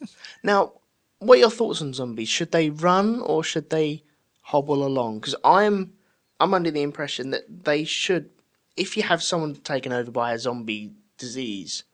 now, 0.43 0.73
what 1.19 1.37
are 1.37 1.41
your 1.41 1.51
thoughts 1.51 1.81
on 1.81 1.95
zombies? 1.95 2.29
Should 2.29 2.53
they 2.53 2.69
run 2.69 3.21
or 3.21 3.43
should 3.43 3.71
they 3.71 4.03
hobble 4.43 4.85
along? 4.85 5.21
Because 5.21 5.37
I'm, 5.43 5.95
I'm 6.39 6.53
under 6.53 6.71
the 6.71 6.83
impression 6.83 7.31
that 7.31 7.65
they 7.65 7.85
should. 7.85 8.29
If 8.77 8.97
you 8.97 9.03
have 9.05 9.23
someone 9.23 9.55
taken 9.55 9.93
over 9.93 10.11
by 10.11 10.35
a 10.35 10.39
zombie 10.39 10.91
disease, 11.17 11.85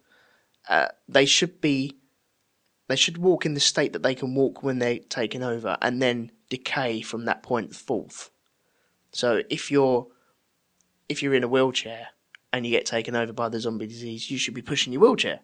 uh, 0.69 0.89
they 1.09 1.27
should 1.27 1.61
be. 1.61 1.95
They 2.89 2.97
should 2.97 3.19
walk 3.19 3.47
in 3.47 3.55
the 3.55 3.61
state 3.61 3.93
that 3.93 4.03
they 4.03 4.17
can 4.17 4.35
walk 4.35 4.65
when 4.65 4.81
they're 4.81 4.99
taken 4.99 5.45
over, 5.45 5.77
and 5.81 6.03
then 6.03 6.33
decay 6.49 7.03
from 7.03 7.27
that 7.27 7.45
point 7.45 7.77
forth. 7.77 8.31
So 9.13 9.43
if 9.51 9.71
you're, 9.71 10.07
if 11.09 11.23
you're 11.23 11.35
in 11.35 11.45
a 11.45 11.49
wheelchair 11.49 12.09
and 12.53 12.65
you 12.65 12.71
get 12.73 12.87
taken 12.87 13.15
over 13.17 13.33
by 13.33 13.49
the 13.49 13.61
zombie 13.61 13.87
disease, 13.87 14.31
you 14.31 14.39
should 14.39 14.55
be 14.55 14.63
pushing 14.63 14.93
your 14.93 15.03
wheelchair 15.03 15.41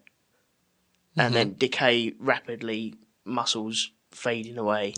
and 1.16 1.34
then 1.34 1.54
decay 1.54 2.12
rapidly, 2.18 2.94
muscles 3.24 3.90
fading 4.10 4.58
away. 4.58 4.94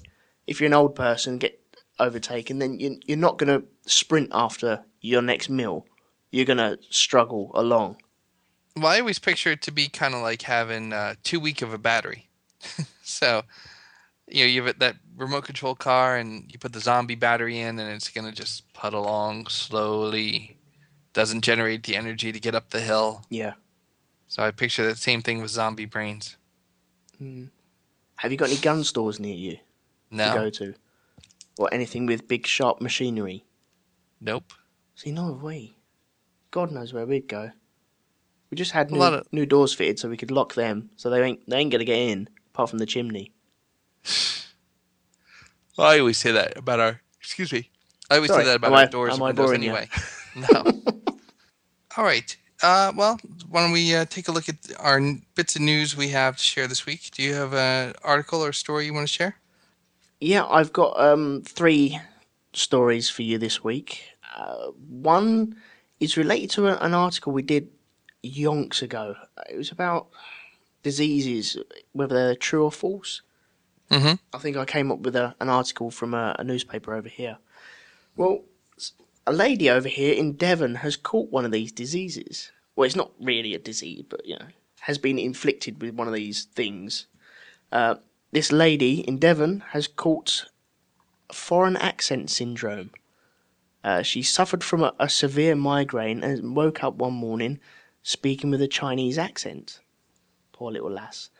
If 0.47 0.61
you're 0.61 0.67
an 0.67 0.75
old 0.75 0.95
person, 0.97 1.39
get 1.39 1.61
overtaken, 2.01 2.59
then 2.59 2.81
you- 2.81 3.01
you're 3.07 3.17
not 3.17 3.39
going 3.39 3.61
to 3.61 3.67
sprint 3.89 4.31
after 4.33 4.85
your 5.01 5.23
next 5.23 5.49
meal. 5.49 5.87
You're 6.31 6.45
going 6.45 6.59
to 6.59 6.79
struggle 6.91 7.51
along. 7.55 8.03
Well, 8.77 8.89
I 8.89 9.01
always 9.01 9.19
picture 9.19 9.53
it 9.53 9.63
to 9.63 9.71
be 9.71 9.89
kind 9.89 10.15
of 10.15 10.23
like 10.23 10.43
having 10.43 10.93
uh, 10.93 11.15
too 11.23 11.41
weak 11.41 11.63
of 11.63 11.73
a 11.73 11.79
battery. 11.79 12.29
so, 13.03 13.43
you 14.31 14.45
know, 14.45 14.49
you 14.49 14.63
have 14.65 14.79
that 14.79 14.97
remote 15.17 15.45
control 15.45 15.75
car 15.75 16.17
and 16.17 16.51
you 16.53 16.59
put 16.59 16.73
the 16.73 16.81
zombie 16.81 17.15
battery 17.15 17.59
in 17.61 17.79
and 17.79 17.91
it's 17.91 18.09
going 18.09 18.27
to 18.27 18.33
just 18.33 18.73
put 18.73 18.95
along 18.95 19.47
slowly. 19.49 20.57
Doesn't 21.13 21.43
generate 21.43 21.83
the 21.85 21.97
energy 21.97 22.33
to 22.33 22.41
get 22.41 22.55
up 22.55 22.71
the 22.71 22.81
hill. 22.81 23.25
Yeah. 23.31 23.55
So 24.29 24.43
I 24.43 24.51
picture 24.51 24.87
that 24.87 24.99
same 24.99 25.23
thing 25.23 25.41
with 25.41 25.51
zombie 25.51 25.87
brains. 25.87 26.37
Hmm. 27.19 27.47
Have 28.17 28.31
you 28.31 28.39
got 28.39 28.51
any 28.51 28.59
gun 28.59 28.85
stores 28.85 29.19
near 29.19 29.35
you 29.35 29.59
to 30.11 30.35
go 30.35 30.51
to? 30.51 30.75
Or 31.59 31.73
anything 31.73 32.07
with 32.07 32.29
big, 32.29 32.47
sharp 32.47 32.81
machinery? 32.81 33.45
Nope. 34.21 34.53
See, 34.95 35.13
nor 35.13 35.33
have 35.33 35.43
we. 35.43 35.77
God 36.51 36.73
knows 36.73 36.93
where 36.93 37.07
we'd 37.07 37.29
go. 37.29 37.51
We 38.51 38.57
just 38.57 38.73
had 38.73 38.91
new, 38.91 39.03
of- 39.03 39.27
new 39.33 39.47
doors 39.47 39.75
fitted 39.75 39.99
so 39.99 40.09
we 40.09 40.17
could 40.17 40.31
lock 40.31 40.55
them, 40.55 40.91
so 40.97 41.11
they 41.11 41.23
ain't 41.23 41.49
they 41.49 41.59
ain't 41.59 41.71
gonna 41.71 41.85
get 41.85 41.99
in 41.99 42.29
apart 42.53 42.71
from 42.71 42.79
the 42.79 42.87
chimney. 42.87 43.33
Well, 45.77 45.87
I 45.87 45.99
always 46.01 46.19
say 46.19 46.33
that 46.33 46.57
about 46.57 46.81
our. 46.81 47.01
Excuse 47.21 47.53
me. 47.53 47.71
I 48.11 48.17
always 48.17 48.31
Sorry, 48.31 48.45
say 48.45 48.51
that 48.51 48.57
about 48.57 48.73
our 48.73 48.79
I- 48.79 48.87
doors 48.87 49.15
and 49.15 49.23
windows 49.23 49.53
anyway. 49.53 49.89
no. 50.37 50.65
All 51.97 52.05
right. 52.05 52.37
Uh, 52.63 52.93
well, 52.97 53.21
why 53.49 53.63
don't 53.63 53.73
we 53.73 53.95
uh, 53.95 54.05
take 54.07 54.27
a 54.29 54.33
look 54.33 54.49
at 54.49 54.57
our 54.81 55.01
bits 55.37 55.55
of 55.55 55.63
news 55.63 55.97
we 55.97 56.09
have 56.09 56.37
to 56.37 56.43
share 56.43 56.67
this 56.67 56.87
week? 56.87 57.11
Do 57.13 57.23
you 57.23 57.35
have 57.35 57.55
an 57.55 57.95
article 58.03 58.45
or 58.45 58.53
story 58.53 58.87
you 58.87 58.95
want 58.95 59.07
to 59.07 59.13
share? 59.13 59.37
Yeah, 60.21 60.45
I've 60.47 60.73
got 60.73 60.99
um, 60.99 61.43
three 61.47 62.01
stories 62.53 63.09
for 63.09 63.23
you 63.23 63.39
this 63.39 63.63
week. 63.63 64.03
Uh, 64.37 64.69
one 64.89 65.55
is 66.01 66.17
related 66.17 66.51
to 66.51 66.67
a, 66.69 66.77
an 66.79 66.95
article 66.95 67.33
we 67.33 67.43
did 67.43 67.69
yonks 68.25 68.83
ago. 68.83 69.15
It 69.49 69.57
was 69.57 69.71
about 69.71 70.09
diseases, 70.83 71.57
whether 71.93 72.15
they're 72.15 72.35
true 72.35 72.65
or 72.65 72.73
false. 72.73 73.23
Mm-hmm. 73.91 74.15
I 74.35 74.39
think 74.39 74.57
I 74.57 74.65
came 74.65 74.93
up 74.93 75.01
with 75.01 75.17
a, 75.17 75.35
an 75.41 75.49
article 75.49 75.91
from 75.91 76.15
a, 76.15 76.37
a 76.39 76.45
newspaper 76.45 76.95
over 76.95 77.09
here. 77.09 77.39
Well, 78.17 78.43
a 79.27 79.33
lady 79.33 79.71
over 79.71 79.89
here 79.89 80.15
in 80.15 80.35
Devon 80.35 80.77
has 80.77 80.97
caught 80.97 81.31
one 81.31 81.45
of 81.45 81.53
these 81.53 81.73
diseases. 81.73 82.51
Well, 82.77 82.87
it's 82.87 82.97
not 82.97 83.13
really 83.21 83.55
a 83.55 83.59
disease, 83.59 84.03
but 84.09 84.27
you 84.27 84.37
know, 84.39 84.47
has 84.81 84.99
been 84.99 85.19
inflicted 85.19 85.81
with 85.83 85.95
one 85.95 86.09
of 86.09 86.15
these 86.15 86.45
things. 86.45 87.07
Uh, 87.73 87.97
this 88.33 88.53
lady 88.53 89.01
in 89.01 89.19
Devon 89.19 89.65
has 89.71 89.87
caught 89.87 90.47
foreign 91.33 91.77
accent 91.77 92.31
syndrome. 92.31 92.91
Uh, 93.85 94.03
she 94.03 94.23
suffered 94.23 94.65
from 94.65 94.83
a, 94.83 94.95
a 94.99 95.09
severe 95.09 95.55
migraine 95.55 96.23
and 96.23 96.57
woke 96.57 96.83
up 96.83 96.95
one 96.95 97.15
morning 97.15 97.59
speaking 98.03 98.51
with 98.51 98.63
a 98.63 98.69
Chinese 98.69 99.19
accent. 99.19 99.81
Poor 100.53 100.73
little 100.73 100.91
lass. 100.91 101.31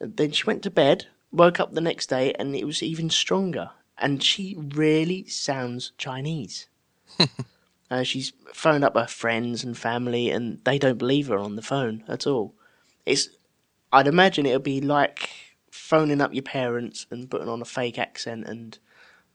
And 0.00 0.16
then 0.16 0.32
she 0.32 0.44
went 0.44 0.62
to 0.62 0.70
bed, 0.70 1.06
woke 1.32 1.60
up 1.60 1.72
the 1.72 1.80
next 1.80 2.08
day, 2.08 2.32
and 2.38 2.54
it 2.54 2.64
was 2.64 2.82
even 2.82 3.10
stronger. 3.10 3.70
And 3.96 4.22
she 4.22 4.56
really 4.56 5.26
sounds 5.26 5.92
Chinese. 5.98 6.68
uh, 7.90 8.02
she's 8.02 8.32
phoned 8.52 8.84
up 8.84 8.94
her 8.96 9.06
friends 9.06 9.64
and 9.64 9.76
family, 9.76 10.30
and 10.30 10.60
they 10.64 10.78
don't 10.78 10.98
believe 10.98 11.28
her 11.28 11.38
on 11.38 11.56
the 11.56 11.62
phone 11.62 12.04
at 12.08 12.26
all. 12.26 12.54
It's, 13.04 13.28
I'd 13.92 14.06
imagine 14.06 14.46
it'll 14.46 14.60
be 14.60 14.80
like 14.80 15.30
phoning 15.70 16.20
up 16.20 16.34
your 16.34 16.42
parents 16.42 17.06
and 17.10 17.30
putting 17.30 17.48
on 17.48 17.62
a 17.62 17.64
fake 17.64 17.98
accent 17.98 18.46
and, 18.46 18.78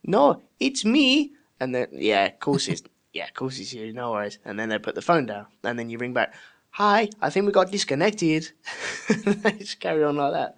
no, 0.04 0.42
it's 0.60 0.84
me. 0.84 1.32
And 1.60 1.74
then, 1.74 1.88
yeah, 1.92 2.26
of 2.26 2.38
course 2.38 2.68
it's, 2.68 2.82
yeah, 3.12 3.24
of 3.24 3.34
course 3.34 3.58
it's 3.58 3.72
you, 3.72 3.92
no 3.92 4.12
worries. 4.12 4.38
And 4.44 4.58
then 4.58 4.68
they 4.68 4.78
put 4.78 4.94
the 4.94 5.02
phone 5.02 5.26
down, 5.26 5.46
and 5.62 5.78
then 5.78 5.90
you 5.90 5.98
ring 5.98 6.12
back, 6.12 6.34
hi, 6.70 7.08
I 7.20 7.30
think 7.30 7.46
we 7.46 7.52
got 7.52 7.70
disconnected. 7.70 8.50
they 9.08 9.52
just 9.52 9.80
carry 9.80 10.02
on 10.02 10.16
like 10.16 10.32
that. 10.32 10.56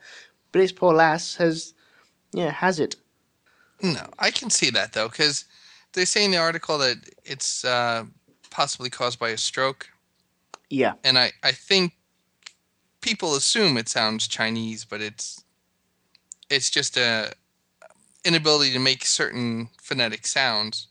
But 0.57 0.63
this 0.63 0.73
poor 0.73 0.95
lass 0.95 1.35
has, 1.37 1.75
yeah, 2.33 2.51
has 2.51 2.81
it. 2.81 2.97
No, 3.83 4.07
I 4.19 4.31
can 4.31 4.49
see 4.49 4.71
that 4.71 4.95
though, 4.95 5.11
because 5.11 5.45
they 5.93 6.07
say 6.07 6.25
in 6.25 6.31
the 6.31 6.39
article 6.39 6.79
that 6.79 6.97
it's 7.27 7.63
uh, 7.63 8.07
possibly 8.49 8.89
caused 8.89 9.19
by 9.19 9.29
a 9.29 9.37
stroke, 9.37 9.91
Yeah, 10.71 10.95
and 11.05 11.19
I 11.19 11.33
I 11.43 11.53
think 11.53 11.93
people 13.03 13.35
assume 13.37 13.77
it 13.77 13.91
sounds 13.91 14.27
Chinese, 14.27 14.87
but 14.87 15.03
it's 15.03 15.45
it's 16.49 16.71
just 16.71 16.97
a 16.97 17.35
inability 18.25 18.73
to 18.73 18.79
make 18.79 19.05
certain 19.05 19.69
phonetic 19.83 20.27
sounds 20.27 20.89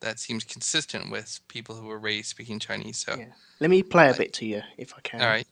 that 0.00 0.20
seems 0.20 0.44
consistent 0.44 1.10
with 1.10 1.40
people 1.48 1.74
who 1.74 1.88
were 1.88 1.98
raised 1.98 2.28
speaking 2.28 2.60
Chinese. 2.60 2.98
So, 2.98 3.16
Yeah. 3.18 3.32
let 3.58 3.68
me 3.68 3.82
play 3.82 4.10
a 4.10 4.14
bit 4.14 4.32
to 4.34 4.46
you 4.46 4.62
if 4.78 4.94
I 4.96 5.00
can. 5.00 5.20
all 5.20 5.26
right. 5.26 5.48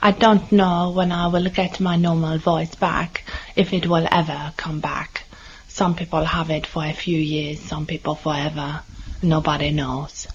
I 0.00 0.10
don't 0.10 0.50
know 0.50 0.90
when 0.90 1.12
I 1.12 1.28
will 1.28 1.48
get 1.48 1.80
my 1.80 1.96
normal 1.96 2.38
voice 2.38 2.74
back, 2.74 3.24
if 3.56 3.72
it 3.72 3.86
will 3.86 4.06
ever 4.10 4.52
come 4.56 4.80
back. 4.80 5.22
Some 5.68 5.94
people 5.94 6.24
have 6.24 6.50
it 6.50 6.66
for 6.66 6.84
a 6.84 6.92
few 6.92 7.18
years, 7.18 7.60
some 7.60 7.86
people 7.86 8.14
forever. 8.14 8.82
Nobody 9.22 9.70
knows. 9.70 10.26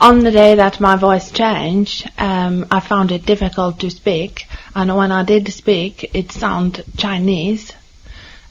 On 0.00 0.20
the 0.20 0.30
day 0.30 0.54
that 0.56 0.80
my 0.80 0.96
voice 0.96 1.30
changed, 1.30 2.10
um, 2.18 2.66
I 2.70 2.80
found 2.80 3.12
it 3.12 3.26
difficult 3.26 3.80
to 3.80 3.90
speak, 3.90 4.46
and 4.74 4.94
when 4.96 5.12
I 5.12 5.22
did 5.22 5.52
speak, 5.52 6.10
it 6.14 6.32
sounded 6.32 6.84
Chinese. 6.96 7.72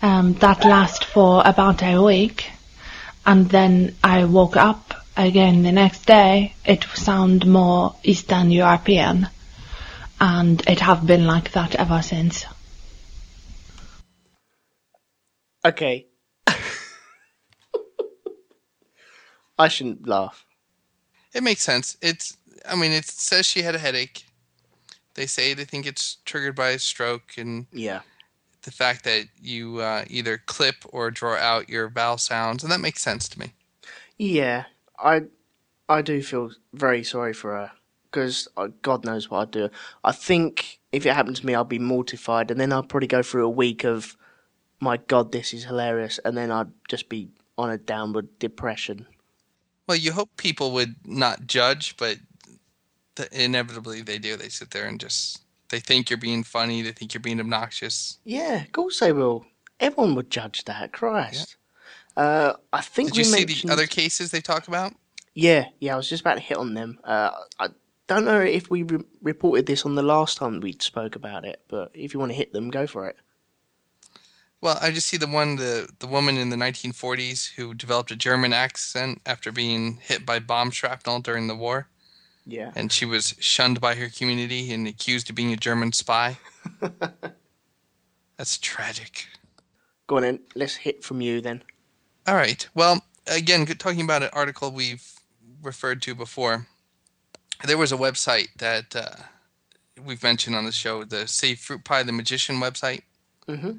Um, 0.02 0.34
that 0.36 0.64
lasted 0.64 1.06
for 1.06 1.42
about 1.46 1.84
a 1.84 2.02
week, 2.02 2.50
and 3.26 3.50
then 3.50 3.96
I 4.04 4.26
woke 4.26 4.58
up 4.58 4.93
again 5.18 5.64
the 5.64 5.72
next 5.72 6.06
day. 6.06 6.54
It 6.66 6.86
sounded 6.94 7.48
more 7.48 7.96
Eastern 8.04 8.52
European, 8.52 9.28
and 10.20 10.62
it 10.68 10.80
have 10.82 11.06
been 11.06 11.26
like 11.26 11.52
that 11.54 11.76
ever 11.76 12.02
since. 12.02 12.46
Okay. 15.66 16.08
I 19.58 19.68
shouldn't 19.68 20.08
laugh. 20.08 20.46
It 21.34 21.44
makes 21.44 21.62
sense. 21.62 21.98
It's 22.02 22.38
I 22.68 22.76
mean, 22.76 22.92
it 22.92 23.06
says 23.06 23.46
she 23.46 23.62
had 23.62 23.76
a 23.76 23.80
headache. 23.80 24.26
They 25.16 25.26
say 25.28 25.54
they 25.54 25.66
think 25.66 25.86
it's 25.86 26.18
triggered 26.26 26.56
by 26.56 26.70
a 26.70 26.80
stroke, 26.80 27.38
and 27.38 27.68
Yeah. 27.72 28.02
the 28.64 28.72
fact 28.72 29.04
that 29.04 29.28
you 29.42 29.80
uh, 29.80 30.06
either 30.10 30.38
clip 30.38 30.78
or 30.90 31.12
draw 31.12 31.36
out 31.36 31.70
your 31.70 31.88
vowel 31.90 32.18
sounds, 32.18 32.64
and 32.64 32.72
that 32.72 32.80
makes 32.80 33.02
sense 33.02 33.28
to 33.30 33.40
me. 33.40 33.54
Yeah, 34.18 34.66
I 35.00 35.24
I 35.90 36.02
do 36.02 36.22
feel 36.22 36.52
very 36.74 37.04
sorry 37.04 37.34
for 37.34 37.52
her 37.52 37.72
because 38.14 38.48
uh, 38.58 38.70
God 38.82 39.06
knows 39.06 39.30
what 39.30 39.40
I'd 39.40 39.52
do. 39.52 39.70
I 40.04 40.12
think 40.12 40.80
if 40.92 41.06
it 41.06 41.14
happened 41.14 41.36
to 41.38 41.46
me, 41.46 41.56
I'd 41.56 41.68
be 41.68 41.80
mortified, 41.80 42.52
and 42.52 42.60
then 42.60 42.72
I'd 42.72 42.88
probably 42.88 43.08
go 43.08 43.24
through 43.24 43.46
a 43.46 43.50
week 43.50 43.84
of, 43.84 44.16
my 44.80 44.98
God, 44.98 45.32
this 45.32 45.54
is 45.54 45.66
hilarious, 45.66 46.20
and 46.24 46.38
then 46.38 46.52
I'd 46.52 46.72
just 46.88 47.10
be 47.10 47.30
on 47.58 47.72
a 47.72 47.78
downward 47.78 48.28
depression. 48.38 49.08
Well, 49.88 49.98
you 49.98 50.12
hope 50.14 50.30
people 50.38 50.72
would 50.74 50.96
not 51.06 51.48
judge, 51.48 51.98
but 51.98 52.18
inevitably 53.32 54.02
they 54.02 54.20
do. 54.20 54.38
They 54.38 54.50
sit 54.50 54.72
there 54.72 54.86
and 54.86 55.00
just 55.00 55.42
they 55.70 55.80
think 55.80 56.10
you're 56.10 56.18
being 56.18 56.44
funny. 56.44 56.82
They 56.84 56.92
think 56.92 57.14
you're 57.14 57.22
being 57.22 57.40
obnoxious. 57.40 58.20
Yeah, 58.24 58.62
of 58.62 58.72
course 58.72 59.00
they 59.00 59.12
will. 59.12 59.46
Everyone 59.80 60.16
would 60.16 60.30
judge 60.30 60.64
that. 60.66 60.94
Christ. 60.94 61.58
Uh, 62.16 62.54
I 62.72 62.82
think 62.82 63.10
Did 63.10 63.18
you 63.18 63.24
see 63.24 63.46
mentioned... 63.46 63.70
the 63.70 63.74
other 63.74 63.88
cases 63.88 64.32
they 64.32 64.42
talk 64.42 64.68
about? 64.68 64.94
Yeah, 65.34 65.66
yeah, 65.80 65.94
I 65.94 65.98
was 65.98 66.08
just 66.10 66.22
about 66.22 66.36
to 66.36 66.40
hit 66.42 66.58
on 66.58 66.74
them. 66.76 67.00
Uh, 67.04 67.32
I 67.60 67.70
don't 68.08 68.26
know 68.26 68.40
if 68.40 68.70
we 68.70 68.84
re- 68.84 69.04
reported 69.22 69.66
this 69.66 69.86
on 69.86 69.96
the 69.96 70.04
last 70.04 70.38
time 70.38 70.60
we 70.60 70.74
spoke 70.80 71.16
about 71.16 71.44
it, 71.46 71.62
but 71.68 71.90
if 71.94 72.14
you 72.14 72.20
want 72.20 72.32
to 72.32 72.36
hit 72.36 72.54
them, 72.54 72.70
go 72.70 72.86
for 72.86 73.08
it. 73.08 73.16
Well, 74.62 74.78
I 74.82 74.92
just 74.92 75.08
see 75.08 75.18
the 75.18 75.28
one 75.28 75.58
the 75.58 75.90
the 76.00 76.08
woman 76.08 76.38
in 76.38 76.50
the 76.50 76.56
1940s 76.56 77.54
who 77.56 77.74
developed 77.74 78.12
a 78.12 78.16
German 78.16 78.54
accent 78.54 79.22
after 79.26 79.52
being 79.52 79.98
hit 79.98 80.26
by 80.26 80.40
bomb 80.40 80.72
shrapnel 80.72 81.20
during 81.20 81.48
the 81.48 81.56
war, 81.56 81.90
Yeah. 82.46 82.72
and 82.76 82.90
she 82.92 83.04
was 83.06 83.36
shunned 83.40 83.82
by 83.82 83.96
her 83.96 84.08
community 84.08 84.72
and 84.72 84.88
accused 84.88 85.30
of 85.30 85.36
being 85.36 85.52
a 85.52 85.58
German 85.58 85.92
spy. 85.92 86.38
That's 88.38 88.58
tragic. 88.58 89.28
Go 90.08 90.18
on 90.18 90.22
then, 90.22 90.40
let's 90.56 90.76
hit 90.76 91.04
from 91.04 91.20
you 91.22 91.42
then. 91.42 91.64
All 92.26 92.36
right. 92.36 92.68
Well, 92.74 93.04
again, 93.28 93.66
talking 93.66 94.02
about 94.02 94.24
an 94.24 94.30
article 94.34 94.72
we've 94.72 95.06
referred 95.62 96.02
to 96.04 96.16
before, 96.16 96.68
there 97.66 97.78
was 97.78 97.92
a 97.92 97.98
website 97.98 98.48
that 98.58 98.96
uh, 98.96 99.16
we've 100.04 100.24
mentioned 100.24 100.56
on 100.56 100.66
the 100.66 100.72
show, 100.72 101.04
the 101.04 101.28
Save 101.28 101.60
Fruit 101.60 101.84
Pie 101.84 102.04
the 102.04 102.12
Magician 102.12 102.58
website. 102.58 103.02
Mm-hmm. 103.48 103.72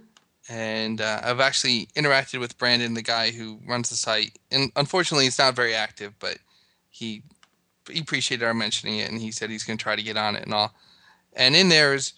And 0.50 1.00
uh, 1.00 1.20
I've 1.24 1.40
actually 1.40 1.88
interacted 1.96 2.38
with 2.38 2.58
Brandon, 2.58 2.92
the 2.92 3.02
guy 3.02 3.30
who 3.30 3.60
runs 3.66 3.88
the 3.88 3.96
site. 3.96 4.38
And 4.50 4.70
unfortunately, 4.76 5.26
it's 5.26 5.38
not 5.38 5.56
very 5.56 5.74
active, 5.74 6.12
but 6.18 6.38
he 6.90 7.22
he 7.90 8.00
appreciated 8.00 8.44
our 8.44 8.54
mentioning 8.54 8.98
it, 8.98 9.10
and 9.10 9.20
he 9.20 9.30
said 9.30 9.50
he's 9.50 9.64
going 9.64 9.78
to 9.78 9.82
try 9.82 9.96
to 9.96 10.02
get 10.02 10.16
on 10.16 10.36
it 10.36 10.44
and 10.44 10.54
all. 10.54 10.74
And 11.34 11.56
in 11.56 11.68
there 11.70 11.94
is 11.94 12.12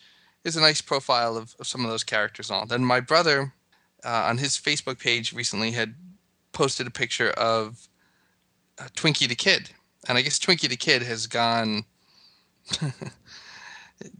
is 0.44 0.56
a 0.56 0.60
nice 0.60 0.80
profile 0.80 1.36
of, 1.36 1.54
of 1.58 1.66
some 1.66 1.84
of 1.84 1.90
those 1.90 2.04
characters 2.04 2.50
and 2.50 2.58
all. 2.58 2.66
Then 2.66 2.84
my 2.84 3.00
brother, 3.00 3.52
uh, 4.04 4.26
on 4.28 4.38
his 4.38 4.56
Facebook 4.56 5.00
page 5.00 5.32
recently, 5.32 5.72
had 5.72 5.94
posted 6.57 6.87
a 6.87 6.90
picture 6.90 7.31
of 7.33 7.87
uh, 8.79 8.88
Twinkie 8.97 9.29
the 9.29 9.35
Kid, 9.35 9.71
and 10.09 10.16
I 10.16 10.23
guess 10.23 10.38
Twinkie 10.38 10.71
the 10.71 10.77
Kid 10.77 11.03
has 11.03 11.27
gone. 11.27 11.85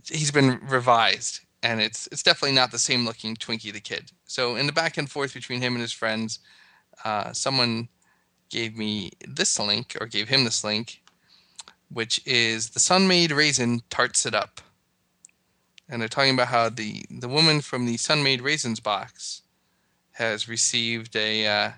he's 0.07 0.31
been 0.31 0.61
revised, 0.69 1.41
and 1.63 1.81
it's 1.81 2.07
it's 2.13 2.23
definitely 2.23 2.55
not 2.55 2.71
the 2.71 2.79
same 2.79 3.07
looking 3.07 3.37
Twinkie 3.37 3.73
the 3.73 3.81
Kid. 3.81 4.13
So 4.27 4.55
in 4.57 4.67
the 4.67 4.73
back 4.73 4.99
and 4.99 5.11
forth 5.11 5.33
between 5.33 5.63
him 5.63 5.73
and 5.73 5.81
his 5.81 5.95
friends, 5.95 6.41
uh, 7.07 7.33
someone 7.33 7.89
gave 8.51 8.77
me 8.77 9.13
this 9.27 9.59
link 9.59 9.97
or 9.99 10.07
gave 10.07 10.29
him 10.29 10.45
this 10.45 10.63
link, 10.63 11.03
which 11.91 12.21
is 12.27 12.71
the 12.71 12.81
Sun-Maid 12.81 13.33
Raisin 13.33 13.81
tarts 13.89 14.27
it 14.27 14.35
up, 14.35 14.61
and 15.89 16.03
they're 16.03 16.09
talking 16.09 16.35
about 16.35 16.49
how 16.49 16.69
the 16.69 17.03
the 17.11 17.29
woman 17.29 17.63
from 17.63 17.87
the 17.87 17.97
Sun-Maid 17.97 18.43
Raisins 18.43 18.81
box 18.81 19.41
has 20.13 20.51
received 20.51 21.17
a 21.17 21.47
uh, 21.47 21.71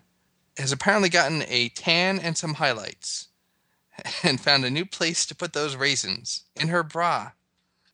has 0.59 0.73
apparently 0.73 1.09
gotten 1.09 1.45
a 1.49 1.69
tan 1.71 2.19
and 2.19 2.37
some 2.37 2.55
highlights 2.55 3.29
and 4.23 4.41
found 4.41 4.65
a 4.65 4.71
new 4.71 4.85
place 4.85 5.25
to 5.27 5.35
put 5.35 5.53
those 5.53 5.77
raisins 5.77 6.45
in 6.61 6.69
her 6.69 6.83
bra 6.83 7.33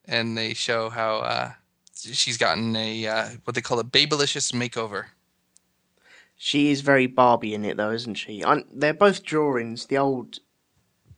and 0.04 0.36
they 0.36 0.54
show 0.54 0.90
how 0.90 1.16
uh, 1.18 1.52
she's 1.94 2.36
gotten 2.36 2.74
a 2.76 3.06
uh, 3.06 3.28
what 3.44 3.54
they 3.54 3.60
call 3.60 3.78
a 3.78 3.84
babylicious 3.84 4.52
makeover 4.52 5.06
She 6.36 6.70
is 6.70 6.80
very 6.80 7.06
Barbie 7.06 7.54
in 7.54 7.64
it, 7.64 7.76
though, 7.76 7.92
isn't 7.92 8.16
she? 8.16 8.44
They're 8.72 8.92
both 8.92 9.22
drawings. 9.22 9.86
The 9.86 9.98
old 9.98 10.40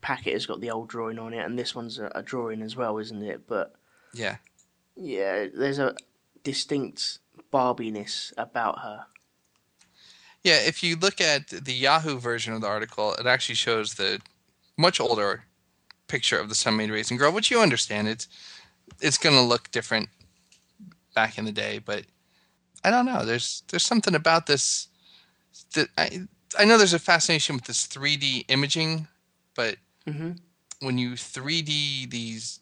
packet 0.00 0.34
has 0.34 0.46
got 0.46 0.60
the 0.60 0.70
old 0.70 0.88
drawing 0.88 1.18
on 1.18 1.32
it, 1.32 1.44
and 1.44 1.58
this 1.58 1.74
one's 1.74 1.98
a, 1.98 2.12
a 2.14 2.22
drawing 2.22 2.62
as 2.62 2.76
well, 2.76 2.98
isn't 2.98 3.22
it? 3.22 3.48
But 3.48 3.74
yeah 4.14 4.36
yeah, 4.96 5.46
there's 5.54 5.78
a 5.78 5.94
distinct 6.42 7.18
Barbiness 7.50 8.32
about 8.36 8.80
her. 8.80 9.06
Yeah 10.46 10.60
if 10.72 10.82
you 10.82 10.96
look 10.96 11.20
at 11.20 11.48
the 11.48 11.72
yahoo 11.72 12.18
version 12.18 12.54
of 12.54 12.60
the 12.60 12.66
article 12.66 13.14
it 13.14 13.26
actually 13.26 13.56
shows 13.56 13.94
the 13.94 14.20
much 14.76 15.00
older 15.00 15.44
picture 16.06 16.38
of 16.38 16.48
the 16.48 16.54
sun-maid 16.54 16.90
raisin 16.90 17.16
girl 17.16 17.32
which 17.32 17.50
you 17.50 17.60
understand 17.60 18.08
it's 18.08 18.28
it's 19.00 19.18
going 19.18 19.34
to 19.34 19.42
look 19.42 19.70
different 19.70 20.08
back 21.16 21.38
in 21.38 21.44
the 21.44 21.52
day, 21.52 21.80
but 21.84 22.04
I 22.84 22.90
don't 22.90 23.06
know. 23.06 23.24
There's 23.24 23.64
there's 23.68 23.82
something 23.82 24.14
about 24.14 24.46
this 24.46 24.88
that 25.74 25.88
I 25.98 26.28
I 26.58 26.64
know 26.64 26.78
there's 26.78 26.94
a 26.94 26.98
fascination 27.00 27.56
with 27.56 27.64
this 27.64 27.86
3D 27.86 28.44
imaging, 28.48 29.08
but 29.56 29.76
hmm 30.06 30.32
when 30.80 30.98
you 30.98 31.12
3D 31.12 32.10
these 32.10 32.60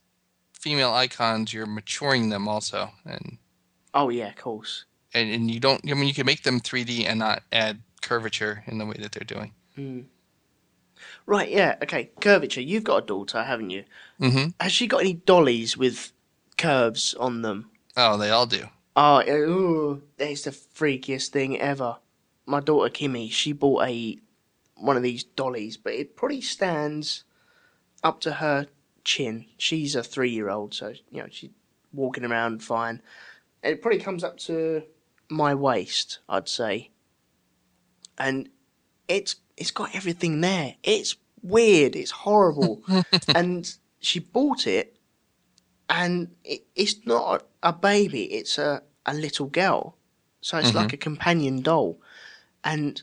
female 0.53 0.93
icons, 0.93 1.53
you're 1.53 1.67
maturing 1.67 2.29
them 2.31 2.47
also, 2.47 2.93
and 3.05 3.39
Oh 3.93 4.09
yeah, 4.09 4.29
of 4.29 4.37
course. 4.37 4.85
And, 5.15 5.31
and 5.31 5.51
you 5.51 5.61
don't. 5.61 5.81
I 5.89 5.95
mean, 5.95 6.09
you 6.09 6.15
can 6.15 6.27
make 6.27 6.43
them 6.43 6.61
3D 6.61 7.07
and 7.07 7.21
not 7.21 7.43
add 7.53 7.81
curvature 8.03 8.65
in 8.67 8.79
the 8.79 8.87
way 8.87 8.97
that 8.99 9.13
they're 9.13 9.25
doing. 9.25 9.53
Mm. 9.79 10.05
Right, 11.27 11.51
yeah, 11.51 11.77
okay. 11.83 12.11
Curvature. 12.21 12.61
You've 12.61 12.85
got 12.85 13.05
a 13.05 13.07
daughter, 13.07 13.43
haven't 13.43 13.71
you? 13.71 13.85
hmm 14.19 14.47
Has 14.61 14.73
she 14.73 14.87
got 14.87 15.01
any 15.01 15.15
dollies 15.15 15.77
with 15.77 16.13
curves 16.59 17.15
on 17.15 17.43
them? 17.43 17.71
Oh, 17.97 18.17
they 18.17 18.31
all 18.31 18.47
do. 18.47 18.67
Oh, 18.97 19.23
ooh, 19.29 20.03
that's 20.17 20.43
the 20.43 20.51
freakiest 20.51 21.29
thing 21.29 21.59
ever. 21.61 21.97
My 22.47 22.61
daughter 22.61 22.91
Kimmy, 22.93 23.31
she 23.31 23.53
bought 23.53 23.87
a 23.87 24.19
one 24.77 24.97
of 24.97 25.03
these 25.03 25.25
dollies, 25.25 25.77
but 25.77 25.95
it 25.95 26.17
probably 26.17 26.41
stands 26.41 27.25
up 28.03 28.21
to 28.21 28.33
her 28.35 28.67
chin. 29.03 29.47
She's 29.57 29.95
a 29.95 30.03
three-year-old, 30.03 30.75
so 30.75 30.93
you 31.11 31.23
know 31.23 31.29
she's 31.31 31.51
walking 31.93 32.25
around 32.25 32.63
fine. 32.63 33.01
And 33.63 33.73
it 33.73 33.83
probably 33.83 34.01
comes 34.01 34.23
up 34.23 34.37
to 34.41 34.83
my 35.29 35.55
waist, 35.55 36.19
I'd 36.29 36.49
say. 36.49 36.91
And 38.19 38.49
it's 39.09 39.37
it's 39.57 39.71
got 39.71 39.95
everything 39.95 40.41
there. 40.41 40.77
It's 40.83 41.17
weird. 41.43 41.97
It's 41.97 42.11
horrible. 42.11 42.83
and 43.35 43.73
she 44.01 44.19
bought 44.21 44.67
it, 44.67 44.97
and 45.89 46.35
it, 46.45 46.65
it's 46.75 47.07
not 47.07 47.47
a 47.63 47.73
baby. 47.73 48.25
It's 48.35 48.59
a 48.59 48.83
a 49.07 49.15
little 49.15 49.47
girl. 49.47 49.97
So 50.41 50.59
it's 50.59 50.71
Mhm. 50.73 50.75
like 50.75 50.93
a 50.93 50.97
companion 50.99 51.61
doll. 51.63 52.01
And 52.63 53.03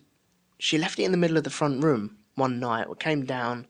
she 0.60 0.77
left 0.77 0.99
it 0.99 1.03
in 1.03 1.12
the 1.12 1.17
middle 1.17 1.38
of 1.38 1.43
the 1.43 1.49
front 1.49 1.84
room 1.84 2.17
one 2.36 2.60
night. 2.60 2.89
We 2.89 2.95
came 2.95 3.25
down, 3.25 3.67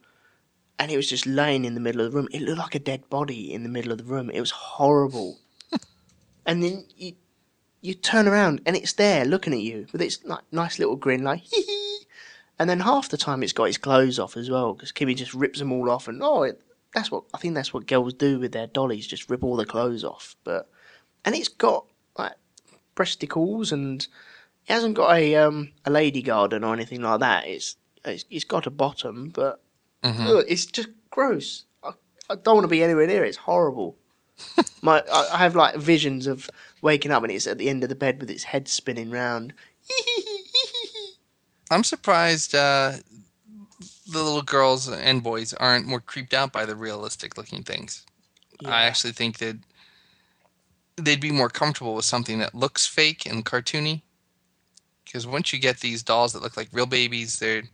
and 0.78 0.90
it 0.90 0.96
was 0.96 1.08
just 1.08 1.26
laying 1.26 1.64
in 1.64 1.74
the 1.74 1.80
middle 1.80 2.00
of 2.02 2.10
the 2.12 2.16
room. 2.16 2.28
It 2.32 2.42
looked 2.42 2.58
like 2.58 2.74
a 2.74 2.78
dead 2.78 3.08
body 3.10 3.52
in 3.52 3.62
the 3.62 3.68
middle 3.68 3.92
of 3.92 3.98
the 3.98 4.04
room. 4.04 4.30
It 4.30 4.40
was 4.40 4.50
horrible. 4.50 5.40
and 6.46 6.62
then 6.62 6.86
you 6.96 7.14
you 7.82 7.94
turn 7.94 8.26
around 8.28 8.62
and 8.64 8.76
it's 8.76 8.94
there 8.94 9.24
looking 9.24 9.52
at 9.52 9.60
you 9.60 9.86
with 9.92 10.00
its 10.00 10.24
ni- 10.24 10.36
nice 10.52 10.78
little 10.78 10.96
grin, 10.96 11.22
like 11.22 11.40
hee 11.40 11.62
hee. 11.62 11.98
And 12.58 12.70
then 12.70 12.80
half 12.80 13.08
the 13.08 13.16
time 13.16 13.42
it's 13.42 13.52
got 13.52 13.64
its 13.64 13.76
clothes 13.76 14.18
off 14.18 14.36
as 14.36 14.48
well 14.48 14.72
because 14.72 14.92
Kimmy 14.92 15.16
just 15.16 15.34
rips 15.34 15.58
them 15.58 15.72
all 15.72 15.90
off. 15.90 16.06
And 16.06 16.22
oh, 16.22 16.44
it, 16.44 16.62
that's 16.94 17.10
what 17.10 17.24
I 17.34 17.38
think 17.38 17.54
that's 17.54 17.74
what 17.74 17.86
girls 17.86 18.14
do 18.14 18.38
with 18.38 18.52
their 18.52 18.68
dollies, 18.68 19.06
just 19.06 19.28
rip 19.28 19.42
all 19.42 19.56
the 19.56 19.66
clothes 19.66 20.04
off. 20.04 20.36
But 20.44 20.70
and 21.24 21.34
it's 21.34 21.48
got 21.48 21.86
like 22.16 22.34
breasticles 22.94 23.72
and 23.72 24.02
it 24.66 24.72
hasn't 24.72 24.94
got 24.94 25.16
a 25.16 25.34
um 25.36 25.72
a 25.84 25.90
lady 25.90 26.22
garden 26.22 26.62
or 26.62 26.72
anything 26.72 27.02
like 27.02 27.20
that. 27.20 27.46
It's 27.46 27.76
it's, 28.04 28.24
it's 28.30 28.44
got 28.44 28.66
a 28.66 28.70
bottom, 28.70 29.30
but 29.30 29.60
hmm 30.04 30.26
Ugh, 30.26 30.44
it's 30.48 30.66
just 30.66 30.88
gross. 31.10 31.64
I, 31.82 31.90
I 32.30 32.36
don't 32.36 32.54
want 32.56 32.64
to 32.64 32.68
be 32.68 32.82
anywhere 32.82 33.06
near 33.06 33.24
it. 33.24 33.28
It's 33.28 33.36
horrible. 33.38 33.96
My, 34.82 35.02
I, 35.12 35.28
I 35.34 35.38
have 35.38 35.54
like 35.54 35.76
visions 35.76 36.26
of 36.26 36.50
waking 36.80 37.12
up 37.12 37.22
and 37.22 37.32
it's 37.32 37.46
at 37.46 37.58
the 37.58 37.68
end 37.68 37.82
of 37.82 37.88
the 37.88 37.94
bed 37.94 38.20
with 38.20 38.30
its 38.30 38.44
head 38.44 38.68
spinning 38.68 39.10
round. 39.10 39.52
I'm 41.70 41.84
surprised 41.84 42.54
uh, 42.54 42.92
the 44.10 44.22
little 44.22 44.42
girls 44.42 44.90
and 44.90 45.22
boys 45.22 45.54
aren't 45.54 45.86
more 45.86 46.00
creeped 46.00 46.34
out 46.34 46.52
by 46.52 46.66
the 46.66 46.76
realistic 46.76 47.36
looking 47.38 47.62
things. 47.62 48.04
I 48.64 48.84
actually 48.84 49.12
think 49.12 49.38
that 49.38 49.56
they'd 50.96 51.20
be 51.20 51.32
more 51.32 51.48
comfortable 51.48 51.94
with 51.94 52.04
something 52.04 52.38
that 52.38 52.54
looks 52.54 52.86
fake 52.86 53.26
and 53.26 53.44
cartoony. 53.44 54.02
Because 55.04 55.26
once 55.26 55.52
you 55.52 55.58
get 55.58 55.80
these 55.80 56.02
dolls 56.02 56.32
that 56.32 56.42
look 56.42 56.56
like 56.56 56.68
real 56.72 56.86
babies, 56.86 57.38
they're 57.38 57.64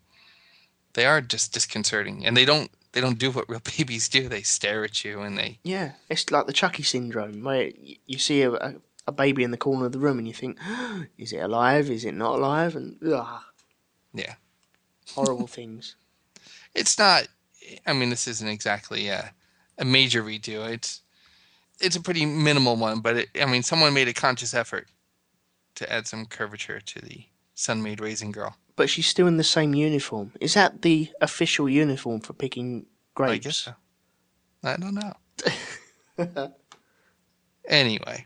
they 0.94 1.06
are 1.06 1.20
just 1.20 1.52
disconcerting, 1.52 2.26
and 2.26 2.36
they 2.36 2.44
don't 2.44 2.70
they 2.98 3.02
don't 3.02 3.18
do 3.18 3.30
what 3.30 3.48
real 3.48 3.61
babies 3.78 4.08
do. 4.08 4.28
They 4.28 4.42
stare 4.42 4.82
at 4.82 5.04
you 5.04 5.20
and 5.20 5.38
they 5.38 5.61
Yeah, 5.62 5.92
it's 6.08 6.30
like 6.32 6.46
the 6.46 6.52
Chucky 6.52 6.82
syndrome, 6.82 7.44
where 7.44 7.70
you 8.06 8.18
see 8.18 8.42
a, 8.42 8.52
a, 9.06 9.12
baby 9.12 9.44
in 9.44 9.52
the 9.52 9.56
corner 9.56 9.87
of 9.87 9.92
the 9.92 10.00
room 10.00 10.18
and 10.18 10.26
you 10.26 10.34
think, 10.34 10.58
is 11.18 11.32
it 11.32 11.38
alive? 11.38 11.90
Is 11.90 12.04
it 12.04 12.14
not 12.14 12.34
alive? 12.34 12.74
And 12.74 12.96
ugh, 13.06 13.40
yeah. 14.12 14.34
horrible 15.14 15.46
things. 15.58 15.94
It's 16.74 16.98
not. 16.98 17.28
I 17.87 17.92
mean, 17.92 18.11
this 18.11 18.26
isn't 18.26 18.48
exactly 18.48 19.08
a, 19.08 19.32
a 19.78 19.84
major 19.84 20.22
redo. 20.22 20.68
It's 20.68 21.02
it's 21.80 21.94
a 21.94 22.02
pretty 22.02 22.26
minimal 22.26 22.74
one, 22.74 22.98
but 23.00 23.16
it, 23.16 23.28
I 23.40 23.46
mean, 23.46 23.62
someone 23.62 23.94
made 23.94 24.08
a 24.08 24.12
conscious 24.12 24.54
effort 24.54 24.88
to 25.76 25.92
add 25.92 26.08
some 26.08 26.26
curvature 26.26 26.80
to 26.80 27.00
the 27.00 27.26
Sun-Maid 27.54 28.00
raising 28.00 28.32
Girl. 28.32 28.56
But 28.78 28.88
she's 28.88 29.06
still 29.08 29.26
in 29.26 29.36
the 29.36 29.44
same 29.44 29.74
uniform. 29.74 30.32
Is 30.40 30.54
that 30.54 30.82
the 30.82 31.10
official 31.20 31.68
uniform 31.68 32.20
for 32.20 32.32
picking 32.32 32.86
grapes? 33.14 33.32
I 33.32 33.38
guess 33.38 33.56
so. 33.56 33.72
I 34.64 34.76
don't 34.76 34.94
know. 34.94 36.52
anyway, 37.68 38.24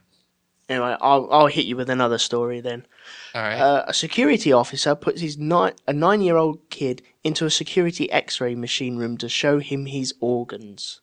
Anyway, 0.68 0.96
I'll, 1.00 1.28
I'll 1.30 1.46
hit 1.48 1.66
you 1.66 1.76
with 1.76 1.90
another 1.90 2.16
story 2.18 2.60
then. 2.60 2.86
all 3.34 3.42
right. 3.42 3.58
Uh, 3.58 3.84
a 3.88 3.92
security 3.92 4.52
officer 4.52 4.94
puts 4.94 5.20
his 5.20 5.36
ni- 5.36 5.72
a 5.86 5.92
nine-year-old 5.92 6.70
kid 6.70 7.02
into 7.24 7.44
a 7.44 7.50
security 7.50 8.10
X-ray 8.10 8.54
machine 8.54 8.96
room 8.96 9.18
to 9.18 9.28
show 9.28 9.58
him 9.58 9.86
his 9.86 10.14
organs. 10.20 11.00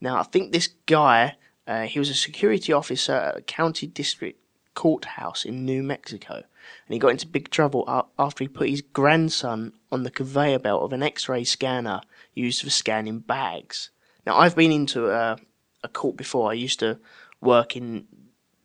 Now, 0.00 0.18
I 0.20 0.22
think 0.22 0.52
this 0.52 0.68
guy, 0.86 1.36
uh, 1.66 1.82
he 1.82 1.98
was 1.98 2.08
a 2.08 2.14
security 2.14 2.72
officer 2.72 3.12
at 3.12 3.36
a 3.38 3.42
county 3.42 3.86
district 3.86 4.40
courthouse 4.74 5.44
in 5.44 5.64
New 5.66 5.82
Mexico, 5.82 6.44
and 6.86 6.94
he 6.94 6.98
got 6.98 7.10
into 7.10 7.26
big 7.26 7.50
trouble 7.50 7.84
after 8.18 8.44
he 8.44 8.48
put 8.48 8.68
his 8.68 8.82
grandson 8.82 9.72
on 9.90 10.02
the 10.02 10.10
conveyor 10.10 10.58
belt 10.58 10.82
of 10.82 10.92
an 10.92 11.02
X-ray 11.02 11.44
scanner 11.44 12.00
used 12.34 12.62
for 12.62 12.70
scanning 12.70 13.20
bags. 13.20 13.90
Now, 14.26 14.38
I've 14.38 14.56
been 14.56 14.72
into 14.72 15.10
a, 15.10 15.38
a 15.82 15.88
court 15.88 16.16
before. 16.16 16.50
I 16.50 16.54
used 16.54 16.80
to 16.80 16.98
work 17.40 17.76
in 17.76 18.06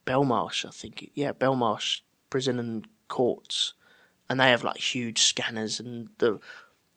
Belmarsh, 0.05 0.65
I 0.65 0.71
think. 0.71 1.11
Yeah, 1.13 1.33
Belmarsh 1.33 2.01
prison 2.29 2.59
and 2.59 2.87
courts, 3.07 3.73
and 4.29 4.39
they 4.39 4.49
have 4.49 4.63
like 4.63 4.77
huge 4.77 5.21
scanners, 5.21 5.79
and 5.79 6.09
the 6.17 6.39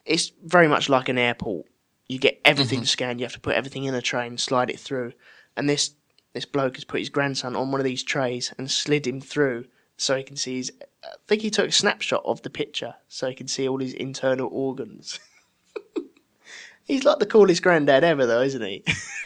it's 0.05 0.31
very 0.43 0.67
much 0.67 0.89
like 0.89 1.09
an 1.09 1.17
airport. 1.17 1.67
You 2.07 2.19
get 2.19 2.41
everything 2.43 2.79
mm-hmm. 2.79 2.85
scanned. 2.85 3.19
You 3.19 3.25
have 3.25 3.33
to 3.33 3.39
put 3.39 3.55
everything 3.55 3.85
in 3.85 3.95
a 3.95 4.01
tray 4.01 4.27
and 4.27 4.39
slide 4.39 4.69
it 4.69 4.79
through. 4.79 5.13
And 5.55 5.69
this 5.69 5.95
this 6.33 6.45
bloke 6.45 6.75
has 6.75 6.83
put 6.83 6.99
his 6.99 7.09
grandson 7.09 7.55
on 7.55 7.71
one 7.71 7.79
of 7.79 7.85
these 7.85 8.03
trays 8.03 8.53
and 8.57 8.69
slid 8.69 9.05
him 9.05 9.21
through 9.21 9.65
so 9.97 10.15
he 10.15 10.23
can 10.23 10.35
see 10.35 10.57
his. 10.57 10.71
I 11.03 11.15
think 11.27 11.41
he 11.41 11.49
took 11.49 11.69
a 11.69 11.71
snapshot 11.71 12.23
of 12.25 12.41
the 12.41 12.49
picture 12.49 12.95
so 13.07 13.27
he 13.27 13.35
can 13.35 13.47
see 13.47 13.67
all 13.67 13.79
his 13.79 13.93
internal 13.93 14.49
organs. 14.51 15.19
He's 16.85 17.03
like 17.03 17.19
the 17.19 17.25
coolest 17.25 17.63
granddad 17.63 18.03
ever, 18.03 18.25
though, 18.25 18.41
isn't 18.41 18.61
he? 18.61 18.83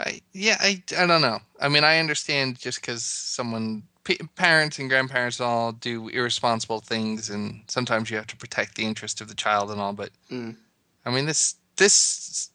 I, 0.00 0.20
yeah, 0.32 0.56
I, 0.60 0.82
I 0.96 1.06
don't 1.06 1.20
know. 1.22 1.40
I 1.60 1.68
mean, 1.68 1.82
I 1.82 1.98
understand 1.98 2.58
just 2.58 2.80
because 2.80 3.02
someone, 3.02 3.82
p- 4.04 4.20
parents 4.36 4.78
and 4.78 4.88
grandparents 4.88 5.40
all 5.40 5.72
do 5.72 6.08
irresponsible 6.08 6.80
things, 6.80 7.30
and 7.30 7.62
sometimes 7.66 8.10
you 8.10 8.16
have 8.16 8.28
to 8.28 8.36
protect 8.36 8.76
the 8.76 8.84
interest 8.84 9.20
of 9.20 9.28
the 9.28 9.34
child 9.34 9.70
and 9.70 9.80
all. 9.80 9.92
But 9.92 10.10
Mm. 10.30 10.56
I 11.04 11.10
mean, 11.10 11.26
this 11.26 11.56
this 11.76 12.50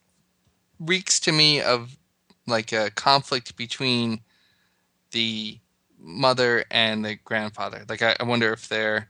reeks 0.79 1.19
to 1.21 1.31
me 1.31 1.59
of 1.61 1.97
like 2.47 2.71
a 2.71 2.91
conflict 2.91 3.57
between 3.57 4.21
the 5.11 5.59
mother 6.03 6.65
and 6.69 7.03
the 7.03 7.15
grandfather. 7.15 7.85
Like, 7.87 8.01
I, 8.01 8.15
I 8.19 8.23
wonder 8.23 8.51
if 8.53 8.67
they're 8.67 9.09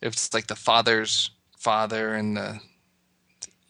if 0.00 0.14
it's 0.14 0.34
like 0.34 0.48
the 0.48 0.56
father's 0.56 1.30
father 1.56 2.14
and 2.14 2.36
the 2.36 2.60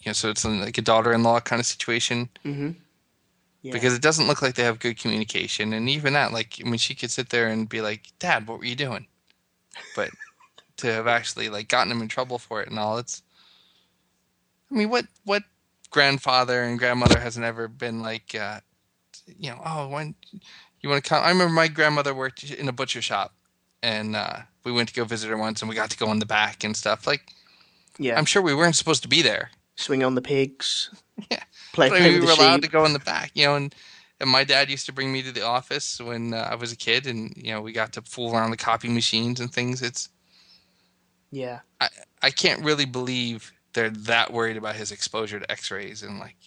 you 0.00 0.08
know, 0.08 0.14
so 0.14 0.30
it's 0.30 0.44
like 0.44 0.78
a 0.78 0.82
daughter-in-law 0.82 1.40
kind 1.40 1.60
of 1.60 1.66
situation 1.66 2.28
mm-hmm. 2.44 2.70
Yeah. 3.60 3.72
because 3.72 3.94
it 3.94 4.02
doesn't 4.02 4.26
look 4.26 4.42
like 4.42 4.56
they 4.56 4.64
have 4.64 4.80
good 4.80 4.98
communication. 4.98 5.72
And 5.72 5.88
even 5.88 6.14
that, 6.14 6.32
like, 6.32 6.56
I 6.60 6.68
mean, 6.68 6.78
she 6.78 6.96
could 6.96 7.12
sit 7.12 7.28
there 7.28 7.46
and 7.46 7.68
be 7.68 7.80
like, 7.80 8.08
"Dad, 8.18 8.48
what 8.48 8.58
were 8.58 8.64
you 8.64 8.74
doing?" 8.74 9.06
But 9.94 10.10
to 10.78 10.88
have 10.88 11.06
actually 11.06 11.48
like 11.48 11.68
gotten 11.68 11.92
him 11.92 12.02
in 12.02 12.08
trouble 12.08 12.38
for 12.38 12.60
it 12.60 12.68
and 12.68 12.78
all, 12.78 12.98
it's. 12.98 13.22
I 14.70 14.74
mean, 14.74 14.90
what 14.90 15.06
what 15.24 15.44
grandfather 15.90 16.64
and 16.64 16.78
grandmother 16.78 17.20
hasn't 17.20 17.44
ever 17.44 17.68
been 17.68 18.02
like, 18.02 18.34
uh, 18.34 18.60
you 19.26 19.50
know, 19.50 19.60
oh, 19.64 19.88
when 19.88 20.16
you 20.82 20.88
want 20.88 21.02
to 21.02 21.08
come? 21.08 21.22
I 21.22 21.28
remember 21.28 21.52
my 21.52 21.68
grandmother 21.68 22.14
worked 22.14 22.44
in 22.50 22.68
a 22.68 22.72
butcher 22.72 23.02
shop, 23.02 23.34
and 23.82 24.16
uh, 24.16 24.40
we 24.64 24.72
went 24.72 24.88
to 24.88 24.94
go 24.94 25.04
visit 25.04 25.30
her 25.30 25.36
once, 25.36 25.62
and 25.62 25.68
we 25.68 25.74
got 25.74 25.90
to 25.90 25.98
go 25.98 26.10
in 26.10 26.18
the 26.18 26.26
back 26.26 26.64
and 26.64 26.76
stuff. 26.76 27.06
Like, 27.06 27.22
yeah. 27.98 28.18
I'm 28.18 28.24
sure 28.24 28.42
we 28.42 28.54
weren't 28.54 28.76
supposed 28.76 29.02
to 29.02 29.08
be 29.08 29.22
there, 29.22 29.50
Swing 29.76 30.04
on 30.04 30.14
the 30.14 30.22
pigs. 30.22 30.90
Yeah. 31.30 31.42
Play, 31.74 31.90
play 31.90 32.08
we 32.08 32.14
with 32.18 32.30
were 32.30 32.34
the 32.34 32.42
allowed 32.42 32.62
to 32.62 32.68
go 32.68 32.84
in 32.84 32.94
the 32.94 32.98
back, 32.98 33.30
you 33.34 33.44
know, 33.44 33.54
and, 33.54 33.72
and 34.18 34.28
my 34.28 34.44
dad 34.44 34.70
used 34.70 34.86
to 34.86 34.92
bring 34.92 35.12
me 35.12 35.22
to 35.22 35.30
the 35.30 35.42
office 35.42 36.00
when 36.00 36.34
uh, 36.34 36.48
I 36.50 36.54
was 36.56 36.72
a 36.72 36.76
kid, 36.76 37.06
and 37.06 37.32
you 37.36 37.52
know, 37.52 37.60
we 37.60 37.70
got 37.70 37.92
to 37.92 38.02
fool 38.02 38.34
around 38.34 38.50
the 38.50 38.56
copy 38.56 38.88
machines 38.88 39.38
and 39.38 39.52
things. 39.52 39.82
It's 39.82 40.08
Yeah. 41.30 41.60
I 41.80 41.90
I 42.22 42.30
can't 42.30 42.64
really 42.64 42.86
believe 42.86 43.52
they're 43.74 43.90
that 43.90 44.32
worried 44.32 44.56
about 44.56 44.74
his 44.74 44.90
exposure 44.90 45.38
to 45.38 45.52
X-rays 45.52 46.02
and 46.02 46.18
like, 46.18 46.38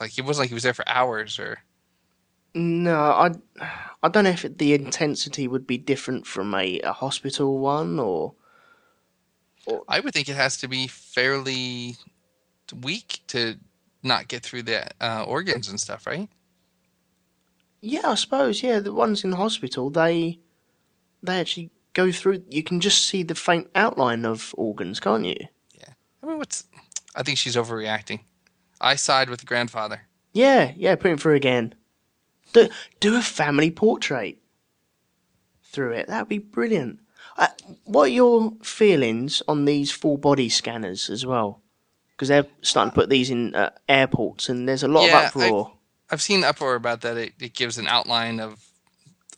like 0.00 0.18
it 0.18 0.24
wasn't 0.24 0.42
like 0.42 0.48
he 0.50 0.54
was 0.54 0.64
there 0.64 0.74
for 0.74 0.86
hours 0.88 1.38
or. 1.38 1.60
No, 2.54 2.96
I, 2.96 3.32
I 4.02 4.08
don't 4.08 4.24
know 4.24 4.30
if 4.30 4.44
it, 4.44 4.58
the 4.58 4.74
intensity 4.74 5.48
would 5.48 5.66
be 5.66 5.76
different 5.76 6.26
from 6.26 6.54
a, 6.54 6.80
a 6.80 6.92
hospital 6.92 7.58
one 7.58 7.98
or. 7.98 8.34
I 9.88 10.00
would 10.00 10.12
think 10.12 10.28
it 10.28 10.36
has 10.36 10.58
to 10.58 10.68
be 10.68 10.86
fairly 10.86 11.96
weak 12.82 13.20
to 13.28 13.56
not 14.02 14.28
get 14.28 14.42
through 14.42 14.62
the 14.64 14.86
uh, 15.00 15.24
organs 15.26 15.68
and 15.68 15.80
stuff, 15.80 16.06
right? 16.06 16.28
Yeah, 17.80 18.10
I 18.10 18.14
suppose. 18.14 18.62
Yeah, 18.62 18.80
the 18.80 18.92
ones 18.92 19.24
in 19.24 19.32
hospital, 19.32 19.90
they 19.90 20.38
they 21.22 21.40
actually 21.40 21.70
go 21.94 22.12
through. 22.12 22.44
You 22.48 22.62
can 22.62 22.80
just 22.80 23.06
see 23.06 23.22
the 23.22 23.34
faint 23.34 23.68
outline 23.74 24.24
of 24.24 24.54
organs, 24.56 25.00
can't 25.00 25.24
you? 25.24 25.36
Yeah. 25.74 25.94
I 26.22 26.26
mean, 26.26 26.38
what's? 26.38 26.64
I 27.14 27.22
think 27.22 27.38
she's 27.38 27.56
overreacting. 27.56 28.20
I 28.80 28.96
side 28.96 29.30
with 29.30 29.40
the 29.40 29.46
grandfather. 29.46 30.02
Yeah, 30.32 30.72
yeah. 30.76 30.94
Put 30.96 31.10
him 31.10 31.18
through 31.18 31.34
again. 31.34 31.74
Do 32.54 32.68
do 33.00 33.16
a 33.16 33.20
family 33.22 33.70
portrait 33.70 34.38
through 35.62 35.92
it. 35.92 36.06
That'd 36.08 36.28
be 36.28 36.38
brilliant. 36.38 37.00
Uh, 37.36 37.48
what 37.84 38.04
are 38.04 38.08
your 38.08 38.52
feelings 38.62 39.42
on 39.48 39.64
these 39.64 39.90
full 39.90 40.16
body 40.16 40.48
scanners 40.48 41.10
as 41.10 41.26
well? 41.26 41.60
Because 42.10 42.28
they're 42.28 42.46
starting 42.62 42.92
to 42.92 42.94
put 42.94 43.10
these 43.10 43.28
in 43.30 43.54
uh, 43.54 43.70
airports, 43.88 44.48
and 44.48 44.68
there's 44.68 44.84
a 44.84 44.88
lot 44.88 45.06
Yeah, 45.06 45.18
of 45.28 45.36
uproar. 45.36 45.72
I've 46.10 46.22
seen 46.22 46.44
uproar 46.44 46.76
about 46.76 47.00
that. 47.00 47.16
It, 47.16 47.32
it 47.40 47.54
gives 47.54 47.76
an 47.78 47.88
outline 47.88 48.40
of 48.40 48.64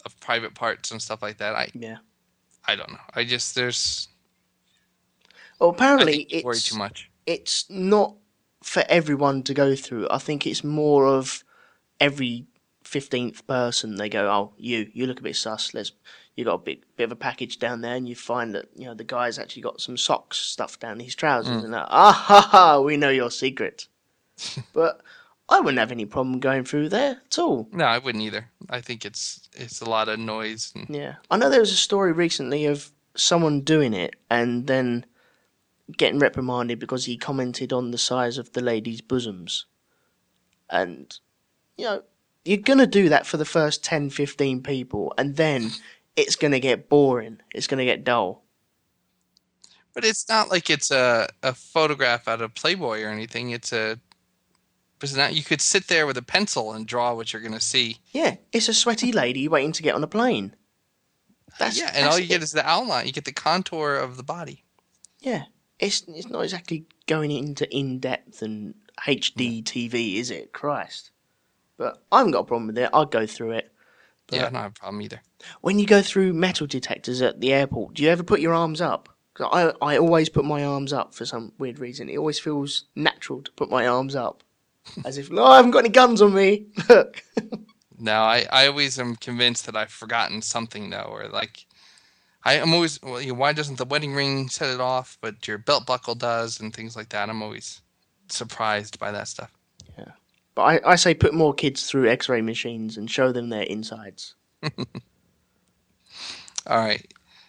of 0.05 0.19
private 0.21 0.55
parts 0.55 0.91
and 0.93 1.01
stuff 1.03 1.23
like 1.23 1.39
that. 1.39 1.55
I 1.55 1.71
Yeah. 1.75 1.99
I 2.69 2.77
don't 2.77 2.91
know. 2.91 3.01
I 3.15 3.25
just 3.25 3.55
there's 3.55 4.09
Well, 5.59 5.71
apparently 5.71 6.27
you 6.29 6.43
worry 6.45 6.59
too 6.59 6.77
much. 6.77 7.11
it's 7.25 7.65
not 7.71 8.15
for 8.63 8.85
everyone 8.89 9.43
to 9.45 9.55
go 9.55 9.75
through. 9.77 10.09
I 10.11 10.19
think 10.19 10.47
it's 10.47 10.63
more 10.65 11.07
of 11.07 11.45
every 12.01 12.47
fifteenth 12.87 13.47
person. 13.47 13.97
They 13.97 14.09
go, 14.09 14.31
"Oh, 14.31 14.53
you, 14.57 14.91
you 14.93 15.07
look 15.07 15.21
a 15.21 15.23
bit 15.23 15.37
sus. 15.37 15.75
Let's." 15.75 15.93
You 16.35 16.45
got 16.45 16.55
a 16.55 16.59
bit 16.59 16.85
bit 16.97 17.05
of 17.05 17.13
a 17.13 17.17
package 17.17 17.59
down 17.59 17.81
there, 17.81 17.95
and 17.95 18.07
you 18.07 18.15
find 18.15 18.55
that 18.55 18.67
you 18.77 18.85
know 18.85 18.93
the 18.93 19.05
guy's 19.05 19.39
actually 19.39 19.63
got 19.63 19.81
some 19.81 19.97
socks 19.97 20.37
stuffed 20.37 20.81
down 20.81 21.01
his 21.01 21.15
trousers, 21.15 21.65
and 21.65 21.73
that, 21.73 21.87
ah 21.89 22.13
ha 22.13 22.41
ha, 22.51 22.81
we 22.81 22.99
know 22.99 23.09
your 23.09 23.31
secret. 23.31 23.89
but 24.75 25.01
I 25.49 25.61
wouldn't 25.61 25.79
have 25.79 25.93
any 25.93 26.05
problem 26.05 26.41
going 26.41 26.65
through 26.65 26.91
there 26.91 27.23
at 27.25 27.39
all. 27.39 27.69
No, 27.73 27.87
I 27.87 27.97
wouldn't 27.97 28.23
either. 28.23 28.51
I 28.69 28.83
think 28.83 29.07
it's 29.07 29.49
it's 29.55 29.81
a 29.81 29.89
lot 29.89 30.11
of 30.11 30.19
noise. 30.19 30.73
And, 30.75 30.87
Yeah, 30.91 31.15
I 31.31 31.39
know 31.39 31.49
there 31.49 31.61
was 31.61 31.73
a 31.73 31.77
story 31.77 32.13
recently 32.13 32.67
of 32.67 32.91
someone 33.15 33.63
doing 33.63 33.95
it 33.95 34.17
and 34.29 34.67
then 34.67 35.07
getting 35.97 36.19
reprimanded 36.19 36.79
because 36.79 37.05
he 37.05 37.17
commented 37.17 37.73
on 37.73 37.91
the 37.91 37.99
size 37.99 38.39
of 38.39 38.53
the 38.53 38.61
lady's 38.61 39.01
bosoms. 39.01 39.67
And, 40.69 41.17
you 41.77 41.85
know, 41.85 42.03
you're 42.47 42.59
going 42.59 42.79
to 42.79 42.87
do 42.87 43.09
that 43.09 43.27
for 43.27 43.37
the 43.37 43.45
first 43.45 43.85
10, 43.85 44.11
15 44.11 44.63
people, 44.63 45.13
and 45.19 45.37
then 45.37 45.71
it's 46.17 46.37
going 46.37 46.53
to 46.53 46.61
get 46.61 46.89
boring. 46.89 47.41
It's 47.55 47.67
going 47.67 47.79
to 47.79 47.85
get 47.85 48.05
dull. 48.05 48.45
but 49.95 50.05
it's 50.05 50.29
not 50.29 50.51
like 50.51 50.69
it's 50.71 50.91
a 50.91 51.29
a 51.43 51.55
photograph 51.55 52.29
out 52.29 52.43
of 52.43 52.55
Playboy 52.55 53.03
or 53.03 53.09
anything. 53.09 53.51
It's 53.51 53.73
a 53.73 53.99
it's 55.03 55.15
not. 55.15 55.35
You 55.35 55.43
could 55.43 55.61
sit 55.61 55.89
there 55.89 56.07
with 56.07 56.17
a 56.17 56.23
pencil 56.23 56.73
and 56.73 56.87
draw 56.87 57.15
what 57.15 57.33
you're 57.33 57.43
going 57.43 57.53
to 57.53 57.61
see. 57.61 57.99
Yeah, 58.13 58.37
it's 58.53 58.69
a 58.69 58.75
sweaty 58.75 59.13
lady 59.13 59.47
waiting 59.49 59.73
to 59.73 59.83
get 59.83 59.95
on 59.95 60.03
a 60.03 60.07
plane. 60.07 60.55
That's, 61.59 61.79
yeah, 61.79 61.91
and 61.95 62.05
all 62.07 62.13
that's 62.13 62.21
you 62.23 62.29
get 62.29 62.43
is 62.43 62.53
the 62.53 62.67
outline. 62.69 63.07
You 63.07 63.13
get 63.13 63.25
the 63.25 63.33
contour 63.33 63.95
of 63.97 64.17
the 64.17 64.23
body. 64.23 64.65
Yeah, 65.21 65.45
it's 65.79 66.03
it's 66.09 66.29
not 66.29 66.41
exactly 66.43 66.87
going 67.07 67.31
into 67.31 67.71
in 67.75 67.99
depth 68.01 68.43
and 68.43 68.75
HD 69.07 69.63
TV, 69.63 70.17
is 70.17 70.31
it? 70.31 70.53
Christ. 70.53 71.11
But 71.79 72.03
I 72.11 72.19
haven't 72.19 72.33
got 72.33 72.41
a 72.41 72.45
problem 72.45 72.69
with 72.69 72.79
it. 72.79 72.91
I'd 72.93 73.11
go 73.11 73.27
through 73.27 73.53
it. 73.53 73.73
Yeah, 74.31 74.41
I 74.41 74.45
don't 74.45 74.55
have 74.55 74.71
a 74.71 74.75
problem 74.75 75.03
either. 75.03 75.21
When 75.61 75.79
you 75.79 75.87
go 75.87 76.03
through 76.03 76.33
metal 76.33 76.67
detectors 76.67 77.23
at 77.23 77.41
the 77.41 77.53
airport, 77.53 77.95
do 77.95 78.03
you 78.03 78.09
ever 78.09 78.23
put 78.23 78.41
your 78.41 78.55
arms 78.55 78.81
up? 78.81 79.09
'Cause 79.35 79.49
I 79.53 79.87
I 79.95 79.99
always 79.99 80.31
put 80.31 80.45
my 80.47 80.65
arms 80.65 80.93
up 80.93 81.15
for 81.15 81.27
some 81.27 81.53
weird 81.59 81.79
reason. 81.79 82.09
It 82.09 82.17
always 82.17 82.39
feels 82.39 82.85
natural 82.95 83.43
to 83.43 83.53
put 83.53 83.69
my 83.71 83.87
arms 83.87 84.17
up, 84.17 84.43
as 85.05 85.19
if 85.19 85.31
no, 85.31 85.45
I 85.45 85.57
haven't 85.57 85.73
got 85.73 85.81
any 85.81 85.91
guns 85.91 86.23
on 86.23 86.33
me. 86.35 86.67
Look. 86.89 87.23
No, 87.99 88.23
I, 88.23 88.47
I 88.51 88.67
always 88.67 88.99
am 88.99 89.17
convinced 89.17 89.67
that 89.67 89.77
I've 89.77 89.93
forgotten 89.93 90.41
something 90.43 90.91
though, 90.91 91.09
or 91.11 91.29
like 91.29 91.67
I 92.45 92.55
am 92.55 92.73
always 92.73 93.01
well, 93.03 93.21
you 93.21 93.29
know, 93.29 93.39
why 93.39 93.53
doesn't 93.53 93.77
the 93.77 93.85
wedding 93.85 94.15
ring 94.15 94.49
set 94.49 94.73
it 94.75 94.81
off, 94.81 95.19
but 95.21 95.47
your 95.47 95.59
belt 95.59 95.85
buckle 95.87 96.15
does, 96.15 96.59
and 96.59 96.75
things 96.75 96.97
like 96.97 97.11
that. 97.11 97.29
I'm 97.29 97.43
always 97.43 97.83
surprised 98.29 98.99
by 98.99 99.13
that 99.13 99.29
stuff. 99.29 99.53
But 100.57 100.63
I, 100.63 100.93
I 100.93 100.97
say 100.97 101.15
put 101.15 101.35
more 101.35 101.55
kids 101.55 101.89
through 101.89 102.09
X-ray 102.09 102.41
machines 102.41 102.97
and 102.97 103.09
show 103.09 103.31
them 103.31 103.51
their 103.51 103.63
insides. 103.63 104.35
All 106.67 106.79
right. 106.79 107.07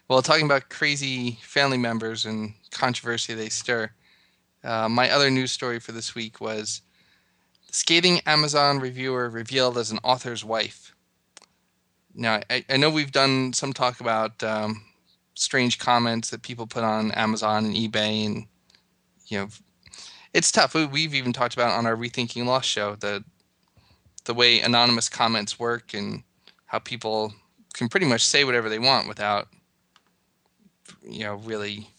Well, 0.10 0.22
talking 0.22 0.46
about 0.46 0.70
crazy 0.70 1.40
family 1.42 1.78
members 1.78 2.26
and 2.26 2.54
controversy 2.70 3.34
they 3.34 3.50
stir, 3.50 3.92
uh, 4.64 4.90
my 4.90 5.10
other 5.10 5.32
news 5.32 5.52
story 5.52 5.80
for 5.80 5.94
this 5.94 6.16
week 6.16 6.42
was 6.42 6.82
the 7.68 7.74
scathing 7.74 8.20
Amazon 8.26 8.80
reviewer 8.80 9.30
revealed 9.30 9.78
as 9.78 9.90
an 9.90 10.00
author's 10.04 10.44
wife. 10.44 10.94
Now, 12.14 12.42
I, 12.50 12.66
I 12.70 12.76
know 12.76 12.90
we've 12.90 13.12
done 13.12 13.54
some 13.54 13.72
talk 13.72 14.02
about 14.02 14.44
um, 14.44 14.84
strange 15.34 15.80
comments 15.80 16.30
that 16.32 16.42
people 16.42 16.68
put 16.68 16.84
on 16.84 17.12
Amazon 17.12 17.66
and 17.66 17.76
eBay, 17.76 18.26
and 18.26 18.48
you 19.28 19.40
know, 19.40 19.48
it's 20.34 20.52
tough. 20.52 20.74
We, 20.74 20.86
we've 20.86 21.16
even 21.16 21.34
talked 21.34 21.54
about 21.54 21.78
on 21.78 21.86
our 21.86 21.96
Rethinking 21.96 22.46
Lost 22.46 22.70
show 22.70 22.96
the 22.96 23.24
the 24.26 24.34
way 24.34 24.60
anonymous 24.60 25.08
comments 25.10 25.58
work 25.58 25.94
and 25.94 26.22
how 26.66 26.80
people 26.80 27.34
can 27.74 27.88
pretty 27.88 28.06
much 28.06 28.26
say 28.26 28.44
whatever 28.44 28.70
they 28.70 28.80
want 28.80 29.08
without 29.08 29.48
you 31.02 31.24
know 31.24 31.36
really 31.36 31.90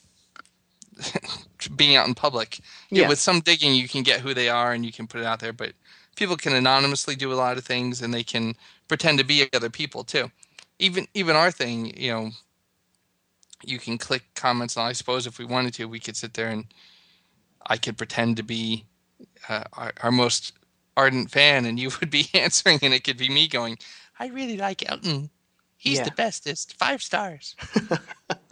being 1.76 1.96
out 1.96 2.06
in 2.06 2.14
public 2.14 2.60
yeah. 2.90 3.02
Yeah. 3.02 3.08
with 3.08 3.18
some 3.18 3.40
digging 3.40 3.74
you 3.74 3.88
can 3.88 4.02
get 4.02 4.20
who 4.20 4.34
they 4.34 4.48
are 4.48 4.72
and 4.72 4.84
you 4.84 4.92
can 4.92 5.06
put 5.06 5.20
it 5.20 5.26
out 5.26 5.40
there 5.40 5.52
but 5.52 5.72
people 6.16 6.36
can 6.36 6.54
anonymously 6.54 7.16
do 7.16 7.32
a 7.32 7.34
lot 7.34 7.56
of 7.56 7.64
things 7.64 8.02
and 8.02 8.12
they 8.12 8.24
can 8.24 8.54
pretend 8.88 9.18
to 9.18 9.24
be 9.24 9.48
other 9.54 9.70
people 9.70 10.04
too 10.04 10.30
even 10.78 11.06
even 11.14 11.34
our 11.34 11.50
thing 11.50 11.96
you 11.96 12.12
know 12.12 12.30
you 13.64 13.78
can 13.78 13.98
click 13.98 14.22
comments 14.34 14.76
and 14.76 14.84
i 14.84 14.92
suppose 14.92 15.26
if 15.26 15.38
we 15.38 15.44
wanted 15.44 15.72
to 15.74 15.86
we 15.86 16.00
could 16.00 16.16
sit 16.16 16.34
there 16.34 16.48
and 16.48 16.66
i 17.68 17.76
could 17.76 17.96
pretend 17.96 18.37
to 18.37 18.42
be 18.42 18.85
uh, 19.48 19.64
our, 19.74 19.92
our 20.02 20.11
most 20.12 20.52
ardent 20.96 21.31
fan 21.31 21.64
and 21.64 21.78
you 21.78 21.90
would 22.00 22.11
be 22.11 22.28
answering 22.35 22.78
and 22.83 22.92
it 22.94 23.04
could 23.04 23.16
be 23.16 23.28
me 23.28 23.46
going 23.48 23.78
i 24.18 24.26
really 24.28 24.57
like 24.57 24.88
elton 24.90 25.31
he's 25.76 25.98
Yeah. 25.98 26.04
the 26.04 26.11
bestest 26.12 26.76
five 26.78 27.02
stars 27.02 27.54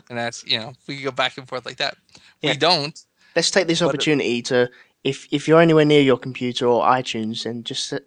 and 0.09 0.19
that's 0.19 0.45
you 0.47 0.59
know 0.59 0.73
we 0.87 0.97
could 0.97 1.05
go 1.05 1.11
back 1.11 1.39
and 1.39 1.49
forth 1.49 1.67
like 1.67 1.79
that 1.79 1.97
Yeah. 2.43 2.53
we 2.53 2.57
don't 2.59 2.99
Let's 3.35 3.51
take 3.51 3.67
this 3.67 3.81
But- 3.81 3.89
opportunity 3.89 4.41
to, 4.43 4.71
if 5.05 5.29
if 5.31 5.47
you're 5.47 5.61
anywhere 5.61 5.85
near 5.85 6.01
your 6.01 6.17
computer 6.17 6.67
or 6.67 6.83
iTunes, 6.87 7.43
then 7.45 7.65
just 7.65 7.93
uh, 7.93 7.99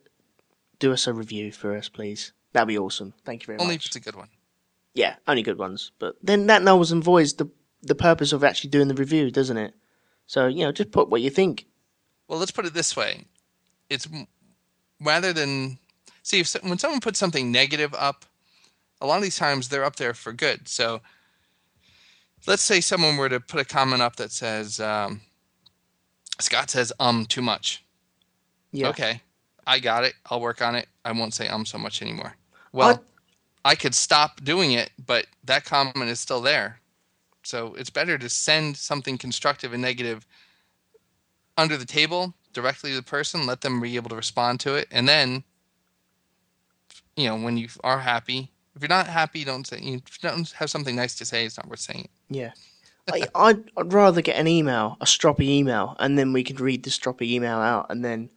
do 0.80 0.92
us 0.92 1.06
a 1.06 1.14
review 1.14 1.52
for 1.52 1.76
us, 1.78 1.88
please. 1.88 2.34
That'd 2.52 2.68
be 2.68 2.80
awesome. 2.80 3.14
Thank 3.26 3.44
you 3.44 3.46
very 3.46 3.58
much. 3.58 3.62
only 3.64 3.76
if 3.76 3.82
much. 3.82 3.86
it's 3.86 3.96
a 3.96 4.00
good 4.00 4.16
one 4.16 4.30
Yeah, 4.96 5.18
only 5.28 5.44
good 5.44 5.60
ones. 5.60 5.92
But 6.00 6.16
then 6.24 6.48
that 6.48 6.64
nulls 6.64 6.92
and 6.92 7.04
voids 7.04 7.34
the 7.34 7.48
the 7.84 7.94
purpose 7.94 8.34
of 8.34 8.44
actually 8.44 8.72
doing 8.72 8.88
the 8.88 8.96
review, 8.96 9.30
doesn't 9.30 9.58
it? 9.58 9.76
So 10.30 10.46
you 10.46 10.64
know, 10.64 10.72
just 10.72 10.92
put 10.92 11.10
what 11.10 11.22
you 11.22 11.32
think. 11.32 11.66
Well, 12.28 12.38
let's 12.38 12.52
put 12.52 12.68
it 12.68 12.76
this 12.76 12.96
way: 12.96 13.26
it's 13.90 14.08
rather 15.02 15.34
than 15.34 15.80
see 16.22 16.40
if 16.40 16.54
when 16.62 16.78
someone 16.78 17.00
puts 17.00 17.18
something 17.18 17.52
negative 17.52 17.96
up, 17.98 18.26
a 19.02 19.08
lot 19.08 19.18
of 19.18 19.24
these 19.24 19.40
times 19.40 19.70
they're 19.70 19.84
up 19.84 19.96
there 19.96 20.14
for 20.14 20.32
good. 20.32 20.68
So, 20.68 21.02
let's 22.46 22.62
say 22.62 22.80
someone 22.80 23.18
were 23.18 23.28
to 23.28 23.40
put 23.40 23.60
a 23.60 23.66
comment 23.66 24.04
up 24.04 24.18
that 24.18 24.32
says, 24.32 24.80
um, 24.80 25.22
"Scott 26.40 26.70
says 26.70 26.94
um 27.00 27.26
too 27.26 27.42
much." 27.42 27.84
Yeah. 28.72 28.90
Okay, 28.90 29.22
I 29.66 29.80
got 29.80 30.04
it. 30.04 30.14
I'll 30.30 30.42
work 30.42 30.62
on 30.62 30.76
it. 30.76 30.88
I 31.04 31.12
won't 31.12 31.34
say 31.34 31.48
um 31.48 31.66
so 31.66 31.80
much 31.80 32.04
anymore. 32.04 32.36
Well, 32.72 33.04
I 33.66 33.74
could 33.74 33.96
stop 33.96 34.44
doing 34.44 34.74
it, 34.74 34.92
but 35.04 35.26
that 35.46 35.66
comment 35.66 36.08
is 36.08 36.20
still 36.20 36.40
there. 36.42 36.82
So 37.44 37.74
it's 37.76 37.90
better 37.90 38.18
to 38.18 38.30
send 38.30 38.78
something 38.78 39.18
constructive 39.18 39.74
and 39.74 39.82
negative 39.82 40.26
under 41.58 41.78
the 41.78 41.86
table 41.86 42.34
directly 42.54 42.92
to 42.92 42.96
the 42.96 43.04
person, 43.04 43.46
let 43.46 43.62
them 43.62 43.82
be 43.82 43.96
able 43.96 44.10
to 44.10 44.16
respond 44.16 44.60
to 44.62 44.76
it, 44.76 44.88
and 44.92 45.08
then, 45.08 45.44
you 47.16 47.28
know, 47.28 47.38
when 47.38 47.58
you 47.58 47.68
are 47.84 48.00
happy, 48.00 48.52
if 48.76 48.84
you're 48.84 48.90
not 48.90 49.08
happy, 49.08 49.44
don't 49.44 49.68
say. 49.68 49.80
You 49.82 50.02
don't 50.22 50.50
have 50.52 50.70
something 50.70 50.96
nice 50.96 51.16
to 51.16 51.26
say. 51.26 51.44
It's 51.46 51.58
not 51.58 51.68
worth 51.68 51.82
saying. 51.82 52.08
Yeah. 52.30 52.52
I, 53.12 53.24
I'd, 53.36 53.72
I'd 53.76 53.92
rather 53.92 54.22
get 54.22 54.38
an 54.38 54.48
email, 54.48 54.96
a 55.02 55.06
stroppy 55.06 55.50
email, 55.50 55.98
and 56.00 56.18
then 56.18 56.32
we 56.32 56.46
could 56.46 56.62
read 56.62 56.84
the 56.84 56.90
stroppy 56.90 57.32
email 57.32 57.58
out 57.58 57.88
and 57.90 58.06
then 58.06 58.30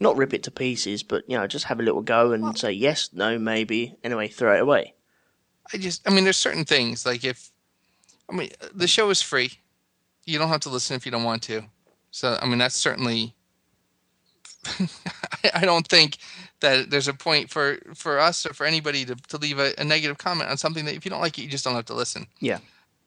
not 0.00 0.16
rip 0.16 0.34
it 0.34 0.42
to 0.44 0.50
pieces, 0.50 1.04
but, 1.04 1.22
you 1.28 1.36
know, 1.36 1.46
just 1.46 1.66
have 1.66 1.78
a 1.78 1.82
little 1.84 2.02
go 2.02 2.32
and 2.32 2.58
say 2.58 2.72
yes, 2.72 3.10
no, 3.12 3.38
maybe. 3.38 3.94
Anyway, 4.02 4.26
throw 4.26 4.56
it 4.56 4.62
away. 4.62 4.94
I 5.72 5.76
just, 5.76 6.06
I 6.08 6.12
mean, 6.12 6.24
there's 6.24 6.36
certain 6.36 6.64
things 6.64 7.06
like 7.06 7.24
if, 7.24 7.50
I 8.30 8.34
mean, 8.34 8.50
the 8.74 8.86
show 8.86 9.10
is 9.10 9.22
free. 9.22 9.52
You 10.24 10.38
don't 10.38 10.48
have 10.48 10.60
to 10.60 10.70
listen 10.70 10.96
if 10.96 11.04
you 11.04 11.12
don't 11.12 11.24
want 11.24 11.42
to. 11.44 11.62
So, 12.10 12.38
I 12.40 12.46
mean, 12.46 12.58
that's 12.58 12.76
certainly. 12.76 13.34
I 15.54 15.66
don't 15.66 15.86
think 15.86 16.16
that 16.60 16.88
there's 16.88 17.08
a 17.08 17.12
point 17.12 17.50
for 17.50 17.76
for 17.94 18.18
us 18.18 18.46
or 18.46 18.54
for 18.54 18.64
anybody 18.64 19.04
to, 19.04 19.14
to 19.14 19.36
leave 19.36 19.58
a, 19.58 19.72
a 19.76 19.84
negative 19.84 20.16
comment 20.16 20.48
on 20.48 20.56
something 20.56 20.86
that 20.86 20.94
if 20.94 21.04
you 21.04 21.10
don't 21.10 21.20
like 21.20 21.38
it, 21.38 21.42
you 21.42 21.48
just 21.48 21.64
don't 21.64 21.74
have 21.74 21.84
to 21.86 21.94
listen. 21.94 22.26
Yeah. 22.40 22.58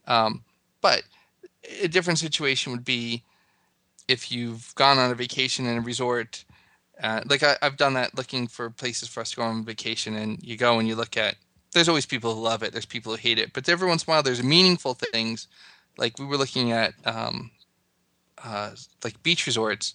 Um, 0.05 0.43
but 0.81 1.03
a 1.81 1.87
different 1.87 2.19
situation 2.19 2.71
would 2.71 2.85
be 2.85 3.23
if 4.07 4.31
you've 4.31 4.73
gone 4.75 4.97
on 4.97 5.11
a 5.11 5.15
vacation 5.15 5.65
in 5.65 5.77
a 5.77 5.81
resort. 5.81 6.45
Uh, 7.01 7.21
like 7.29 7.43
I, 7.43 7.57
I've 7.61 7.77
done 7.77 7.93
that 7.93 8.15
looking 8.17 8.47
for 8.47 8.69
places 8.69 9.07
for 9.07 9.21
us 9.21 9.31
to 9.31 9.37
go 9.37 9.43
on 9.43 9.65
vacation, 9.65 10.15
and 10.15 10.41
you 10.41 10.57
go 10.57 10.79
and 10.79 10.87
you 10.87 10.95
look 10.95 11.17
at. 11.17 11.35
There's 11.73 11.89
always 11.89 12.05
people 12.05 12.33
who 12.33 12.41
love 12.41 12.63
it. 12.63 12.71
There's 12.71 12.85
people 12.85 13.11
who 13.13 13.17
hate 13.17 13.39
it, 13.39 13.53
but 13.53 13.67
every 13.69 13.87
once 13.87 14.03
in 14.03 14.11
a 14.11 14.13
while, 14.13 14.23
there's 14.23 14.43
meaningful 14.43 14.93
things. 14.93 15.47
Like 15.97 16.17
we 16.19 16.25
were 16.25 16.37
looking 16.37 16.71
at, 16.71 16.93
um, 17.05 17.51
uh, 18.43 18.71
like 19.03 19.21
beach 19.23 19.45
resorts, 19.45 19.93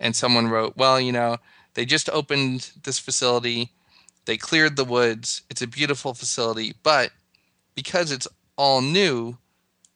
and 0.00 0.14
someone 0.16 0.48
wrote, 0.48 0.76
"Well, 0.76 1.00
you 1.00 1.12
know, 1.12 1.38
they 1.74 1.84
just 1.86 2.10
opened 2.10 2.70
this 2.84 2.98
facility. 2.98 3.72
They 4.26 4.36
cleared 4.36 4.76
the 4.76 4.84
woods. 4.84 5.42
It's 5.50 5.62
a 5.62 5.66
beautiful 5.66 6.14
facility, 6.14 6.74
but 6.82 7.12
because 7.74 8.10
it's 8.12 8.28
all 8.56 8.80
new, 8.82 9.38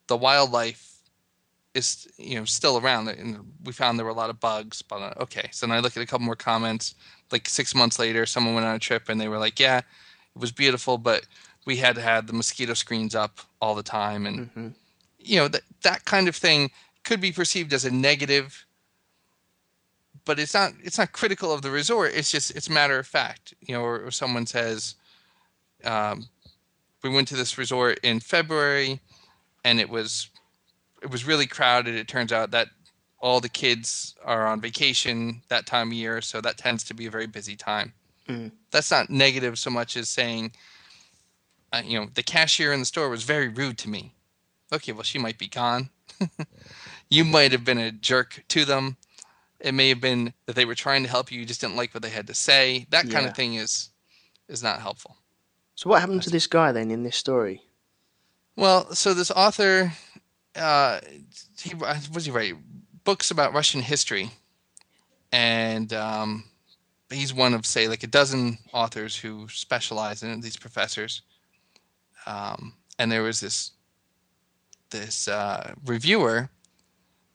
the 0.07 0.17
wildlife 0.17 0.91
is 1.73 2.07
you 2.17 2.37
know 2.37 2.45
still 2.45 2.77
around 2.77 3.07
and 3.07 3.39
we 3.63 3.71
found 3.71 3.97
there 3.97 4.05
were 4.05 4.11
a 4.11 4.15
lot 4.15 4.29
of 4.29 4.39
bugs 4.39 4.81
but 4.81 4.97
uh, 4.97 5.13
okay 5.19 5.47
so 5.51 5.65
then 5.65 5.75
i 5.75 5.79
look 5.79 5.95
at 5.95 6.03
a 6.03 6.05
couple 6.05 6.25
more 6.25 6.35
comments 6.35 6.95
like 7.31 7.47
six 7.47 7.73
months 7.73 7.97
later 7.97 8.25
someone 8.25 8.53
went 8.55 8.65
on 8.65 8.75
a 8.75 8.79
trip 8.79 9.07
and 9.07 9.21
they 9.21 9.29
were 9.29 9.37
like 9.37 9.59
yeah 9.59 9.81
it 10.35 10.39
was 10.39 10.51
beautiful 10.51 10.97
but 10.97 11.25
we 11.65 11.77
had 11.77 11.95
to 11.95 12.01
have 12.01 12.27
the 12.27 12.33
mosquito 12.33 12.73
screens 12.73 13.15
up 13.15 13.39
all 13.61 13.75
the 13.75 13.83
time 13.83 14.25
and 14.25 14.49
hmm 14.53 14.67
you 15.23 15.37
know 15.37 15.47
that 15.47 15.61
that 15.83 16.05
kind 16.05 16.27
of 16.27 16.35
thing 16.35 16.71
could 17.03 17.21
be 17.21 17.31
perceived 17.31 17.73
as 17.73 17.85
a 17.85 17.91
negative 17.91 18.65
but 20.25 20.39
it's 20.39 20.53
not 20.53 20.73
it's 20.83 20.97
not 20.97 21.11
critical 21.11 21.51
of 21.51 21.61
the 21.61 21.71
resort. 21.71 22.11
It's 22.13 22.31
just 22.31 22.51
it's 22.55 22.69
matter 22.69 22.99
of 22.99 23.07
fact 23.07 23.53
you 23.61 23.73
know 23.73 23.81
or, 23.81 24.05
or 24.05 24.11
someone 24.11 24.45
says 24.45 24.95
um, 25.83 26.27
we 27.03 27.09
went 27.09 27.27
to 27.29 27.35
this 27.35 27.57
resort 27.57 27.99
in 28.03 28.19
february 28.19 28.99
and 29.63 29.79
it 29.79 29.89
was 29.89 30.29
it 31.01 31.09
was 31.09 31.25
really 31.25 31.47
crowded. 31.47 31.95
It 31.95 32.07
turns 32.07 32.31
out 32.31 32.51
that 32.51 32.67
all 33.19 33.39
the 33.39 33.49
kids 33.49 34.15
are 34.23 34.47
on 34.47 34.61
vacation 34.61 35.41
that 35.47 35.65
time 35.65 35.87
of 35.87 35.93
year 35.93 36.21
so 36.21 36.41
that 36.41 36.57
tends 36.57 36.83
to 36.85 36.93
be 36.93 37.05
a 37.05 37.11
very 37.11 37.27
busy 37.27 37.55
time 37.55 37.93
Mm. 38.31 38.51
that's 38.71 38.91
not 38.91 39.09
negative 39.09 39.59
so 39.59 39.69
much 39.69 39.97
as 39.97 40.09
saying 40.09 40.53
uh, 41.73 41.81
you 41.85 41.99
know 41.99 42.07
the 42.13 42.23
cashier 42.23 42.73
in 42.73 42.79
the 42.79 42.85
store 42.85 43.09
was 43.09 43.23
very 43.23 43.47
rude 43.47 43.77
to 43.79 43.89
me. 43.89 44.13
Okay 44.71 44.91
well 44.91 45.03
she 45.03 45.19
might 45.19 45.37
be 45.37 45.47
gone. 45.47 45.89
You 47.11 47.25
might 47.25 47.51
have 47.51 47.65
been 47.65 47.77
a 47.77 47.91
jerk 47.91 48.41
to 48.47 48.63
them. 48.63 48.95
It 49.59 49.73
may 49.73 49.89
have 49.89 49.99
been 49.99 50.33
that 50.45 50.55
they 50.55 50.63
were 50.63 50.75
trying 50.75 51.03
to 51.03 51.09
help 51.09 51.29
you 51.29 51.41
you 51.41 51.45
just 51.45 51.59
didn't 51.59 51.75
like 51.75 51.93
what 51.93 52.01
they 52.01 52.09
had 52.09 52.27
to 52.27 52.33
say. 52.33 52.87
That 52.89 53.09
kind 53.09 53.25
of 53.27 53.35
thing 53.35 53.55
is 53.55 53.89
is 54.47 54.63
not 54.63 54.79
helpful. 54.79 55.17
So 55.75 55.89
what 55.89 55.99
happened 55.99 56.23
to 56.23 56.29
this 56.29 56.47
guy 56.47 56.71
then 56.71 56.89
in 56.89 57.03
this 57.03 57.17
story? 57.17 57.63
Well, 58.55 58.93
so 58.93 59.13
this 59.13 59.29
author, 59.29 59.91
uh, 60.55 61.01
he 61.59 61.75
what 61.75 62.09
was 62.13 62.25
he 62.25 62.31
write? 62.31 62.55
Books 63.03 63.29
about 63.29 63.53
Russian 63.53 63.81
history, 63.81 64.31
and 65.33 65.91
um, 65.91 66.45
he's 67.11 67.33
one 67.33 67.53
of 67.53 67.65
say 67.65 67.87
like 67.87 68.03
a 68.03 68.07
dozen 68.07 68.57
authors 68.73 69.15
who 69.15 69.47
specialize 69.49 70.23
in 70.23 70.31
it. 70.31 70.41
These 70.41 70.57
professors, 70.57 71.21
um, 72.25 72.73
and 72.99 73.11
there 73.11 73.23
was 73.23 73.39
this 73.39 73.71
this 74.89 75.27
uh, 75.27 75.73
reviewer 75.85 76.49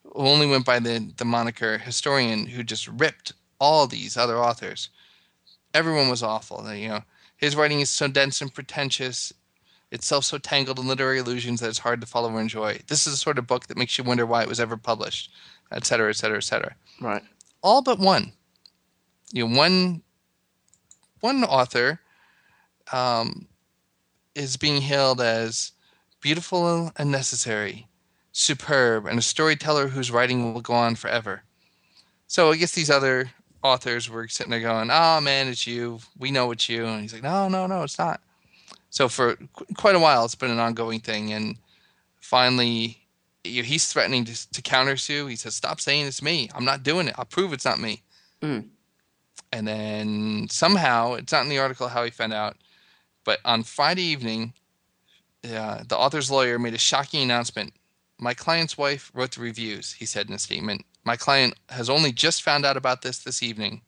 who 0.02 0.12
only 0.14 0.46
went 0.46 0.64
by 0.64 0.78
the 0.78 1.12
the 1.16 1.24
moniker 1.24 1.78
historian 1.78 2.46
who 2.46 2.62
just 2.62 2.88
ripped 2.88 3.32
all 3.58 3.86
these 3.86 4.16
other 4.16 4.36
authors. 4.36 4.90
Everyone 5.74 6.08
was 6.08 6.22
awful. 6.22 6.72
You 6.74 6.88
know, 6.88 7.00
his 7.36 7.56
writing 7.56 7.80
is 7.80 7.90
so 7.90 8.08
dense 8.08 8.40
and 8.40 8.52
pretentious 8.52 9.32
itself 9.92 10.24
so 10.24 10.38
tangled 10.38 10.78
in 10.78 10.88
literary 10.88 11.18
illusions 11.18 11.60
that 11.60 11.68
it's 11.68 11.78
hard 11.78 12.00
to 12.00 12.06
follow 12.06 12.30
or 12.32 12.40
enjoy. 12.40 12.78
This 12.88 13.06
is 13.06 13.12
the 13.12 13.18
sort 13.18 13.38
of 13.38 13.46
book 13.46 13.66
that 13.66 13.76
makes 13.76 13.96
you 13.96 14.04
wonder 14.04 14.26
why 14.26 14.42
it 14.42 14.48
was 14.48 14.60
ever 14.60 14.76
published, 14.76 15.30
et 15.70 15.86
cetera, 15.86 16.10
et 16.10 16.16
cetera, 16.16 16.38
et 16.38 16.44
cetera. 16.44 16.74
Right. 17.00 17.22
All 17.62 17.82
but 17.82 17.98
one. 17.98 18.32
You 19.32 19.46
know, 19.46 19.56
one 19.56 20.02
one 21.20 21.44
author 21.44 22.00
um, 22.92 23.48
is 24.34 24.56
being 24.56 24.80
hailed 24.82 25.20
as 25.20 25.72
beautiful 26.20 26.92
and 26.96 27.10
necessary, 27.10 27.88
superb, 28.32 29.06
and 29.06 29.18
a 29.18 29.22
storyteller 29.22 29.88
whose 29.88 30.10
writing 30.10 30.52
will 30.52 30.60
go 30.60 30.74
on 30.74 30.94
forever. 30.94 31.42
So 32.26 32.50
I 32.50 32.56
guess 32.56 32.72
these 32.72 32.90
other 32.90 33.30
authors 33.62 34.08
were 34.08 34.28
sitting 34.28 34.50
there 34.50 34.60
going, 34.60 34.90
"Oh 34.90 35.20
man, 35.20 35.48
it's 35.48 35.66
you. 35.66 36.00
We 36.18 36.30
know 36.30 36.50
it's 36.52 36.68
you." 36.68 36.86
And 36.86 37.02
he's 37.02 37.12
like, 37.12 37.22
"No, 37.22 37.48
no, 37.48 37.66
no, 37.66 37.82
it's 37.82 37.98
not." 37.98 38.20
So 38.90 39.08
for 39.08 39.36
qu- 39.36 39.66
quite 39.76 39.96
a 39.96 40.00
while, 40.00 40.24
it's 40.24 40.34
been 40.34 40.50
an 40.50 40.58
ongoing 40.58 41.00
thing, 41.00 41.32
and 41.32 41.56
finally, 42.20 43.06
you 43.44 43.62
know, 43.62 43.66
he's 43.66 43.92
threatening 43.92 44.24
to, 44.24 44.50
to 44.52 44.62
counter 44.62 44.96
sue. 44.96 45.26
He 45.26 45.36
says, 45.36 45.54
"Stop 45.54 45.80
saying 45.80 46.06
it's 46.06 46.22
me. 46.22 46.48
I'm 46.54 46.64
not 46.64 46.82
doing 46.82 47.08
it. 47.08 47.14
I'll 47.18 47.24
prove 47.24 47.52
it's 47.52 47.64
not 47.64 47.80
me." 47.80 48.02
Mm. 48.42 48.68
And 49.52 49.66
then 49.66 50.48
somehow, 50.50 51.14
it's 51.14 51.32
not 51.32 51.44
in 51.44 51.48
the 51.48 51.58
article 51.58 51.88
how 51.88 52.04
he 52.04 52.10
found 52.10 52.32
out, 52.32 52.56
but 53.24 53.40
on 53.44 53.62
Friday 53.62 54.02
evening, 54.02 54.52
uh, 55.44 55.82
the 55.86 55.96
author's 55.96 56.30
lawyer 56.30 56.58
made 56.58 56.74
a 56.74 56.78
shocking 56.78 57.22
announcement. 57.22 57.72
My 58.18 58.34
client's 58.34 58.78
wife 58.78 59.10
wrote 59.14 59.32
the 59.32 59.42
reviews, 59.42 59.92
he 59.92 60.06
said 60.06 60.28
in 60.28 60.34
a 60.34 60.38
statement. 60.38 60.84
My 61.04 61.16
client 61.16 61.54
has 61.68 61.88
only 61.88 62.12
just 62.12 62.42
found 62.42 62.64
out 62.64 62.76
about 62.76 63.02
this 63.02 63.18
this 63.18 63.42
evening. 63.42 63.82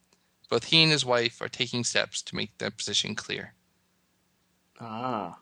Both 0.49 0.65
he 0.65 0.83
and 0.83 0.91
his 0.91 1.05
wife 1.05 1.41
are 1.41 1.49
taking 1.49 1.83
steps 1.83 2.21
to 2.23 2.35
make 2.35 2.57
their 2.57 2.71
position 2.71 3.15
clear. 3.15 3.53
Ah. 4.79 5.39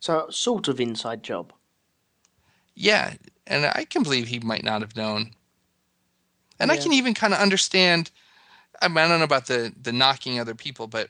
So 0.00 0.26
sort 0.30 0.68
of 0.68 0.80
inside 0.80 1.22
job. 1.22 1.52
Yeah, 2.74 3.14
and 3.46 3.66
I 3.66 3.84
can 3.84 4.02
believe 4.02 4.28
he 4.28 4.40
might 4.40 4.64
not 4.64 4.80
have 4.80 4.96
known. 4.96 5.32
And 6.58 6.70
I 6.70 6.76
can 6.76 6.92
even 6.92 7.14
kind 7.14 7.34
of 7.34 7.40
understand. 7.40 8.10
I, 8.82 8.88
mean, 8.88 8.98
I 8.98 9.08
don't 9.08 9.18
know 9.20 9.24
about 9.24 9.46
the 9.46 9.72
the 9.80 9.92
knocking 9.92 10.38
other 10.38 10.54
people, 10.54 10.86
but 10.86 11.08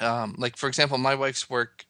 um, 0.00 0.34
like 0.38 0.56
for 0.56 0.68
example, 0.68 0.98
my 0.98 1.14
wife's 1.14 1.50
work, 1.50 1.84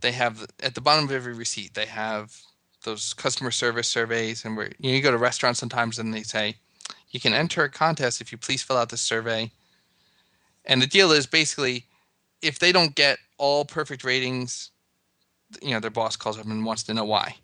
they 0.00 0.12
have 0.12 0.46
at 0.62 0.74
the 0.74 0.80
bottom 0.80 1.04
of 1.04 1.12
every 1.12 1.34
receipt 1.34 1.74
they 1.74 1.86
have 1.86 2.36
those 2.84 3.14
customer 3.14 3.50
service 3.50 3.88
surveys, 3.88 4.44
and 4.44 4.56
where 4.56 4.70
you, 4.78 4.90
know, 4.90 4.96
you 4.96 5.02
go 5.02 5.10
to 5.10 5.18
restaurants 5.18 5.60
sometimes 5.60 5.98
and 5.98 6.12
they 6.12 6.22
say 6.22 6.56
you 7.10 7.20
can 7.20 7.32
enter 7.32 7.64
a 7.64 7.70
contest 7.70 8.20
if 8.20 8.30
you 8.32 8.38
please 8.38 8.62
fill 8.62 8.76
out 8.76 8.90
this 8.90 9.00
survey. 9.00 9.50
And 10.64 10.82
the 10.82 10.86
deal 10.86 11.12
is 11.12 11.26
basically 11.26 11.86
if 12.42 12.58
they 12.58 12.72
don't 12.72 12.94
get 12.94 13.18
all 13.38 13.64
perfect 13.64 14.04
ratings, 14.04 14.70
you 15.62 15.70
know, 15.70 15.80
their 15.80 15.90
boss 15.90 16.16
calls 16.16 16.38
up 16.38 16.46
and 16.46 16.64
wants 16.64 16.82
to 16.84 16.94
know 16.94 17.04
why. 17.04 17.36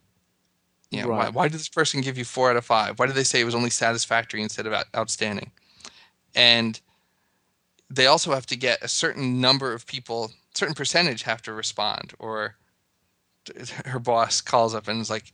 You 0.90 1.02
know, 1.02 1.08
why, 1.08 1.24
Right. 1.24 1.34
why 1.34 1.48
did 1.48 1.58
this 1.58 1.68
person 1.68 2.02
give 2.02 2.18
you 2.18 2.24
four 2.24 2.50
out 2.50 2.56
of 2.56 2.64
five? 2.64 2.98
Why 2.98 3.06
did 3.06 3.16
they 3.16 3.24
say 3.24 3.40
it 3.40 3.44
was 3.44 3.54
only 3.54 3.70
satisfactory 3.70 4.42
instead 4.42 4.66
of 4.66 4.84
outstanding? 4.94 5.50
And 6.34 6.80
they 7.90 8.06
also 8.06 8.32
have 8.32 8.46
to 8.46 8.56
get 8.56 8.82
a 8.82 8.88
certain 8.88 9.40
number 9.40 9.72
of 9.72 9.86
people, 9.86 10.32
certain 10.54 10.74
percentage 10.74 11.22
have 11.22 11.42
to 11.42 11.52
respond. 11.52 12.14
Or 12.18 12.56
her 13.84 13.98
boss 13.98 14.40
calls 14.40 14.74
up 14.74 14.88
and 14.88 15.00
is 15.00 15.10
like, 15.10 15.32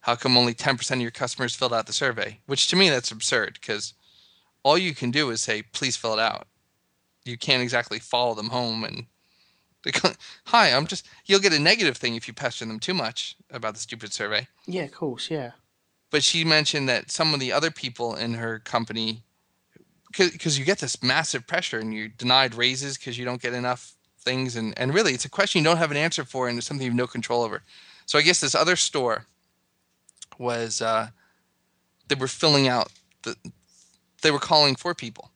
"How 0.00 0.14
come 0.14 0.36
only 0.36 0.54
ten 0.54 0.76
percent 0.76 0.98
of 0.98 1.02
your 1.02 1.10
customers 1.10 1.54
filled 1.54 1.74
out 1.74 1.86
the 1.86 1.92
survey?" 1.92 2.40
Which 2.46 2.68
to 2.68 2.76
me 2.76 2.88
that's 2.88 3.10
absurd 3.10 3.58
because 3.60 3.94
all 4.62 4.78
you 4.78 4.94
can 4.94 5.10
do 5.10 5.30
is 5.30 5.40
say, 5.40 5.62
"Please 5.62 5.96
fill 5.96 6.14
it 6.14 6.20
out." 6.20 6.46
You 7.24 7.36
can't 7.36 7.62
exactly 7.62 7.98
follow 7.98 8.34
them 8.34 8.48
home 8.48 8.84
and 8.84 9.06
hi, 10.46 10.72
I'm 10.72 10.86
just. 10.86 11.06
You'll 11.26 11.40
get 11.40 11.52
a 11.52 11.58
negative 11.58 11.96
thing 11.96 12.14
if 12.14 12.28
you 12.28 12.34
pester 12.34 12.64
them 12.64 12.80
too 12.80 12.94
much 12.94 13.36
about 13.50 13.74
the 13.74 13.80
stupid 13.80 14.12
survey. 14.12 14.48
Yeah, 14.66 14.82
of 14.82 14.92
course, 14.92 15.30
yeah. 15.30 15.52
But 16.10 16.24
she 16.24 16.44
mentioned 16.44 16.88
that 16.88 17.10
some 17.10 17.34
of 17.34 17.40
the 17.40 17.52
other 17.52 17.70
people 17.70 18.14
in 18.14 18.34
her 18.34 18.58
company, 18.58 19.22
because 20.12 20.58
you 20.58 20.64
get 20.64 20.78
this 20.78 21.02
massive 21.02 21.46
pressure 21.46 21.78
and 21.78 21.92
you're 21.94 22.08
denied 22.08 22.54
raises 22.54 22.96
because 22.98 23.18
you 23.18 23.24
don't 23.24 23.42
get 23.42 23.54
enough 23.54 23.92
things, 24.20 24.56
and 24.56 24.76
and 24.78 24.94
really 24.94 25.12
it's 25.14 25.24
a 25.24 25.30
question 25.30 25.60
you 25.60 25.64
don't 25.64 25.76
have 25.78 25.90
an 25.90 25.96
answer 25.96 26.24
for 26.24 26.48
and 26.48 26.58
it's 26.58 26.66
something 26.66 26.84
you 26.84 26.90
have 26.90 26.96
no 26.96 27.06
control 27.06 27.42
over. 27.42 27.62
So 28.06 28.18
I 28.18 28.22
guess 28.22 28.40
this 28.40 28.54
other 28.54 28.76
store 28.76 29.26
was 30.38 30.80
uh, 30.82 31.08
they 32.08 32.14
were 32.14 32.28
filling 32.28 32.68
out 32.68 32.90
the, 33.22 33.36
they 34.22 34.30
were 34.30 34.38
calling 34.38 34.76
for 34.76 34.94
people. 34.94 35.30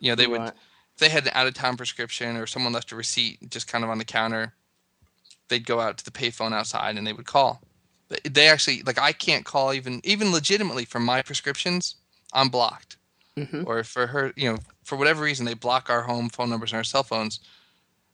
You 0.00 0.10
know, 0.10 0.16
they 0.16 0.26
would 0.26 0.40
Right. 0.40 0.52
if 0.94 0.98
they 0.98 1.08
had 1.08 1.26
an 1.26 1.32
out 1.34 1.46
of 1.46 1.54
town 1.54 1.76
prescription 1.76 2.36
or 2.36 2.46
someone 2.46 2.72
left 2.72 2.92
a 2.92 2.96
receipt 2.96 3.50
just 3.50 3.68
kind 3.68 3.84
of 3.84 3.90
on 3.90 3.98
the 3.98 4.04
counter, 4.04 4.54
they'd 5.48 5.66
go 5.66 5.80
out 5.80 5.98
to 5.98 6.04
the 6.04 6.10
payphone 6.10 6.52
outside 6.52 6.96
and 6.98 7.06
they 7.06 7.12
would 7.12 7.26
call. 7.26 7.62
They- 8.08 8.28
They 8.28 8.48
actually 8.48 8.82
like 8.82 8.98
I 8.98 9.12
can't 9.12 9.44
call 9.46 9.72
even 9.72 10.00
even 10.04 10.32
legitimately 10.32 10.84
for 10.84 11.00
my 11.00 11.22
prescriptions. 11.22 11.96
I'm 12.34 12.50
blocked. 12.50 12.97
Mhm. 13.38 13.64
Or 13.64 13.82
for 13.84 14.08
her, 14.08 14.32
you 14.36 14.50
know, 14.52 14.58
for 14.84 14.96
whatever 14.96 15.22
reason 15.22 15.46
they 15.46 15.54
block 15.54 15.90
our 15.90 16.02
home 16.02 16.28
phone 16.30 16.50
numbers 16.50 16.72
and 16.72 16.78
our 16.78 16.84
cell 16.84 17.02
phones, 17.04 17.40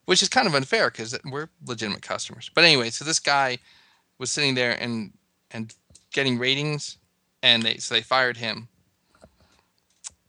which 0.06 0.22
is 0.22 0.28
kind 0.28 0.46
of 0.48 0.54
unfair 0.54 0.90
because 0.90 1.18
we're 1.24 1.48
legitimate 1.66 2.02
customers. 2.02 2.50
But 2.54 2.64
anyway, 2.64 2.90
so 2.90 3.04
this 3.04 3.20
guy 3.20 3.58
was 4.18 4.30
sitting 4.32 4.54
there 4.54 4.72
and 4.80 5.12
and 5.50 5.74
getting 6.12 6.38
ratings, 6.38 6.98
and 7.42 7.62
they 7.62 7.78
so 7.78 7.94
they 7.94 8.02
fired 8.02 8.38
him. 8.38 8.68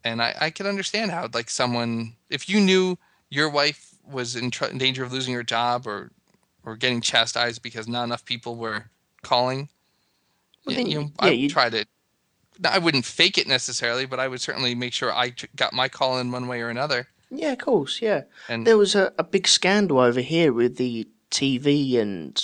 and 0.03 0.21
I, 0.21 0.35
I 0.39 0.49
can 0.51 0.67
understand 0.67 1.11
how 1.11 1.29
like 1.33 1.49
someone 1.49 2.15
if 2.29 2.49
you 2.49 2.59
knew 2.59 2.97
your 3.29 3.49
wife 3.49 3.95
was 4.09 4.35
in, 4.35 4.51
tr- 4.51 4.65
in 4.65 4.77
danger 4.77 5.03
of 5.03 5.11
losing 5.11 5.33
her 5.33 5.43
job 5.43 5.87
or 5.87 6.11
or 6.63 6.75
getting 6.75 7.01
chastised 7.01 7.61
because 7.61 7.87
not 7.87 8.03
enough 8.05 8.25
people 8.25 8.55
were 8.55 8.85
calling, 9.23 9.69
Well, 10.65 10.73
yeah, 10.73 10.77
then 10.77 10.87
you 10.87 10.99
know, 11.01 11.11
I 11.19 11.25
yeah, 11.25 11.31
would 11.31 11.49
try 11.49 11.69
to. 11.69 11.85
I 12.63 12.77
wouldn't 12.79 13.05
fake 13.05 13.37
it 13.37 13.47
necessarily, 13.47 14.05
but 14.05 14.19
I 14.19 14.27
would 14.27 14.41
certainly 14.41 14.75
make 14.75 14.93
sure 14.93 15.11
I 15.11 15.33
got 15.55 15.73
my 15.73 15.89
call 15.89 16.19
in 16.19 16.31
one 16.31 16.47
way 16.47 16.61
or 16.61 16.69
another. 16.69 17.07
Yeah, 17.29 17.53
of 17.53 17.59
course, 17.59 18.01
yeah. 18.01 18.23
And 18.47 18.65
There 18.65 18.77
was 18.77 18.95
a, 18.95 19.13
a 19.17 19.23
big 19.23 19.47
scandal 19.47 19.99
over 19.99 20.21
here 20.21 20.53
with 20.53 20.77
the 20.77 21.07
TV 21.31 21.99
and 21.99 22.35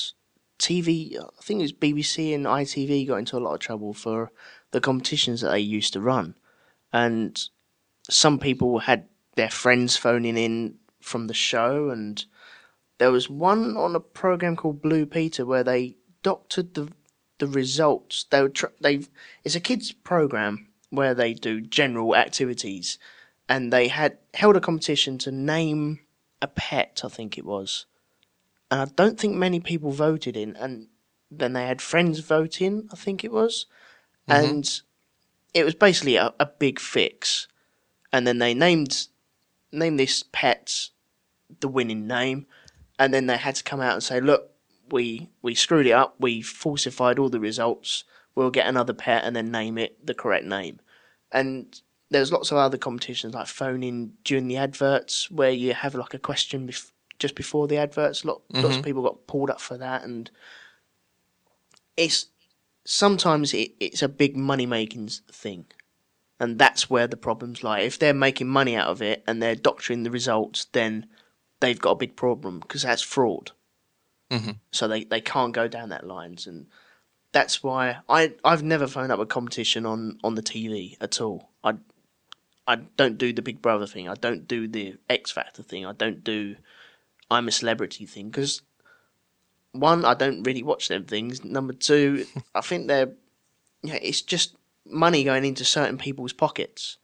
TV. 0.59 1.17
I 1.17 1.41
think 1.41 1.59
it 1.59 1.63
was 1.63 1.73
BBC 1.73 2.33
and 2.35 2.45
ITV 2.45 3.07
got 3.07 3.17
into 3.17 3.37
a 3.37 3.39
lot 3.39 3.53
of 3.53 3.59
trouble 3.59 3.93
for 3.93 4.31
the 4.71 4.81
competitions 4.81 5.41
that 5.41 5.51
they 5.51 5.59
used 5.59 5.93
to 5.93 6.01
run, 6.01 6.35
and 6.91 7.39
some 8.09 8.39
people 8.39 8.79
had 8.79 9.07
their 9.35 9.49
friends 9.49 9.97
phoning 9.97 10.37
in 10.37 10.75
from 10.99 11.27
the 11.27 11.33
show, 11.33 11.89
and 11.89 12.25
there 12.97 13.11
was 13.11 13.29
one 13.29 13.77
on 13.77 13.95
a 13.95 13.99
program 13.99 14.55
called 14.55 14.81
Blue 14.81 15.05
Peter 15.05 15.45
where 15.45 15.63
they 15.63 15.97
doctored 16.23 16.73
the 16.73 16.91
the 17.41 17.47
results. 17.47 18.25
They 18.29 18.41
were 18.41 18.49
tr- 18.49 18.77
they 18.79 19.01
it's 19.43 19.55
a 19.55 19.59
kids 19.59 19.91
program 19.91 20.67
where 20.91 21.15
they 21.15 21.33
do 21.33 21.59
general 21.59 22.15
activities 22.15 22.99
and 23.49 23.73
they 23.73 23.87
had 23.87 24.17
held 24.35 24.55
a 24.55 24.61
competition 24.61 25.17
to 25.17 25.31
name 25.31 25.99
a 26.41 26.47
pet, 26.47 27.01
I 27.03 27.09
think 27.09 27.37
it 27.37 27.45
was. 27.45 27.85
And 28.69 28.79
I 28.81 28.85
don't 28.85 29.19
think 29.19 29.35
many 29.35 29.59
people 29.59 29.91
voted 29.91 30.37
in, 30.37 30.55
and 30.55 30.87
then 31.29 31.53
they 31.53 31.65
had 31.65 31.81
friends 31.81 32.19
vote 32.19 32.61
in, 32.61 32.87
I 32.91 32.95
think 32.95 33.23
it 33.23 33.31
was. 33.31 33.65
Mm-hmm. 34.29 34.45
And 34.45 34.81
it 35.53 35.65
was 35.65 35.75
basically 35.75 36.15
a, 36.15 36.33
a 36.39 36.45
big 36.45 36.79
fix. 36.79 37.47
And 38.13 38.27
then 38.27 38.37
they 38.37 38.53
named 38.53 39.07
named 39.73 39.99
this 39.99 40.23
pet 40.31 40.89
the 41.59 41.67
winning 41.67 42.07
name, 42.07 42.45
and 42.99 43.13
then 43.13 43.25
they 43.25 43.37
had 43.37 43.55
to 43.55 43.63
come 43.63 43.81
out 43.81 43.93
and 43.93 44.03
say, 44.03 44.21
look, 44.21 44.51
we 44.91 45.29
we 45.41 45.55
screwed 45.55 45.87
it 45.87 45.91
up, 45.91 46.15
we 46.19 46.41
falsified 46.41 47.19
all 47.19 47.29
the 47.29 47.39
results, 47.39 48.03
we'll 48.35 48.51
get 48.51 48.67
another 48.67 48.93
pet 48.93 49.23
and 49.23 49.35
then 49.35 49.51
name 49.51 49.77
it 49.77 50.05
the 50.05 50.13
correct 50.13 50.45
name. 50.45 50.79
And 51.31 51.79
there's 52.09 52.31
lots 52.31 52.51
of 52.51 52.57
other 52.57 52.77
competitions 52.77 53.33
like 53.33 53.47
phoning 53.47 54.13
during 54.23 54.47
the 54.47 54.57
adverts 54.57 55.31
where 55.31 55.51
you 55.51 55.73
have 55.73 55.95
like 55.95 56.13
a 56.13 56.19
question 56.19 56.67
bef- 56.67 56.91
just 57.19 57.35
before 57.35 57.67
the 57.67 57.77
adverts. 57.77 58.25
Lot, 58.25 58.41
Lots 58.51 58.65
of 58.65 58.71
mm-hmm. 58.71 58.81
people 58.81 59.03
got 59.03 59.27
pulled 59.27 59.49
up 59.49 59.61
for 59.61 59.77
that, 59.77 60.03
and 60.03 60.29
it's 61.95 62.27
sometimes 62.83 63.53
it, 63.53 63.71
it's 63.79 64.01
a 64.01 64.09
big 64.09 64.35
money 64.35 64.65
making 64.65 65.07
thing, 65.31 65.65
and 66.39 66.59
that's 66.59 66.89
where 66.89 67.07
the 67.07 67.17
problems 67.17 67.63
lie. 67.63 67.79
If 67.79 67.97
they're 67.97 68.13
making 68.13 68.47
money 68.47 68.75
out 68.75 68.87
of 68.87 69.01
it 69.01 69.23
and 69.25 69.41
they're 69.41 69.55
doctoring 69.55 70.03
the 70.03 70.11
results, 70.11 70.65
then 70.73 71.05
they've 71.61 71.79
got 71.79 71.91
a 71.91 71.95
big 71.95 72.15
problem 72.15 72.59
because 72.59 72.81
that's 72.81 73.01
fraud. 73.01 73.51
Mhm. 74.31 74.59
So 74.71 74.87
they, 74.87 75.03
they 75.03 75.21
can't 75.21 75.53
go 75.53 75.67
down 75.67 75.89
that 75.89 76.07
lines, 76.07 76.47
and 76.47 76.67
that's 77.33 77.61
why 77.61 77.97
I 78.07 78.33
I've 78.43 78.63
never 78.63 78.87
phoned 78.87 79.11
up 79.11 79.19
a 79.19 79.25
competition 79.25 79.85
on, 79.85 80.19
on 80.23 80.35
the 80.35 80.41
TV 80.41 80.97
at 81.01 81.19
all. 81.21 81.49
I 81.63 81.75
I 82.65 82.75
don't 82.75 83.17
do 83.17 83.33
the 83.33 83.41
Big 83.41 83.61
Brother 83.61 83.85
thing. 83.85 84.07
I 84.07 84.15
don't 84.15 84.47
do 84.47 84.67
the 84.67 84.95
X 85.09 85.31
Factor 85.31 85.63
thing. 85.63 85.85
I 85.85 85.91
don't 85.93 86.23
do 86.23 86.55
I'm 87.29 87.47
a 87.47 87.51
celebrity 87.51 88.05
thing 88.05 88.29
because 88.29 88.61
one, 89.73 90.03
I 90.03 90.13
don't 90.13 90.43
really 90.43 90.63
watch 90.63 90.87
them 90.89 91.05
things. 91.05 91.43
Number 91.43 91.73
two, 91.73 92.25
I 92.55 92.61
think 92.61 92.87
they're 92.87 93.13
yeah, 93.83 93.99
it's 94.01 94.21
just 94.21 94.55
money 94.85 95.23
going 95.23 95.45
into 95.45 95.65
certain 95.65 95.97
people's 95.97 96.33
pockets, 96.33 96.97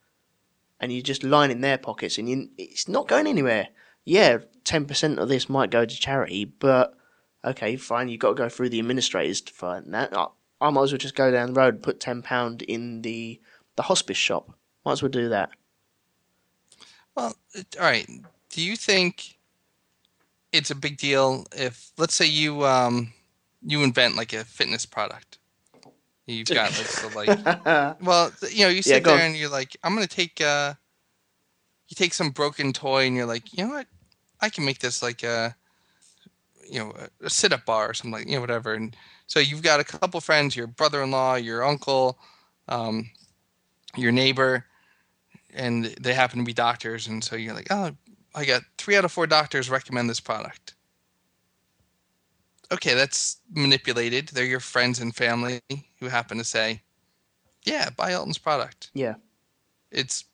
and 0.79 0.91
you're 0.91 1.01
just 1.01 1.23
lining 1.23 1.61
their 1.61 1.77
pockets, 1.77 2.17
and 2.17 2.29
you, 2.29 2.49
it's 2.57 2.87
not 2.87 3.07
going 3.07 3.27
anywhere. 3.27 3.69
Yeah, 4.05 4.39
ten 4.63 4.85
percent 4.85 5.19
of 5.19 5.29
this 5.29 5.49
might 5.49 5.71
go 5.71 5.85
to 5.85 5.95
charity, 5.95 6.45
but 6.45 6.96
okay, 7.47 7.75
fine. 7.75 8.09
You've 8.09 8.19
got 8.19 8.29
to 8.29 8.35
go 8.35 8.49
through 8.49 8.69
the 8.69 8.79
administrators 8.79 9.41
to 9.41 9.53
find 9.53 9.93
that. 9.93 10.15
I, 10.15 10.27
I 10.59 10.69
might 10.69 10.83
as 10.83 10.91
well 10.91 10.99
just 10.99 11.15
go 11.15 11.31
down 11.31 11.53
the 11.53 11.59
road 11.59 11.75
and 11.75 11.83
put 11.83 11.99
ten 11.99 12.21
pound 12.21 12.61
in 12.63 13.01
the 13.01 13.39
the 13.75 13.83
hospice 13.83 14.17
shop. 14.17 14.51
Might 14.85 14.93
as 14.93 15.01
well 15.01 15.09
do 15.09 15.29
that. 15.29 15.51
Well, 17.15 17.35
all 17.79 17.85
right. 17.85 18.07
Do 18.49 18.61
you 18.61 18.75
think 18.75 19.37
it's 20.51 20.71
a 20.71 20.75
big 20.75 20.97
deal 20.97 21.45
if, 21.55 21.91
let's 21.97 22.15
say, 22.15 22.25
you 22.25 22.65
um, 22.65 23.13
you 23.65 23.83
invent 23.83 24.15
like 24.15 24.33
a 24.33 24.43
fitness 24.43 24.85
product? 24.85 25.39
You've 26.25 26.47
got 26.47 26.71
like, 26.77 26.87
so 26.87 27.07
like, 27.15 28.01
well, 28.01 28.31
you 28.51 28.65
know, 28.65 28.69
you 28.69 28.81
sit 28.81 29.03
go 29.03 29.11
there 29.11 29.19
on. 29.19 29.31
and 29.31 29.37
you're 29.37 29.49
like, 29.49 29.77
I'm 29.83 29.93
gonna 29.93 30.07
take, 30.07 30.41
uh, 30.41 30.73
you 31.87 31.95
take 31.95 32.13
some 32.13 32.31
broken 32.31 32.73
toy 32.73 33.07
and 33.07 33.15
you're 33.15 33.25
like, 33.25 33.57
you 33.57 33.65
know 33.65 33.71
what, 33.73 33.87
I 34.41 34.49
can 34.49 34.65
make 34.65 34.79
this 34.79 35.01
like 35.01 35.23
a, 35.23 35.55
you 36.69 36.79
know, 36.79 36.93
a, 37.21 37.25
a 37.25 37.29
sit-up 37.29 37.65
bar 37.65 37.89
or 37.89 37.93
something 37.93 38.11
like, 38.11 38.27
you 38.27 38.35
know, 38.35 38.41
whatever. 38.41 38.73
And 38.73 38.95
so 39.27 39.39
you've 39.39 39.61
got 39.61 39.79
a 39.79 39.83
couple 39.83 40.19
friends, 40.21 40.55
your 40.55 40.67
brother-in-law, 40.67 41.35
your 41.35 41.63
uncle, 41.63 42.19
um, 42.67 43.09
your 43.95 44.11
neighbor, 44.11 44.65
and 45.53 45.85
they 45.99 46.13
happen 46.13 46.39
to 46.39 46.45
be 46.45 46.53
doctors, 46.53 47.07
and 47.07 47.23
so 47.23 47.35
you're 47.35 47.53
like, 47.53 47.67
oh, 47.71 47.91
I 48.35 48.45
got 48.45 48.61
three 48.77 48.95
out 48.95 49.05
of 49.05 49.11
four 49.11 49.25
doctors 49.25 49.69
recommend 49.69 50.09
this 50.09 50.19
product. 50.19 50.75
Okay, 52.71 52.93
that's 52.93 53.37
manipulated. 53.53 54.27
They're 54.27 54.45
your 54.45 54.59
friends 54.59 54.99
and 54.99 55.15
family 55.15 55.61
who 55.99 56.07
happen 56.09 56.37
to 56.37 56.43
say, 56.43 56.81
yeah, 57.63 57.89
buy 57.89 58.11
Elton's 58.11 58.37
product. 58.37 58.91
Yeah, 58.93 59.15
It's 59.91 60.25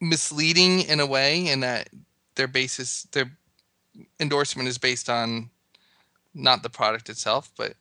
misleading 0.00 0.82
in 0.82 1.00
a 1.00 1.06
way, 1.06 1.48
in 1.48 1.60
that 1.60 1.88
their 2.36 2.48
basis, 2.48 3.02
their 3.12 3.30
endorsement 4.20 4.68
is 4.68 4.78
based 4.78 5.10
on 5.10 5.50
not 6.34 6.62
the 6.62 6.70
product 6.70 7.08
itself, 7.08 7.50
but 7.56 7.74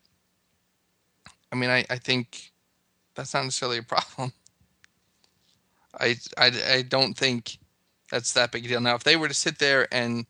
I 1.51 1.55
mean, 1.55 1.69
I, 1.69 1.85
I 1.89 1.97
think 1.97 2.51
that's 3.15 3.33
not 3.33 3.43
necessarily 3.43 3.77
a 3.77 3.83
problem. 3.83 4.31
I, 5.99 6.15
I, 6.37 6.51
I 6.69 6.81
don't 6.83 7.17
think 7.17 7.57
that's 8.09 8.33
that 8.33 8.51
big 8.51 8.65
a 8.65 8.67
deal. 8.67 8.81
Now, 8.81 8.95
if 8.95 9.03
they 9.03 9.17
were 9.17 9.27
to 9.27 9.33
sit 9.33 9.59
there 9.59 9.87
and 9.93 10.25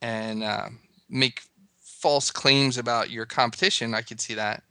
and 0.00 0.44
uh, 0.44 0.68
make 1.08 1.42
false 1.80 2.30
claims 2.30 2.78
about 2.78 3.10
your 3.10 3.26
competition, 3.26 3.94
I 3.94 4.02
could 4.02 4.20
see 4.20 4.34
that. 4.34 4.62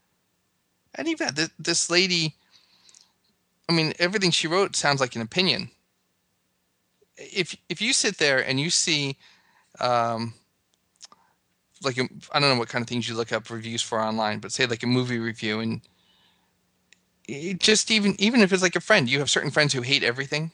And 0.96 1.08
even 1.08 1.30
this, 1.36 1.50
this 1.60 1.90
lady, 1.90 2.36
I 3.68 3.74
mean, 3.74 3.94
everything 4.00 4.32
she 4.32 4.48
wrote 4.48 4.76
sounds 4.76 5.02
like 5.02 5.16
an 5.16 5.22
opinion. 5.22 5.70
If 7.18 7.56
if 7.68 7.82
you 7.82 7.94
sit 7.94 8.18
there 8.18 8.40
and 8.40 8.60
you 8.60 8.70
see, 8.70 9.18
um, 9.80 10.34
like 11.84 11.98
a, 11.98 12.08
I 12.32 12.40
don't 12.40 12.50
know 12.50 12.60
what 12.60 12.70
kind 12.70 12.82
of 12.82 12.88
things 12.90 13.08
you 13.10 13.16
look 13.16 13.32
up 13.32 13.50
reviews 13.50 13.82
for 13.82 14.02
online, 14.02 14.40
but 14.40 14.52
say 14.52 14.66
like 14.66 14.84
a 14.84 14.88
movie 14.88 15.20
review 15.20 15.60
and 15.60 15.82
it 17.28 17.60
just 17.60 17.92
even 17.92 18.16
even 18.20 18.42
if 18.42 18.52
it's 18.54 18.64
like 18.64 18.76
a 18.76 18.82
friend, 18.82 19.10
you 19.10 19.20
have 19.20 19.30
certain 19.30 19.52
friends 19.52 19.74
who 19.74 19.82
hate 19.82 20.04
everything, 20.04 20.52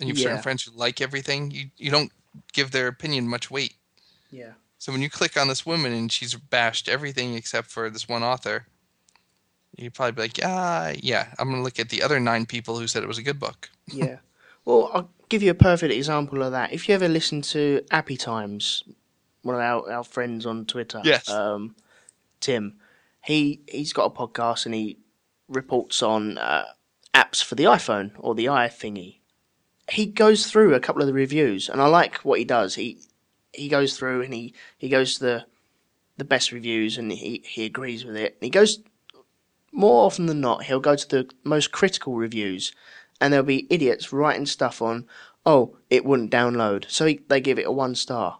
and 0.00 0.08
you 0.08 0.12
have 0.14 0.18
Yeah. 0.18 0.24
certain 0.24 0.38
friends 0.42 0.62
who 0.64 0.72
like 0.76 1.00
everything. 1.00 1.50
You 1.50 1.66
you 1.76 1.90
don't 1.90 2.12
give 2.52 2.70
their 2.70 2.88
opinion 2.88 3.28
much 3.28 3.50
weight. 3.50 3.74
yeah, 4.30 4.52
So 4.78 4.92
when 4.92 5.02
you 5.02 5.10
click 5.10 5.36
on 5.36 5.48
this 5.48 5.64
woman 5.66 5.92
and 5.92 6.10
she's 6.10 6.34
bashed 6.34 6.88
everything 6.88 7.34
except 7.34 7.68
for 7.70 7.90
this 7.90 8.08
one 8.08 8.22
author, 8.22 8.66
you'd 9.76 9.94
probably 9.94 10.12
be 10.12 10.22
like, 10.22 10.40
ah, 10.42 10.92
yeah, 10.98 11.34
I'm 11.38 11.50
gonna 11.50 11.62
look 11.62 11.78
at 11.78 11.88
the 11.90 12.02
other 12.02 12.18
nine 12.20 12.46
people 12.46 12.78
who 12.78 12.86
said 12.86 13.02
it 13.02 13.08
was 13.08 13.18
a 13.18 13.22
good 13.22 13.38
book. 13.38 13.70
yeah. 13.92 14.18
Well, 14.64 14.90
I'll 14.94 15.10
give 15.28 15.42
you 15.42 15.50
a 15.50 15.54
perfect 15.54 15.92
example 15.92 16.42
of 16.42 16.52
that. 16.52 16.72
If 16.72 16.88
you 16.88 16.94
ever 16.94 17.08
listen 17.08 17.42
to 17.42 17.82
Appy 17.90 18.16
Times, 18.16 18.84
one 19.42 19.54
of 19.56 19.60
our, 19.60 19.90
our 19.92 20.04
friends 20.04 20.46
on 20.46 20.64
Twitter, 20.66 21.00
Yes. 21.04 21.28
um, 21.28 21.74
Tim, 22.40 22.76
he 23.24 23.60
he's 23.68 23.92
got 23.92 24.06
a 24.06 24.10
podcast 24.10 24.66
and 24.66 24.74
he 24.74 24.98
reports 25.48 26.02
on 26.02 26.38
uh, 26.38 26.64
apps 27.14 27.42
for 27.42 27.54
the 27.54 27.64
iPhone 27.64 28.12
or 28.18 28.34
the 28.34 28.48
i 28.48 28.68
thingy. 28.68 29.18
He 29.90 30.06
goes 30.06 30.46
through 30.46 30.74
a 30.74 30.80
couple 30.80 31.02
of 31.02 31.08
the 31.08 31.12
reviews, 31.14 31.68
and 31.68 31.80
I 31.80 31.86
like 31.86 32.18
what 32.18 32.38
he 32.38 32.44
does. 32.44 32.74
He 32.76 32.98
he 33.52 33.68
goes 33.68 33.96
through 33.98 34.22
and 34.22 34.32
he, 34.32 34.54
he 34.78 34.88
goes 34.88 35.14
to 35.14 35.20
the 35.20 35.46
the 36.16 36.24
best 36.24 36.52
reviews 36.52 36.96
and 36.98 37.10
he, 37.12 37.42
he 37.46 37.64
agrees 37.64 38.04
with 38.04 38.16
it. 38.16 38.36
He 38.40 38.48
goes 38.50 38.78
more 39.72 40.04
often 40.06 40.26
than 40.26 40.40
not, 40.40 40.64
he'll 40.64 40.80
go 40.80 40.94
to 40.96 41.08
the 41.08 41.30
most 41.44 41.72
critical 41.72 42.14
reviews, 42.14 42.72
and 43.20 43.32
there'll 43.32 43.44
be 43.46 43.66
idiots 43.70 44.12
writing 44.12 44.44
stuff 44.46 44.82
on, 44.82 45.06
oh, 45.46 45.76
it 45.88 46.04
wouldn't 46.04 46.30
download, 46.30 46.84
so 46.90 47.06
he, 47.06 47.20
they 47.28 47.40
give 47.40 47.58
it 47.58 47.66
a 47.66 47.72
one 47.72 47.94
star, 47.94 48.38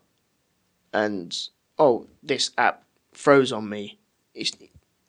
and 0.93 1.37
oh, 1.79 2.07
this 2.23 2.51
app 2.59 2.85
froze 3.13 3.53
on 3.53 3.69
me. 3.69 3.99
It's, 4.35 4.53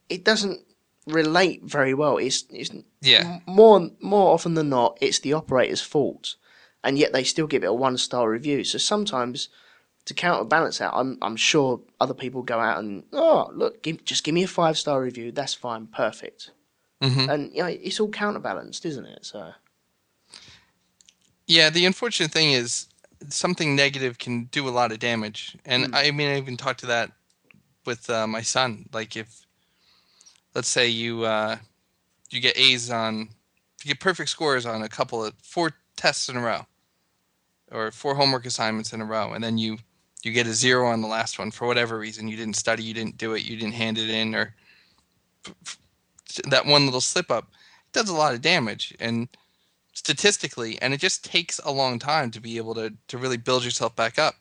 it 0.10 0.24
doesn't 0.24 0.62
relate 1.08 1.64
very 1.64 1.94
well. 1.94 2.18
It's 2.18 2.46
it's 2.50 2.72
Yeah, 3.02 3.40
more 3.46 3.90
more 4.00 4.34
often 4.34 4.54
than 4.54 4.70
not, 4.70 4.98
it's 5.02 5.20
the 5.20 5.34
operator's 5.34 5.82
fault, 5.82 6.36
and 6.84 6.98
yet 6.98 7.14
they 7.14 7.24
still 7.24 7.48
give 7.48 7.64
it 7.64 7.68
a 7.68 7.74
one 7.74 7.98
star 7.98 8.30
review. 8.30 8.64
So 8.64 8.78
sometimes, 8.78 9.50
to 10.06 10.14
counterbalance 10.14 10.78
that, 10.80 10.94
I'm 10.94 11.18
I'm 11.22 11.36
sure 11.38 11.82
other 12.00 12.14
people 12.14 12.42
go 12.44 12.60
out 12.60 12.80
and 12.80 13.04
oh 13.14 13.50
look, 13.54 13.82
give, 13.84 14.04
just 14.06 14.24
give 14.24 14.34
me 14.36 14.44
a 14.44 14.48
five 14.48 14.78
star 14.78 15.02
review. 15.02 15.32
That's 15.32 15.54
fine, 15.54 15.88
perfect. 15.88 16.52
Mhm. 17.02 17.30
And 17.30 17.52
you 17.54 17.64
know, 17.64 17.68
it's 17.68 18.00
all 18.00 18.10
counterbalanced, 18.10 18.86
isn't 18.86 19.06
it? 19.06 19.26
So 19.26 19.54
Yeah, 21.48 21.70
the 21.70 21.86
unfortunate 21.86 22.32
thing 22.32 22.52
is 22.54 22.88
something 23.30 23.76
negative 23.76 24.18
can 24.18 24.46
do 24.46 24.68
a 24.68 24.72
lot 24.72 24.92
of 24.92 25.00
damage, 25.00 25.58
and 25.66 25.88
Hmm. 25.88 25.96
I 25.96 26.12
mean 26.12 26.30
I 26.30 26.38
even 26.38 26.58
talked 26.58 26.82
to 26.82 26.86
that 26.88 27.12
with 27.86 28.10
uh, 28.10 28.28
my 28.28 28.42
son. 28.42 28.88
Like 28.94 29.16
if, 29.16 29.46
let's 30.56 30.70
say 30.70 30.88
you 30.88 31.24
uh, 31.24 31.58
you 32.30 32.40
get 32.40 32.58
A's 32.58 32.90
on, 32.90 33.30
you 33.84 33.88
get 33.88 34.00
perfect 34.00 34.30
scores 34.30 34.66
on 34.66 34.82
a 34.84 34.90
couple 34.90 35.24
of 35.24 35.34
four 35.44 35.72
tests 35.96 36.30
in 36.30 36.38
a 36.38 36.42
row, 36.42 36.66
or 37.72 37.92
four 37.92 38.16
homework 38.16 38.46
assignments 38.46 38.94
in 38.94 39.02
a 39.02 39.06
row, 39.06 39.34
and 39.34 39.44
then 39.44 39.58
you 39.58 39.78
you 40.24 40.32
get 40.32 40.48
a 40.48 40.54
zero 40.54 40.88
on 40.88 41.02
the 41.02 41.08
last 41.08 41.38
one 41.40 41.52
for 41.52 41.68
whatever 41.68 41.98
reason. 42.00 42.28
You 42.28 42.38
didn't 42.38 42.56
study, 42.56 42.84
you 42.84 42.94
didn't 42.94 43.18
do 43.18 43.34
it, 43.34 43.44
you 43.44 43.58
didn't 43.58 43.74
hand 43.74 43.98
it 43.98 44.10
in, 44.10 44.34
or 44.36 44.56
that 46.48 46.66
one 46.66 46.86
little 46.86 47.02
slip 47.02 47.30
up 47.30 47.50
it 47.86 47.92
does 47.94 48.10
a 48.10 48.16
lot 48.16 48.34
of 48.34 48.42
damage 48.42 48.96
and 49.00 49.28
statistically 49.94 50.82
and 50.82 50.94
it 50.94 51.00
just 51.00 51.24
takes 51.24 51.60
a 51.64 51.72
long 51.72 52.00
time 52.00 52.32
to 52.32 52.42
be 52.42 52.58
able 52.58 52.74
to 52.76 52.94
to 53.08 53.18
really 53.18 53.38
build 53.38 53.64
yourself 53.64 53.96
back 53.96 54.20
up. 54.20 54.36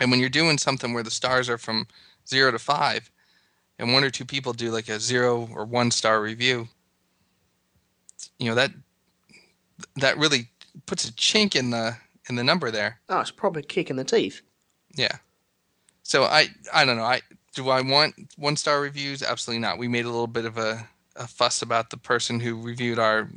And 0.00 0.10
when 0.10 0.20
you're 0.20 0.28
doing 0.28 0.58
something 0.58 0.92
where 0.92 1.02
the 1.02 1.10
stars 1.10 1.48
are 1.48 1.58
from 1.58 1.86
zero 2.28 2.50
to 2.50 2.58
five 2.58 3.10
and 3.78 3.92
one 3.92 4.04
or 4.04 4.10
two 4.10 4.24
people 4.24 4.52
do 4.52 4.70
like 4.70 4.88
a 4.88 4.98
zero 4.98 5.48
or 5.54 5.64
one 5.64 5.90
star 5.90 6.20
review 6.20 6.68
you 8.38 8.48
know 8.48 8.54
that 8.54 8.72
that 9.96 10.18
really 10.18 10.48
puts 10.86 11.08
a 11.08 11.12
chink 11.12 11.54
in 11.56 11.70
the 11.70 11.96
in 12.28 12.36
the 12.36 12.44
number 12.44 12.70
there. 12.70 13.00
Oh, 13.08 13.20
it's 13.20 13.30
a 13.30 13.34
proper 13.34 13.62
kick 13.62 13.90
in 13.90 13.96
the 13.96 14.04
teeth. 14.04 14.42
yeah. 14.94 15.16
So 16.02 16.24
i 16.24 16.48
i 16.72 16.84
don't 16.84 16.96
know. 16.96 17.04
I 17.04 17.20
do 17.54 17.68
i 17.70 17.80
want 17.80 18.14
one 18.36 18.56
star 18.56 18.80
reviews? 18.80 19.22
Absolutely 19.22 19.60
not. 19.60 19.78
We 19.78 19.88
made 19.88 20.04
a 20.04 20.10
little 20.10 20.26
bit 20.26 20.44
of 20.44 20.58
a, 20.58 20.86
a 21.16 21.26
fuss 21.26 21.62
about 21.62 21.90
the 21.90 21.96
person 21.96 22.40
who 22.40 22.60
reviewed 22.60 22.98
our 22.98 23.28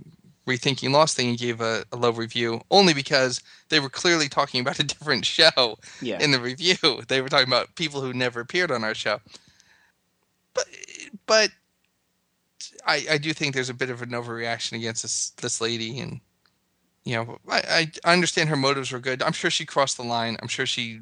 rethinking 0.57 0.91
lost 0.91 1.15
thing 1.15 1.29
and 1.29 1.37
gave 1.37 1.61
a, 1.61 1.83
a 1.91 1.95
low 1.97 2.11
review 2.11 2.61
only 2.69 2.93
because 2.93 3.41
they 3.69 3.79
were 3.79 3.89
clearly 3.89 4.27
talking 4.29 4.61
about 4.61 4.79
a 4.79 4.83
different 4.93 5.25
show 5.25 5.77
Yeah. 6.01 6.19
in 6.21 6.31
the 6.31 6.39
review. 6.39 6.75
They 7.07 7.21
were 7.21 7.29
talking 7.29 7.47
about 7.47 7.75
people 7.75 8.01
who 8.01 8.13
never 8.13 8.39
appeared 8.41 8.71
on 8.71 8.83
our 8.83 8.95
show. 8.95 9.19
But 10.53 10.65
but 11.25 11.49
i 12.85 13.05
i 13.11 13.17
do 13.17 13.33
think 13.33 13.53
there's 13.53 13.69
a 13.69 13.73
bit 13.73 13.89
of 13.89 14.01
an 14.01 14.09
overreaction 14.11 14.73
against 14.73 15.01
this 15.03 15.31
this 15.41 15.59
lady 15.61 15.99
and 15.99 16.19
you 17.05 17.15
know 17.15 17.37
i 17.49 17.89
i 18.05 18.11
understand 18.13 18.49
her 18.49 18.55
motives 18.55 18.91
were 18.91 18.99
good. 18.99 19.21
I'm 19.23 19.33
sure 19.33 19.49
she 19.49 19.65
crossed 19.65 19.97
the 19.97 20.03
line. 20.03 20.37
I'm 20.41 20.47
sure 20.47 20.65
she 20.65 21.01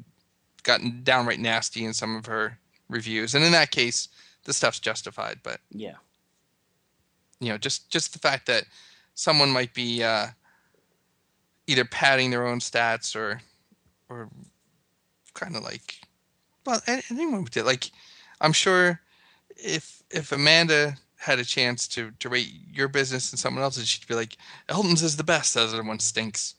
got 0.62 0.80
downright 1.04 1.40
nasty 1.40 1.84
in 1.84 1.92
some 1.94 2.16
of 2.16 2.26
her 2.26 2.58
reviews. 2.88 3.34
And 3.34 3.44
in 3.44 3.52
that 3.52 3.70
case 3.70 4.08
the 4.44 4.52
stuff's 4.52 4.80
justified. 4.80 5.40
But 5.42 5.60
yeah. 5.70 5.96
you 7.40 7.48
know 7.50 7.58
just 7.58 7.90
just 7.90 8.12
the 8.12 8.18
fact 8.18 8.46
that 8.46 8.64
someone 9.20 9.50
might 9.50 9.74
be 9.74 10.02
uh, 10.02 10.28
either 11.66 11.84
padding 11.84 12.30
their 12.30 12.46
own 12.46 12.58
stats 12.58 13.14
or 13.14 13.42
or 14.08 14.30
kind 15.34 15.54
of 15.56 15.62
like 15.62 16.00
well 16.64 16.80
anyone 16.86 17.42
would 17.42 17.52
do 17.52 17.62
like 17.62 17.90
i'm 18.40 18.52
sure 18.52 19.00
if 19.56 20.02
if 20.10 20.32
amanda 20.32 20.96
had 21.18 21.38
a 21.38 21.44
chance 21.44 21.86
to 21.86 22.10
to 22.18 22.30
rate 22.30 22.50
your 22.72 22.88
business 22.88 23.30
and 23.30 23.38
someone 23.38 23.62
else's 23.62 23.86
she'd 23.86 24.08
be 24.08 24.14
like 24.14 24.38
elton's 24.70 25.02
is 25.02 25.16
the 25.16 25.24
best 25.24 25.54
the 25.54 25.60
other 25.60 25.82
one 25.82 25.98
stinks. 25.98 26.54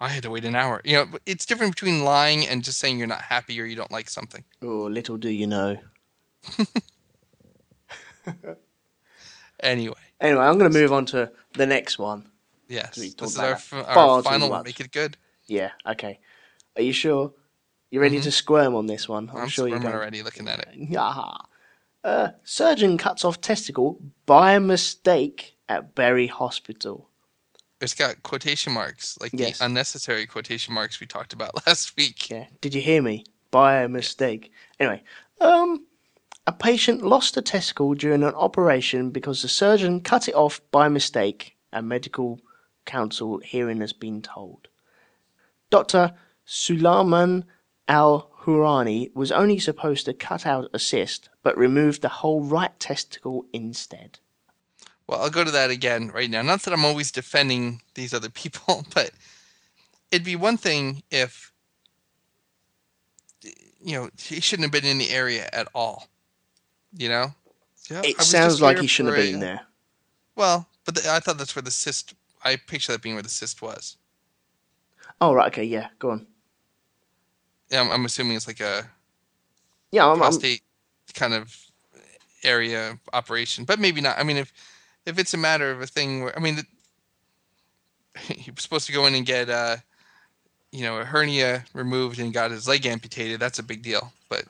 I 0.00 0.08
had 0.08 0.24
to 0.24 0.30
wait 0.30 0.44
an 0.44 0.56
hour. 0.56 0.80
You 0.84 0.96
know 0.96 1.06
it's 1.24 1.46
different 1.46 1.74
between 1.74 2.04
lying 2.04 2.46
and 2.46 2.64
just 2.64 2.78
saying 2.78 2.98
you're 2.98 3.06
not 3.06 3.22
happy 3.22 3.60
or 3.60 3.64
you 3.64 3.76
don't 3.76 3.92
like 3.92 4.10
something. 4.10 4.44
Oh, 4.60 4.86
little 4.90 5.16
do 5.16 5.30
you 5.30 5.46
know. 5.46 5.78
anyway 9.60 10.03
Anyway, 10.20 10.42
I'm 10.42 10.58
going 10.58 10.70
to 10.72 10.78
move 10.78 10.92
on 10.92 11.06
to 11.06 11.30
the 11.54 11.66
next 11.66 11.98
one. 11.98 12.28
yes 12.68 12.94
this 12.96 13.14
is 13.20 13.38
our, 13.38 13.52
f- 13.52 13.72
our 13.72 14.22
final 14.22 14.50
one 14.50 14.62
make 14.64 14.80
it 14.80 14.90
good 14.92 15.16
Yeah. 15.46 15.70
Okay. 15.86 16.18
Are 16.76 16.82
you 16.82 16.92
sure? 16.92 17.32
You 17.90 18.00
ready 18.00 18.20
to 18.20 18.30
squirm 18.32 18.74
on 18.74 18.86
this 18.86 19.08
one? 19.08 19.24
I'm, 19.24 19.34
Mm-hmm. 19.34 19.38
i'm, 19.42 19.48
sure 19.48 19.68
you're 19.68 19.84
already 19.86 20.22
looking 20.22 20.48
at 20.48 20.58
it 20.60 20.68
Yaha. 20.90 21.36
Uh, 22.02 22.28
surgeon 22.42 22.98
cuts 22.98 23.24
off 23.24 23.40
testicle 23.40 23.98
by 24.26 24.58
mistake 24.58 25.56
at 25.68 25.94
Bury 25.94 26.26
Hospital. 26.26 27.08
It's 27.80 27.94
got 27.94 28.22
quotation 28.22 28.72
marks, 28.72 29.16
like 29.20 29.30
Yes. 29.34 29.58
the 29.58 29.64
unnecessary 29.66 30.26
quotation 30.26 30.74
marks 30.74 31.00
we 31.00 31.06
talked 31.06 31.32
about 31.32 31.52
last 31.66 31.96
week. 31.96 32.30
Yeah. 32.30 32.46
Did 32.60 32.74
you 32.74 32.80
hear 32.82 33.00
me? 33.02 33.24
By 33.50 33.86
mistake. 33.86 34.52
Anyway, 34.80 35.02
um, 35.40 35.86
a 36.46 36.52
patient 36.52 37.02
lost 37.02 37.36
a 37.36 37.42
testicle 37.42 37.94
during 37.94 38.22
an 38.22 38.34
operation 38.34 39.10
because 39.10 39.42
the 39.42 39.48
surgeon 39.48 40.00
cut 40.00 40.28
it 40.28 40.34
off 40.34 40.60
by 40.70 40.88
mistake. 40.88 41.56
A 41.72 41.82
medical 41.82 42.40
council 42.84 43.38
hearing 43.38 43.80
has 43.80 43.92
been 43.92 44.20
told. 44.20 44.68
Dr. 45.70 46.12
Sulaiman 46.44 47.44
Al 47.88 48.30
Hurani 48.42 49.14
was 49.14 49.32
only 49.32 49.58
supposed 49.58 50.04
to 50.04 50.12
cut 50.12 50.46
out 50.46 50.70
a 50.74 50.78
cyst, 50.78 51.30
but 51.42 51.56
removed 51.56 52.02
the 52.02 52.08
whole 52.08 52.42
right 52.42 52.78
testicle 52.78 53.46
instead. 53.52 54.18
Well, 55.06 55.20
I'll 55.20 55.30
go 55.30 55.44
to 55.44 55.50
that 55.50 55.70
again 55.70 56.08
right 56.08 56.30
now. 56.30 56.42
Not 56.42 56.62
that 56.62 56.72
I'm 56.74 56.84
always 56.84 57.10
defending 57.10 57.82
these 57.94 58.14
other 58.14 58.30
people, 58.30 58.86
but 58.94 59.10
it'd 60.10 60.24
be 60.24 60.36
one 60.36 60.56
thing 60.56 61.02
if 61.10 61.52
you 63.80 63.96
know 63.96 64.10
he 64.18 64.40
shouldn't 64.40 64.64
have 64.64 64.72
been 64.72 64.90
in 64.90 64.98
the 64.98 65.10
area 65.10 65.48
at 65.52 65.68
all. 65.74 66.08
You 66.96 67.08
know, 67.08 67.34
Yeah, 67.90 68.02
It 68.04 68.18
was 68.18 68.28
sounds 68.28 68.62
like 68.62 68.78
he 68.78 68.86
shouldn't 68.86 69.16
have 69.16 69.24
been 69.24 69.40
there. 69.40 69.62
Well, 70.36 70.66
but 70.84 70.94
the, 70.94 71.10
I 71.10 71.20
thought 71.20 71.38
that's 71.38 71.54
where 71.54 71.62
the 71.62 71.70
cyst. 71.70 72.14
I 72.44 72.56
picture 72.56 72.92
that 72.92 73.02
being 73.02 73.14
where 73.14 73.22
the 73.22 73.28
cyst 73.28 73.62
was. 73.62 73.96
Oh, 75.20 75.32
right, 75.32 75.48
okay, 75.48 75.64
yeah, 75.64 75.88
go 75.98 76.10
on. 76.10 76.26
Yeah, 77.70 77.80
I'm, 77.80 77.90
I'm 77.90 78.04
assuming 78.04 78.36
it's 78.36 78.46
like 78.46 78.60
a 78.60 78.88
Yeah, 79.90 80.04
I'm, 80.04 80.12
I'm, 80.12 80.18
prostate 80.18 80.62
kind 81.14 81.34
of 81.34 81.56
area 82.42 82.98
operation, 83.12 83.64
but 83.64 83.78
maybe 83.78 84.00
not. 84.00 84.18
I 84.18 84.22
mean, 84.22 84.36
if 84.36 84.52
if 85.06 85.18
it's 85.18 85.34
a 85.34 85.38
matter 85.38 85.70
of 85.70 85.80
a 85.80 85.86
thing 85.86 86.22
where 86.22 86.36
I 86.36 86.40
mean, 86.40 86.56
the, 86.56 86.64
he 88.34 88.50
was 88.50 88.62
supposed 88.62 88.86
to 88.86 88.92
go 88.92 89.06
in 89.06 89.14
and 89.14 89.24
get 89.26 89.48
uh, 89.48 89.76
you 90.74 90.82
know, 90.82 90.98
a 90.98 91.04
hernia 91.04 91.64
removed 91.72 92.18
and 92.18 92.34
got 92.34 92.50
his 92.50 92.66
leg 92.66 92.84
amputated. 92.84 93.38
That's 93.38 93.60
a 93.60 93.62
big 93.62 93.82
deal, 93.82 94.12
but 94.28 94.44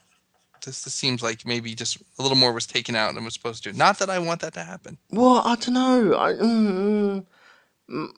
this, 0.64 0.82
this 0.82 0.94
seems 0.94 1.22
like 1.22 1.46
maybe 1.46 1.74
just 1.74 1.98
a 2.18 2.22
little 2.22 2.36
more 2.36 2.52
was 2.52 2.66
taken 2.66 2.96
out 2.96 3.14
than 3.14 3.24
was 3.24 3.34
supposed 3.34 3.64
to. 3.64 3.72
Not 3.72 3.98
that 3.98 4.10
I 4.10 4.18
want 4.18 4.40
that 4.40 4.54
to 4.54 4.64
happen. 4.64 4.98
Well, 5.10 5.42
I 5.44 5.56
don't 5.56 5.74
know. 5.74 6.14
I, 6.16 6.32
mm, 6.32 7.26
mm, 7.90 8.08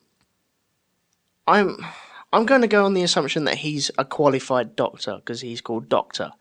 I'm 1.47 1.77
I'm 2.33 2.45
going 2.45 2.61
to 2.61 2.67
go 2.67 2.85
on 2.85 2.93
the 2.93 3.03
assumption 3.03 3.45
that 3.45 3.55
he's 3.55 3.89
a 3.97 4.05
qualified 4.05 4.75
doctor 4.75 5.15
because 5.17 5.41
he's 5.41 5.61
called 5.61 5.89
doctor. 5.89 6.31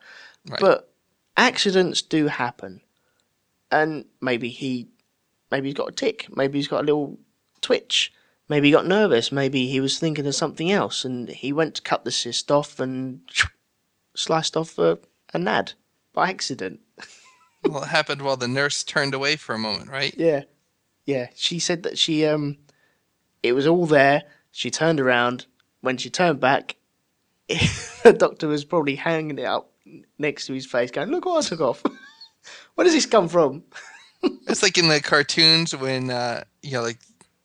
Right. 0.49 0.61
But 0.61 0.93
accidents 1.37 2.03
do 2.03 2.27
happen, 2.27 2.81
and 3.71 4.05
maybe 4.21 4.49
he 4.49 4.89
maybe 5.51 5.69
he's 5.69 5.77
got 5.77 5.91
a 5.91 5.93
tick. 5.93 6.27
Maybe 6.35 6.59
he's 6.59 6.69
got 6.69 6.83
a 6.83 6.87
little 6.87 7.19
twitch. 7.61 8.13
Maybe 8.49 8.69
he 8.69 8.73
got 8.73 8.87
nervous. 8.87 9.33
Maybe 9.33 9.67
he 9.67 9.81
was 9.81 9.99
thinking 9.99 10.27
of 10.27 10.35
something 10.35 10.71
else, 10.71 11.05
and 11.05 11.29
he 11.29 11.53
went 11.53 11.75
to 11.77 11.83
cut 11.83 12.05
the 12.05 12.13
cyst 12.13 12.51
off 12.51 12.79
and 12.79 13.21
sliced 14.15 14.57
off 14.57 14.79
a, 14.79 14.99
a 15.35 15.39
nad 15.39 15.73
by 16.17 16.31
accident. 16.31 16.81
well, 17.65 17.85
it 17.85 17.89
happened 17.89 18.23
while 18.23 18.37
the 18.37 18.49
nurse 18.49 18.83
turned 18.83 19.15
away 19.15 19.37
for 19.37 19.55
a 19.55 19.59
moment, 19.59 19.89
right? 19.89 20.13
Yeah, 20.17 20.43
yeah. 21.05 21.29
She 21.37 21.61
said 21.61 21.85
that 21.85 21.97
she 21.97 22.27
um, 22.27 22.57
it 23.45 23.53
was 23.53 23.69
all 23.69 23.87
there. 23.87 24.25
She 24.51 24.73
turned 24.73 24.99
around. 24.99 25.47
When 25.83 25.99
she 25.99 26.11
turned 26.11 26.41
back, 26.41 26.75
the 27.49 28.17
doctor 28.19 28.49
was 28.49 28.65
probably 28.65 28.97
hanging 28.97 29.39
it 29.39 29.45
up 29.45 29.71
next 30.19 30.47
to 30.47 30.55
his 30.55 30.67
face, 30.67 30.91
going, 30.91 31.11
"Look 31.11 31.27
what 31.27 31.45
I 31.45 31.49
took 31.49 31.61
off. 31.61 31.85
Where 32.75 32.85
does 32.85 32.95
this 32.95 33.07
come 33.07 33.29
from?" 33.29 33.63
It's 34.49 34.63
like 34.63 34.79
in 34.79 34.89
the 34.89 35.01
cartoons 35.01 35.77
when 35.77 36.11
uh, 36.11 36.43
you 36.63 36.73
know, 36.73 36.83
like 36.83 36.99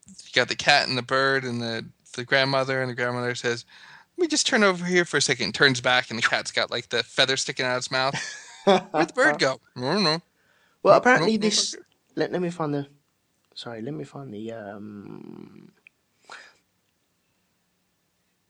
you 0.08 0.32
got 0.34 0.48
the 0.48 0.56
cat 0.56 0.88
and 0.88 0.98
the 0.98 1.04
bird 1.04 1.44
and 1.44 1.62
the 1.62 1.86
the 2.16 2.24
grandmother, 2.24 2.82
and 2.82 2.90
the 2.90 2.96
grandmother 2.96 3.36
says, 3.36 3.66
"Let 4.18 4.22
me 4.24 4.28
just 4.28 4.48
turn 4.48 4.64
over 4.64 4.86
here 4.86 5.04
for 5.04 5.18
a 5.18 5.22
second. 5.22 5.54
Turns 5.54 5.82
back, 5.82 6.10
and 6.10 6.18
the 6.18 6.24
cat's 6.24 6.52
got 6.52 6.72
like 6.72 6.88
the 6.90 7.04
feather 7.04 7.36
sticking 7.36 7.66
out 7.66 7.74
of 7.74 7.80
its 7.80 7.92
mouth. 7.92 8.16
Where'd 8.66 9.10
the 9.10 9.14
bird 9.14 9.40
go? 9.40 9.60
I 9.76 9.82
don't 9.82 10.04
know. 10.04 10.22
Well, 10.84 10.98
apparently 10.98 11.38
this. 11.38 11.76
Let, 12.16 12.32
let 12.32 12.42
me 12.42 12.50
find 12.50 12.74
the. 12.74 12.88
Sorry, 13.54 13.82
let 13.82 13.94
me 13.94 14.04
find 14.04 14.34
the. 14.34 14.52
Um, 14.52 15.72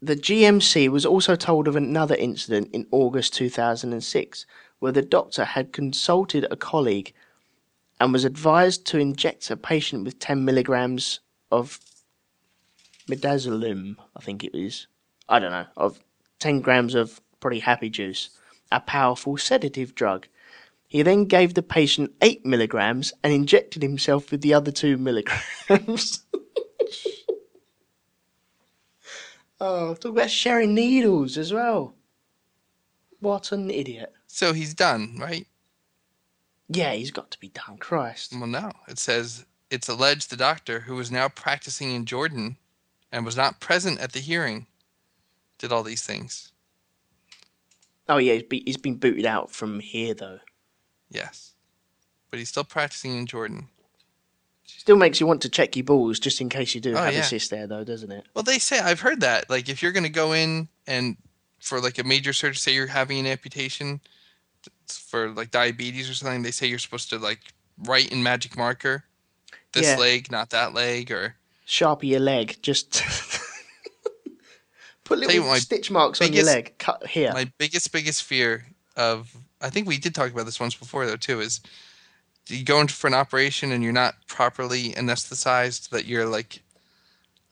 the 0.01 0.15
GMC 0.15 0.89
was 0.89 1.05
also 1.05 1.35
told 1.35 1.67
of 1.67 1.75
another 1.75 2.15
incident 2.15 2.69
in 2.73 2.87
August 2.91 3.33
2006 3.35 4.45
where 4.79 4.91
the 4.91 5.03
doctor 5.03 5.45
had 5.45 5.71
consulted 5.71 6.47
a 6.49 6.55
colleague 6.55 7.13
and 7.99 8.11
was 8.11 8.25
advised 8.25 8.85
to 8.87 8.97
inject 8.97 9.51
a 9.51 9.55
patient 9.55 10.03
with 10.03 10.17
10 10.17 10.43
milligrams 10.43 11.19
of 11.51 11.79
midazolam, 13.07 13.95
I 14.15 14.21
think 14.21 14.43
it 14.43 14.57
is. 14.57 14.87
I 15.29 15.37
don't 15.37 15.51
know, 15.51 15.67
of 15.77 15.99
10 16.39 16.61
grams 16.61 16.95
of 16.95 17.21
probably 17.39 17.59
happy 17.59 17.91
juice, 17.91 18.31
a 18.71 18.79
powerful 18.79 19.37
sedative 19.37 19.95
drug. 19.95 20.27
He 20.87 21.01
then 21.03 21.25
gave 21.25 21.53
the 21.53 21.63
patient 21.63 22.11
8 22.21 22.45
milligrams 22.45 23.13
and 23.23 23.31
injected 23.31 23.81
himself 23.81 24.31
with 24.31 24.41
the 24.41 24.53
other 24.53 24.71
2 24.71 24.97
milligrams. 24.97 26.23
Oh, 29.63 29.93
talk 29.93 30.13
about 30.13 30.31
sharing 30.31 30.73
needles 30.73 31.37
as 31.37 31.53
well. 31.53 31.93
What 33.19 33.51
an 33.51 33.69
idiot. 33.69 34.11
So 34.25 34.53
he's 34.53 34.73
done, 34.73 35.17
right? 35.19 35.45
Yeah, 36.67 36.93
he's 36.93 37.11
got 37.11 37.29
to 37.29 37.39
be 37.39 37.49
done. 37.49 37.77
Christ. 37.77 38.33
Well, 38.35 38.47
no. 38.47 38.71
It 38.87 38.97
says 38.97 39.45
it's 39.69 39.87
alleged 39.87 40.31
the 40.31 40.35
doctor, 40.35 40.79
who 40.81 40.95
was 40.95 41.11
now 41.11 41.29
practicing 41.29 41.91
in 41.91 42.05
Jordan 42.05 42.57
and 43.11 43.23
was 43.23 43.37
not 43.37 43.59
present 43.59 43.99
at 43.99 44.13
the 44.13 44.19
hearing, 44.19 44.65
did 45.59 45.71
all 45.71 45.83
these 45.83 46.01
things. 46.01 46.51
Oh 48.11 48.17
yeah, 48.17 48.33
he's, 48.33 48.43
be, 48.43 48.61
he's 48.65 48.77
been 48.77 48.95
booted 48.97 49.25
out 49.25 49.51
from 49.51 49.79
here 49.79 50.13
though. 50.13 50.39
Yes. 51.09 51.53
But 52.29 52.39
he's 52.39 52.49
still 52.49 52.63
practicing 52.65 53.17
in 53.17 53.25
Jordan. 53.25 53.69
Still 54.65 54.97
makes 54.97 55.19
you 55.19 55.27
want 55.27 55.41
to 55.43 55.49
check 55.49 55.75
your 55.75 55.83
balls 55.85 56.19
just 56.19 56.41
in 56.41 56.49
case 56.49 56.73
you 56.75 56.81
do 56.81 56.93
Oh, 56.93 56.97
have 57.03 57.13
yeah. 57.13 57.19
a 57.21 57.23
cyst 57.23 57.51
there 57.51 57.67
though, 57.67 57.83
doesn't 57.83 58.11
it? 58.11 58.25
Well, 58.33 58.43
they 58.43 58.59
say, 58.59 58.79
I've 58.79 58.99
heard 59.01 59.21
that. 59.21 59.49
Like, 59.49 59.69
if 59.69 59.81
you're 59.81 59.91
going 59.91 60.03
to 60.05 60.09
go 60.09 60.33
in 60.33 60.67
and 60.87 61.17
for 61.59 61.79
like 61.79 61.99
a 61.99 62.03
major 62.03 62.33
surgery, 62.33 62.55
say 62.55 62.73
you're 62.73 62.87
having 62.87 63.19
an 63.19 63.27
amputation 63.27 64.01
for 64.87 65.29
like 65.29 65.51
diabetes 65.51 66.09
or 66.09 66.13
something, 66.13 66.41
they 66.41 66.51
say 66.51 66.67
you're 66.67 66.79
supposed 66.79 67.09
to 67.11 67.17
like 67.17 67.39
write 67.83 68.11
in 68.11 68.23
magic 68.23 68.57
marker 68.57 69.03
this 69.73 69.85
Yeah. 69.87 69.97
leg, 69.97 70.31
not 70.31 70.49
that 70.49 70.73
leg, 70.73 71.11
or 71.11 71.35
Sharpie 71.67 72.09
your 72.09 72.19
leg, 72.19 72.57
just 72.61 72.93
put 75.11 75.19
little 75.19 75.47
what, 75.47 75.61
stitch 75.61 75.89
marks 75.91 76.21
on 76.21 76.27
your 76.27 76.43
biggest- 76.43 76.55
leg. 76.55 76.77
Cut 76.77 77.07
here. 77.07 77.31
my 77.33 77.51
biggest 77.57 77.91
biggest 77.91 78.23
fear 78.23 78.65
of 78.97 79.35
i 79.61 79.69
think 79.69 79.87
we 79.87 79.97
did 79.97 80.13
talk 80.13 80.31
about 80.31 80.45
this 80.45 80.59
once 80.59 80.75
before 80.75 81.05
though 81.05 81.15
too 81.15 81.39
is 81.39 81.61
you 82.47 82.65
go 82.65 82.81
in 82.81 82.87
for 82.87 83.07
an 83.07 83.13
operation 83.13 83.71
and 83.71 83.83
you're 83.83 83.93
not 83.93 84.15
properly 84.27 84.91
anesthetized 84.93 85.89
that 85.89 86.05
you're 86.05 86.25
like 86.25 86.61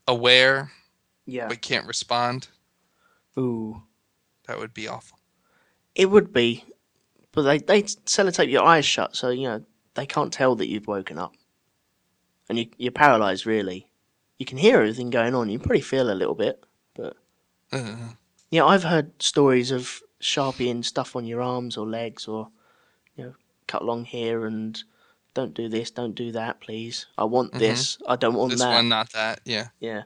aware 0.07 0.72
yeah. 1.26 1.47
but 1.47 1.62
can't 1.62 1.88
respond 1.88 2.47
Ooh. 3.38 3.82
that 4.47 4.57
would 4.60 4.74
be 4.74 4.88
awful 4.88 5.18
It 5.95 6.10
would 6.10 6.34
be, 6.34 6.66
but 7.32 7.43
they 7.43 7.57
they 7.60 7.84
sellotape 7.84 8.49
your 8.51 8.64
eyes 8.66 8.86
shut, 8.86 9.16
so 9.16 9.30
you 9.30 9.47
know 9.47 9.64
they 9.95 10.05
can't 10.05 10.34
tell 10.34 10.55
that 10.55 10.68
you've 10.68 10.88
woken 10.88 11.18
up, 11.18 11.34
and 12.49 12.57
you, 12.57 12.66
you're 12.78 12.91
paralysed. 12.91 13.45
Really, 13.45 13.88
you 14.38 14.45
can 14.45 14.57
hear 14.57 14.78
everything 14.80 15.10
going 15.10 15.36
on. 15.36 15.49
You 15.49 15.60
probably 15.60 15.82
feel 15.82 16.10
a 16.12 16.16
little 16.16 16.36
bit, 16.36 16.64
uh, 17.72 17.95
yeah, 18.51 18.65
I've 18.65 18.84
heard 18.84 19.22
stories 19.22 19.72
of 19.72 20.01
sharpieing 20.22 20.84
stuff 20.84 21.15
on 21.15 21.26
your 21.26 21.41
arms 21.41 21.78
or 21.78 21.86
legs, 21.88 22.28
or 22.28 22.49
you 23.15 23.26
know, 23.26 23.34
cut 23.67 23.84
long 23.86 24.05
hair 24.05 24.45
and 24.45 24.82
don't 25.34 25.53
do 25.53 25.70
this, 25.70 25.91
don't 25.91 26.15
do 26.15 26.32
that, 26.32 26.59
please. 26.61 27.05
I 27.17 27.24
want 27.26 27.53
Mhm. 27.53 27.59
this. 27.59 27.97
I 28.07 28.15
don't 28.15 28.34
want 28.36 28.51
this 28.51 28.59
that. 28.61 28.74
one 28.74 28.89
not 28.89 29.11
that 29.13 29.41
yeah 29.45 29.67
Yeah. 29.80 30.03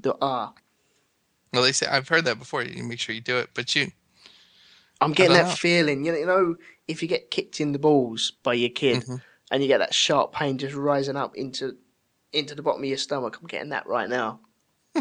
The 0.00 0.16
ah, 0.20 0.52
well 1.52 1.62
they 1.62 1.72
say 1.72 1.86
i've 1.86 2.08
heard 2.08 2.24
that 2.24 2.38
before 2.38 2.62
you 2.62 2.82
make 2.84 2.98
sure 3.00 3.14
you 3.14 3.20
do 3.20 3.38
it 3.38 3.50
but 3.54 3.74
you 3.74 3.92
I'm 5.02 5.12
getting 5.12 5.32
that 5.34 5.48
know. 5.48 5.54
feeling. 5.54 6.04
You 6.04 6.26
know, 6.26 6.56
if 6.86 7.00
you 7.02 7.08
get 7.08 7.30
kicked 7.30 7.58
in 7.60 7.72
the 7.72 7.78
balls 7.78 8.32
by 8.42 8.52
your 8.54 8.68
kid, 8.68 9.04
Mhm. 9.04 9.22
and 9.50 9.62
you 9.62 9.68
get 9.68 9.78
that 9.78 9.94
sharp 9.94 10.32
pain 10.34 10.58
just 10.58 10.74
rising 10.74 11.16
up 11.16 11.34
into 11.36 11.78
into 12.32 12.54
the 12.54 12.62
bottom 12.62 12.82
of 12.82 12.88
your 12.88 12.98
stomach. 12.98 13.38
I'm 13.40 13.46
getting 13.46 13.70
that 13.70 13.86
right 13.86 14.08
now. 14.10 14.40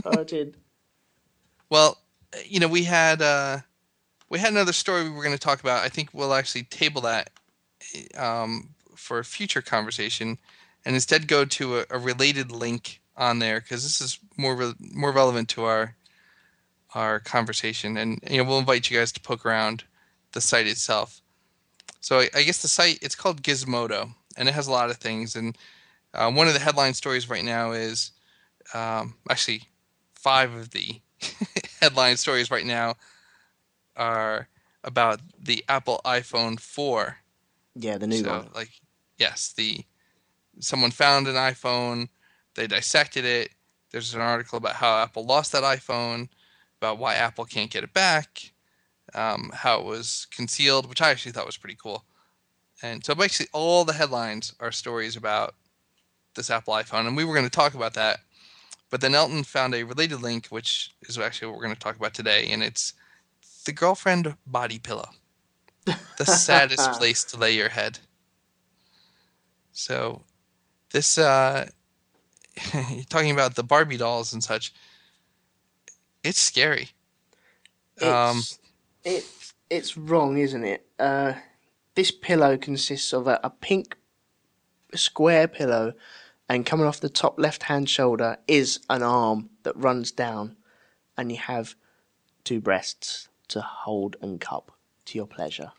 oh, 0.05 0.11
I 0.21 0.23
did. 0.23 0.55
Well 1.69 1.97
you 2.45 2.59
know 2.59 2.67
we 2.67 2.83
had 2.83 3.21
uh 3.21 3.59
we 4.29 4.39
had 4.39 4.51
another 4.51 4.73
story 4.73 5.03
we 5.03 5.09
were 5.09 5.23
going 5.23 5.35
to 5.35 5.41
talk 5.41 5.59
about. 5.59 5.83
I 5.83 5.89
think 5.89 6.09
we'll 6.13 6.33
actually 6.33 6.63
table 6.63 7.01
that 7.01 7.31
um, 8.15 8.69
for 8.95 9.19
a 9.19 9.25
future 9.25 9.61
conversation 9.61 10.37
and 10.85 10.95
instead 10.95 11.27
go 11.27 11.45
to 11.45 11.79
a, 11.79 11.85
a 11.89 11.97
related 11.97 12.51
link 12.51 13.01
on 13.17 13.39
there 13.39 13.59
because 13.59 13.83
this 13.83 13.99
is 13.99 14.19
more 14.37 14.55
re- 14.55 14.73
more 14.79 15.11
relevant 15.11 15.49
to 15.49 15.63
our 15.63 15.95
our 16.95 17.19
conversation 17.19 17.97
and 17.97 18.19
you 18.29 18.37
know 18.37 18.43
we'll 18.43 18.59
invite 18.59 18.89
you 18.89 18.97
guys 18.97 19.11
to 19.11 19.19
poke 19.19 19.45
around 19.45 19.83
the 20.33 20.41
site 20.41 20.67
itself. 20.67 21.21
So 22.01 22.19
i, 22.19 22.29
I 22.33 22.43
guess 22.43 22.61
the 22.61 22.67
site 22.67 22.99
it's 23.01 23.15
called 23.15 23.41
gizmodo 23.41 24.13
and 24.37 24.47
it 24.47 24.53
has 24.53 24.67
a 24.67 24.71
lot 24.71 24.89
of 24.89 24.97
things 24.97 25.35
and 25.35 25.57
uh, 26.13 26.31
one 26.31 26.47
of 26.47 26.53
the 26.53 26.59
headline 26.59 26.93
stories 26.93 27.29
right 27.29 27.43
now 27.43 27.71
is 27.71 28.11
um, 28.73 29.15
actually 29.29 29.63
five 30.15 30.53
of 30.53 30.71
the 30.71 31.01
headline 31.81 32.17
stories 32.17 32.51
right 32.51 32.65
now 32.65 32.95
are 33.95 34.47
about 34.83 35.19
the 35.37 35.63
apple 35.67 36.01
iphone 36.05 36.59
4 36.59 37.17
Yeah, 37.75 37.97
the 37.97 38.07
new 38.07 38.23
so, 38.23 38.29
one. 38.29 38.49
like, 38.55 38.71
yes, 39.17 39.53
the 39.55 39.85
someone 40.59 40.91
found 40.91 41.27
an 41.27 41.35
iPhone, 41.35 42.09
they 42.55 42.67
dissected 42.67 43.25
it. 43.25 43.51
There's 43.91 44.13
an 44.13 44.21
article 44.21 44.57
about 44.57 44.75
how 44.75 44.97
Apple 45.01 45.25
lost 45.25 45.51
that 45.53 45.63
iPhone, 45.63 46.29
about 46.79 46.97
why 46.99 47.15
Apple 47.15 47.45
can't 47.45 47.71
get 47.71 47.83
it 47.83 47.93
back, 47.93 48.51
um, 49.15 49.51
how 49.53 49.79
it 49.79 49.85
was 49.85 50.27
concealed, 50.31 50.87
which 50.89 51.01
I 51.01 51.09
actually 51.09 51.31
thought 51.31 51.45
was 51.45 51.57
pretty 51.57 51.77
cool. 51.81 52.05
And 52.81 53.03
so 53.03 53.15
basically, 53.15 53.49
all 53.53 53.85
the 53.85 53.93
headlines 53.93 54.53
are 54.59 54.71
stories 54.71 55.15
about 55.15 55.55
this 56.35 56.49
Apple 56.49 56.73
iPhone, 56.73 57.07
and 57.07 57.17
we 57.17 57.25
were 57.25 57.33
going 57.33 57.45
to 57.45 57.49
talk 57.51 57.73
about 57.73 57.93
that. 57.95 58.19
But 58.89 59.01
then 59.01 59.15
Elton 59.15 59.43
found 59.43 59.75
a 59.75 59.83
related 59.83 60.21
link, 60.21 60.47
which 60.47 60.91
is 61.03 61.17
actually 61.17 61.47
what 61.47 61.57
we're 61.57 61.65
going 61.65 61.75
to 61.75 61.79
talk 61.79 61.95
about 61.95 62.13
today, 62.13 62.49
and 62.49 62.63
it's 62.63 62.93
the 63.65 63.71
girlfriend 63.71 64.35
body 64.47 64.79
pillow 64.79 65.09
the 66.17 66.25
saddest 66.25 66.91
place 66.99 67.23
to 67.25 67.37
lay 67.37 67.51
your 67.55 67.69
head. 67.69 67.99
So, 69.71 70.23
this 70.91 71.17
uh, 71.17 71.69
you're 72.73 73.03
talking 73.09 73.31
about 73.31 73.55
the 73.55 73.63
Barbie 73.63 73.97
dolls 73.97 74.33
and 74.33 74.43
such. 74.43 74.73
It's 76.23 76.39
scary. 76.39 76.89
Um, 78.01 78.39
It's, 78.39 78.59
it, 79.03 79.53
it's 79.69 79.97
wrong, 79.97 80.37
isn't 80.37 80.63
it? 80.63 80.85
Uh, 80.97 81.33
this 81.95 82.11
pillow 82.11 82.57
consists 82.57 83.13
of 83.13 83.27
a, 83.27 83.39
a 83.43 83.49
pink 83.49 83.95
square 84.95 85.47
pillow, 85.47 85.93
and 86.49 86.65
coming 86.65 86.87
off 86.87 86.99
the 86.99 87.09
top 87.09 87.39
left 87.39 87.63
hand 87.63 87.89
shoulder 87.89 88.37
is 88.47 88.79
an 88.89 89.03
arm 89.03 89.51
that 89.63 89.77
runs 89.77 90.11
down, 90.11 90.57
and 91.15 91.31
you 91.31 91.37
have 91.37 91.75
two 92.43 92.59
breasts 92.59 93.29
to 93.49 93.61
hold 93.61 94.17
and 94.21 94.41
cup 94.41 94.71
to 95.05 95.17
your 95.17 95.27
pleasure. 95.27 95.71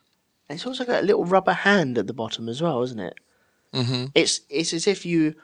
And 0.48 0.56
it's 0.56 0.66
also 0.66 0.84
got 0.84 1.02
a 1.02 1.06
little 1.06 1.24
rubber 1.24 1.52
hand 1.52 1.98
at 1.98 2.06
the 2.06 2.12
bottom 2.12 2.48
as 2.48 2.62
well, 2.62 2.82
isn't 2.82 3.00
it? 3.00 3.14
hmm 3.74 4.06
It's 4.14 4.40
it's 4.48 4.72
as 4.72 4.86
if 4.86 5.04
you 5.04 5.34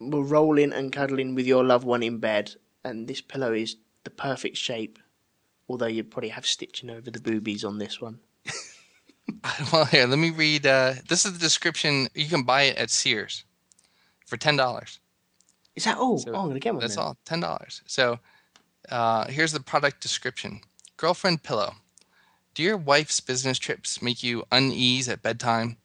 were 0.00 0.22
rolling 0.22 0.72
and 0.72 0.92
cuddling 0.92 1.34
with 1.34 1.46
your 1.46 1.64
loved 1.64 1.86
one 1.86 2.02
in 2.02 2.18
bed, 2.18 2.56
and 2.84 3.06
this 3.06 3.20
pillow 3.20 3.52
is 3.52 3.76
the 4.04 4.10
perfect 4.10 4.56
shape. 4.56 4.98
Although 5.68 5.86
you'd 5.86 6.10
probably 6.10 6.30
have 6.30 6.46
stitching 6.46 6.90
over 6.90 7.10
the 7.10 7.20
boobies 7.20 7.64
on 7.64 7.78
this 7.78 8.00
one. 8.00 8.20
Well, 9.72 9.84
here, 9.84 10.06
let 10.06 10.18
me 10.18 10.30
read. 10.30 10.66
Uh, 10.66 10.94
this 11.08 11.26
is 11.26 11.34
the 11.34 11.38
description. 11.38 12.08
You 12.14 12.26
can 12.26 12.42
buy 12.44 12.62
it 12.62 12.76
at 12.76 12.90
Sears 12.90 13.44
for 14.28 14.36
ten 14.36 14.56
dollars. 14.56 15.00
Is 15.74 15.84
that 15.84 15.98
all? 15.98 16.18
So 16.18 16.32
oh, 16.32 16.40
I'm 16.42 16.48
gonna 16.48 16.60
get 16.60 16.74
one. 16.74 16.80
That's 16.80 16.96
then. 16.96 17.04
all, 17.04 17.16
ten 17.24 17.40
dollars. 17.40 17.82
So, 17.86 18.18
uh, 18.90 19.26
here's 19.28 19.52
the 19.52 19.60
product 19.60 20.00
description: 20.00 20.60
Girlfriend 20.96 21.42
pillow. 21.42 21.74
Do 22.54 22.62
your 22.62 22.76
wife's 22.76 23.20
business 23.20 23.58
trips 23.58 24.02
make 24.02 24.22
you 24.22 24.44
unease 24.50 25.08
at 25.08 25.22
bedtime? 25.22 25.76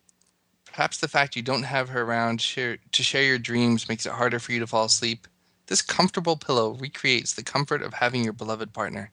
Perhaps 0.65 0.97
the 0.97 1.07
fact 1.07 1.35
you 1.35 1.43
don't 1.43 1.63
have 1.63 1.89
her 1.89 2.01
around 2.01 2.41
share, 2.41 2.79
to 2.91 3.03
share 3.03 3.21
your 3.23 3.37
dreams 3.37 3.87
makes 3.87 4.07
it 4.07 4.11
harder 4.13 4.39
for 4.39 4.53
you 4.53 4.59
to 4.59 4.65
fall 4.65 4.85
asleep. 4.85 5.27
This 5.67 5.83
comfortable 5.83 6.35
pillow 6.35 6.73
recreates 6.73 7.33
the 7.33 7.43
comfort 7.43 7.83
of 7.83 7.93
having 7.93 8.23
your 8.23 8.33
beloved 8.33 8.73
partner. 8.73 9.11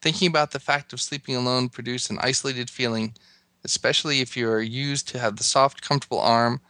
Thinking 0.00 0.28
about 0.28 0.52
the 0.52 0.60
fact 0.60 0.92
of 0.92 1.00
sleeping 1.00 1.34
alone 1.34 1.68
produces 1.68 2.10
an 2.10 2.18
isolated 2.20 2.70
feeling, 2.70 3.14
especially 3.64 4.20
if 4.20 4.36
you 4.36 4.48
are 4.48 4.62
used 4.62 5.08
to 5.08 5.18
have 5.18 5.36
the 5.36 5.44
soft, 5.44 5.82
comfortable 5.82 6.20
arm 6.20 6.60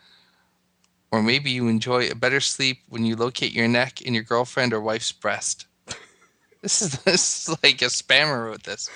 or 1.12 1.22
maybe 1.22 1.50
you 1.50 1.68
enjoy 1.68 2.08
a 2.08 2.14
better 2.14 2.40
sleep 2.40 2.78
when 2.88 3.04
you 3.04 3.14
locate 3.14 3.52
your 3.52 3.68
neck 3.68 4.00
in 4.00 4.14
your 4.14 4.22
girlfriend 4.22 4.72
or 4.72 4.80
wife's 4.80 5.12
breast. 5.12 5.66
This 6.62 6.80
is 6.80 6.92
this 7.02 7.48
is 7.48 7.58
like 7.64 7.82
a 7.82 7.86
spammer 7.86 8.46
wrote 8.46 8.62
this, 8.62 8.88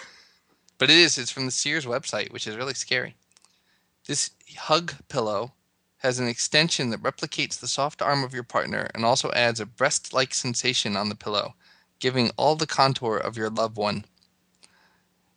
but 0.78 0.88
it 0.88 0.96
is. 0.96 1.18
It's 1.18 1.32
from 1.32 1.46
the 1.46 1.50
Sears 1.50 1.84
website, 1.84 2.32
which 2.32 2.46
is 2.46 2.56
really 2.56 2.74
scary. 2.74 3.16
This 4.06 4.30
hug 4.56 4.94
pillow 5.08 5.52
has 5.98 6.20
an 6.20 6.28
extension 6.28 6.90
that 6.90 7.02
replicates 7.02 7.58
the 7.58 7.66
soft 7.66 8.00
arm 8.00 8.22
of 8.22 8.32
your 8.32 8.44
partner 8.44 8.88
and 8.94 9.04
also 9.04 9.32
adds 9.32 9.58
a 9.58 9.66
breast-like 9.66 10.32
sensation 10.32 10.96
on 10.96 11.08
the 11.08 11.16
pillow, 11.16 11.56
giving 11.98 12.30
all 12.36 12.54
the 12.54 12.68
contour 12.68 13.16
of 13.16 13.36
your 13.36 13.50
loved 13.50 13.76
one. 13.76 14.04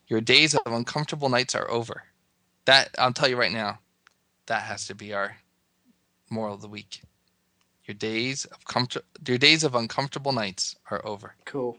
Your 0.08 0.22
days 0.22 0.54
of 0.54 0.72
uncomfortable 0.72 1.30
nights 1.30 1.56
are 1.56 1.70
over. 1.72 2.04
That 2.66 2.90
I'll 3.00 3.12
tell 3.12 3.28
you 3.28 3.38
right 3.38 3.52
now. 3.52 3.80
That 4.46 4.62
has 4.62 4.86
to 4.86 4.94
be 4.94 5.16
our 5.16 5.38
moral 6.32 6.54
of 6.56 6.62
the 6.62 6.68
week. 6.68 7.02
Your 7.86 7.96
days 7.96 8.46
of 8.46 8.66
comfort, 8.66 9.04
your 9.28 9.38
days 9.38 9.64
of 9.64 9.74
uncomfortable 9.76 10.32
nights 10.32 10.76
are 10.92 11.04
over. 11.06 11.36
Cool. 11.46 11.78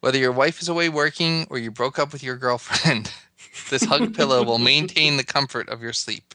Whether 0.00 0.18
your 0.18 0.32
wife 0.32 0.62
is 0.62 0.68
away 0.68 0.88
working 0.88 1.46
or 1.50 1.58
you 1.58 1.70
broke 1.70 1.98
up 1.98 2.12
with 2.12 2.22
your 2.22 2.36
girlfriend, 2.36 3.12
this 3.70 3.84
hug 3.84 4.14
pillow 4.14 4.42
will 4.44 4.58
maintain 4.58 5.16
the 5.16 5.24
comfort 5.24 5.68
of 5.68 5.82
your 5.82 5.92
sleep. 5.92 6.34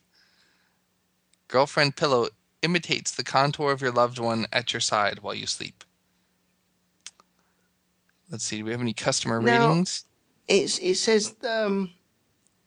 Girlfriend 1.47 1.95
pillow 1.95 2.27
imitates 2.61 3.11
the 3.11 3.23
contour 3.23 3.71
of 3.71 3.81
your 3.81 3.91
loved 3.91 4.19
one 4.19 4.45
at 4.51 4.73
your 4.73 4.79
side 4.79 5.19
while 5.21 5.33
you 5.35 5.45
sleep. 5.47 5.83
let's 8.29 8.43
see. 8.43 8.57
Do 8.57 8.65
we 8.65 8.71
have 8.71 8.81
any 8.81 8.93
customer 8.93 9.41
Now- 9.41 9.69
ratings? 9.69 10.05
It's 10.47 10.77
it 10.79 10.95
says 10.95 11.35
um, 11.47 11.91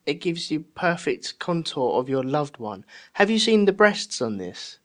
it 0.06 0.20
gives 0.20 0.50
you 0.50 0.60
perfect 0.60 1.38
contour 1.40 1.98
of 1.98 2.08
your 2.08 2.22
loved 2.22 2.58
one. 2.58 2.84
Have 3.14 3.28
you 3.28 3.38
seen 3.38 3.64
the 3.64 3.72
breasts 3.72 4.22
on 4.22 4.38
this? 4.38 4.78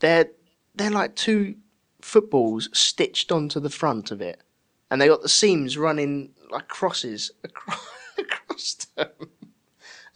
They're 0.00 0.30
they're 0.74 0.90
like 0.90 1.14
two 1.14 1.54
footballs 2.00 2.68
stitched 2.72 3.30
onto 3.30 3.60
the 3.60 3.70
front 3.70 4.10
of 4.10 4.20
it, 4.20 4.42
and 4.90 5.00
they 5.00 5.06
got 5.06 5.22
the 5.22 5.28
seams 5.28 5.78
running 5.78 6.30
like 6.50 6.68
crosses 6.68 7.30
across, 7.44 7.86
across 8.18 8.74
them. 8.96 9.08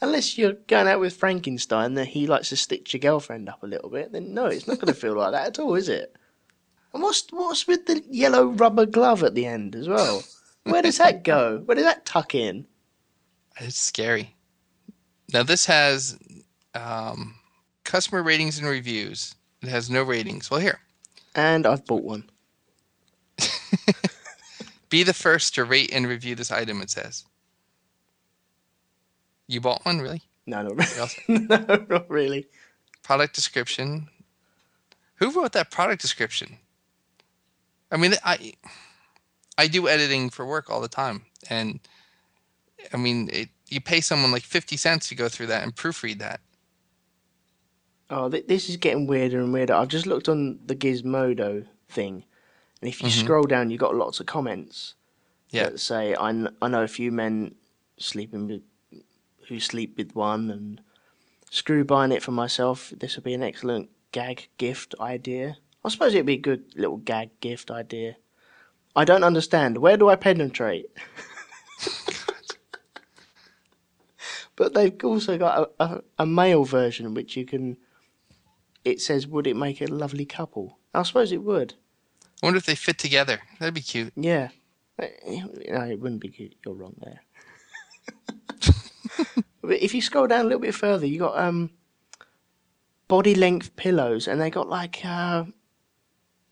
Unless 0.01 0.37
you're 0.37 0.55
going 0.67 0.89
out 0.89 1.01
with 1.01 1.17
Frankenstein, 1.17 1.95
that 1.95 2.09
he 2.09 2.27
likes 2.27 2.51
to 2.51 2.57
stitch 2.57 2.93
your 2.93 3.01
girlfriend 3.01 3.49
up 3.49 3.63
a 3.63 3.67
little 3.67 3.89
bit, 3.89 4.13
then 4.13 4.35
no, 4.35 4.47
it's 4.47 4.67
not 4.67 4.79
going 4.79 4.93
to 4.93 5.01
feel 5.01 5.17
like 5.17 5.33
that 5.33 5.47
at 5.47 5.59
all, 5.59 5.75
is 5.75 5.89
it? 5.89 6.15
And 6.93 7.03
what's 7.03 7.25
what's 7.31 7.67
with 7.67 7.87
the 7.87 8.03
yellow 8.11 8.47
rubber 8.47 8.87
glove 8.87 9.23
at 9.23 9.35
the 9.35 9.47
end 9.47 9.77
as 9.77 9.89
well? 9.89 10.23
Where 10.65 10.83
does 10.83 10.99
that 10.99 11.23
go? 11.23 11.63
Where 11.65 11.77
does 11.77 11.85
that 11.85 12.05
tuck 12.05 12.35
in? 12.35 12.67
It's 13.61 13.79
scary. 13.79 14.35
Now 15.33 15.43
this 15.43 15.67
has 15.67 16.19
um, 16.75 17.37
customer 17.85 18.23
ratings 18.23 18.59
and 18.59 18.69
reviews. 18.69 19.35
It 19.63 19.69
has 19.69 19.91
no 19.91 20.03
ratings. 20.03 20.51
Well, 20.51 20.61
here, 20.61 20.81
And 21.35 21.67
I've 21.67 21.85
bought 21.87 22.05
one. 22.05 22.25
be 24.89 25.03
the 25.03 25.15
first 25.15 25.55
to 25.55 25.65
rate 25.65 25.91
and 25.93 26.07
review 26.07 26.35
this 26.35 26.53
item. 26.53 26.81
It 26.83 26.91
says. 26.91 27.25
You 29.49 29.61
bought 29.61 29.85
one, 29.85 30.01
really? 30.01 30.23
No, 30.47 30.63
not 30.63 30.77
really. 30.77 31.47
no, 31.49 31.87
not 31.89 32.11
really. 32.11 32.47
Product 33.03 33.35
description. 33.35 34.09
Who 35.17 35.31
wrote 35.31 35.53
that 35.53 35.71
product 35.71 36.03
description? 36.03 36.59
I 37.91 37.97
mean, 37.97 38.15
I 38.25 38.55
I 39.57 39.69
do 39.69 39.89
editing 39.89 40.31
for 40.31 40.45
work 40.45 40.69
all 40.69 40.81
the 40.81 40.89
time, 40.89 41.23
and 41.49 41.81
I 42.93 42.97
mean, 42.97 43.29
it, 43.33 43.49
you 43.69 43.81
pay 43.81 44.01
someone 44.01 44.31
like 44.33 44.43
fifty 44.43 44.77
cents 44.77 45.09
to 45.09 45.15
go 45.15 45.29
through 45.29 45.47
that 45.49 45.63
and 45.63 45.75
proofread 45.75 46.19
that. 46.19 46.41
Oh, 48.09 48.29
th- 48.31 48.47
this 48.47 48.69
is 48.69 48.77
getting 48.77 49.07
weirder 49.07 49.41
and 49.41 49.53
weirder. 49.53 49.75
I've 49.75 49.89
just 49.89 50.07
looked 50.07 50.29
on 50.29 50.59
the 50.65 50.77
Gizmodo 50.77 51.67
thing, 51.89 52.25
and 52.81 52.89
if 52.89 53.03
you 53.03 53.09
Mhm. 53.09 53.25
scroll 53.25 53.45
down, 53.45 53.71
you've 53.71 53.81
got 53.81 53.97
lots 53.97 54.21
of 54.21 54.27
comments 54.27 54.95
Yeah. 55.51 55.71
that 55.71 55.81
say, 55.81 56.15
I, 56.15 56.33
kn- 56.33 56.57
"I 56.63 56.69
know 56.69 56.83
a 56.85 56.89
few 56.89 57.11
men 57.11 57.57
sleeping 57.99 58.47
with 58.47 58.63
who 59.49 59.59
sleep 59.61 59.97
with 59.97 60.15
one, 60.15 60.51
and 60.51 60.81
screw 61.51 61.85
buying 61.85 62.11
it 62.13 62.23
for 62.23 62.33
myself. 62.33 62.93
This 62.97 63.15
would 63.17 63.25
be 63.25 63.35
an 63.35 63.43
excellent 63.43 63.89
gag 64.13 64.49
gift 64.59 64.95
idea. 65.01 65.57
I 65.85 65.89
suppose 65.89 66.15
it'd 66.15 66.27
be 66.27 66.33
a 66.35 66.37
good 66.37 66.75
little 66.77 66.97
gag 66.97 67.31
gift 67.41 67.71
idea. 67.71 68.17
I 68.97 69.05
don't 69.05 69.23
understand. 69.25 69.79
Where 69.79 69.97
do 69.97 70.09
I 70.09 70.17
penetrate? 70.17 70.87
but 74.57 74.75
they've 74.75 74.95
also 75.05 75.39
got 75.39 75.71
a, 75.79 75.85
a, 75.85 76.03
a 76.21 76.27
male 76.27 76.65
version 76.65 77.15
which 77.15 77.37
you 77.37 77.45
can. 77.45 77.77
It 78.85 79.01
says, 79.01 79.27
"Would 79.27 79.47
it 79.47 79.57
make 79.57 79.81
a 79.81 79.87
lovely 79.87 80.25
couple?" 80.25 80.79
I 80.95 81.03
suppose 81.03 81.33
it 81.33 81.43
would. 81.43 81.75
I 82.43 82.47
wonder 82.47 82.59
if 82.59 82.67
they 82.67 82.75
fit 82.75 82.99
together. 82.99 83.41
That'd 83.59 83.75
be 83.75 83.81
cute. 83.81 84.13
Yeah. 84.17 84.49
Uh, 84.99 85.07
No, 85.69 85.83
it 85.83 86.01
wouldn't 86.01 86.21
be 86.21 86.29
cute. 86.29 86.55
You're 86.65 86.75
wrong 86.75 86.95
there. 87.03 87.21
but 89.63 89.83
if 89.83 89.95
you 89.95 90.01
scroll 90.03 90.27
down 90.27 90.41
a 90.41 90.45
little 90.45 90.61
bit 90.61 90.75
further, 90.75 91.07
you 91.07 91.19
got 91.19 91.39
um 91.39 91.71
body 93.09 93.35
length 93.35 93.77
pillows, 93.77 94.27
and 94.29 94.41
they 94.41 94.51
got 94.51 94.69
like 94.69 95.05
uh, 95.05 95.45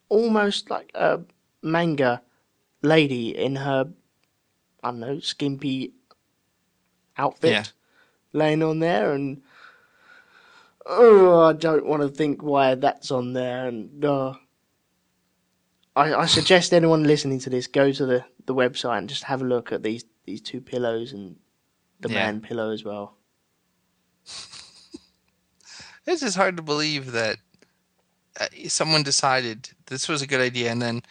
almost 0.08 0.70
like 0.70 0.90
a 0.94 1.20
manga 1.62 2.22
lady 2.82 3.36
in 3.36 3.56
her 3.56 3.88
I 4.82 4.90
don't 4.90 5.00
know 5.00 5.18
skimpy 5.20 5.94
outfit 7.16 7.50
Yeah. 7.50 7.64
Laying 8.34 8.62
on 8.62 8.80
there, 8.80 9.12
and 9.12 9.40
oh, 10.84 11.40
I 11.40 11.52
don't 11.54 11.86
want 11.86 12.02
to 12.02 12.08
think 12.08 12.42
why 12.42 12.74
that's 12.74 13.10
on 13.10 13.32
there, 13.32 13.66
and 13.66 14.04
uh, 14.04 14.34
I, 15.96 16.14
I 16.14 16.26
suggest 16.26 16.74
anyone 16.74 17.04
listening 17.04 17.38
to 17.40 17.50
this 17.50 17.66
go 17.66 17.90
to 17.92 18.04
the, 18.06 18.24
the 18.46 18.54
website 18.54 18.98
and 18.98 19.08
just 19.08 19.24
have 19.24 19.40
a 19.40 19.46
look 19.46 19.72
at 19.72 19.82
these 19.82 20.04
these 20.26 20.40
two 20.40 20.60
pillows 20.60 21.12
and 21.12 21.36
the 22.00 22.08
Yeah. 22.08 22.14
man 22.26 22.40
pillow 22.40 22.70
as 22.70 22.84
well. 22.84 23.16
It's 26.06 26.20
just 26.20 26.36
hard 26.36 26.58
to 26.58 26.62
believe 26.62 27.12
that 27.12 27.38
uh, 28.38 28.48
someone 28.68 29.02
decided 29.02 29.70
this 29.86 30.06
was 30.06 30.20
a 30.20 30.26
good 30.26 30.40
idea, 30.40 30.70
and 30.70 30.82
then, 30.82 31.02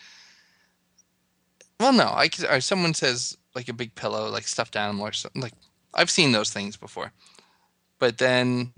well, 1.79 1.91
no, 1.93 2.03
I 2.05 2.29
or 2.47 2.61
someone 2.61 2.93
says 2.93 3.35
like 3.55 3.67
a 3.69 3.73
big 3.73 3.95
pillow, 3.95 4.29
like 4.29 4.47
stuffed 4.47 4.75
animal 4.75 5.07
or 5.07 5.11
something. 5.11 5.41
Like 5.41 5.53
I've 5.93 6.09
seen 6.09 6.31
those 6.31 6.51
things 6.51 6.75
before, 6.77 7.11
but 7.99 8.17
then 8.17 8.73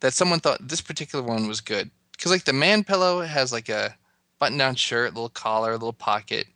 that 0.00 0.14
someone 0.14 0.40
thought 0.40 0.66
this 0.68 0.80
particular 0.80 1.24
one 1.24 1.48
was 1.48 1.60
good 1.60 1.90
because 2.12 2.30
like 2.30 2.44
the 2.44 2.52
man 2.52 2.84
pillow 2.84 3.22
has 3.22 3.52
like 3.52 3.68
a 3.68 3.96
button-down 4.38 4.74
shirt, 4.76 5.14
little 5.14 5.28
collar, 5.28 5.72
little 5.72 5.92
pocket. 5.92 6.46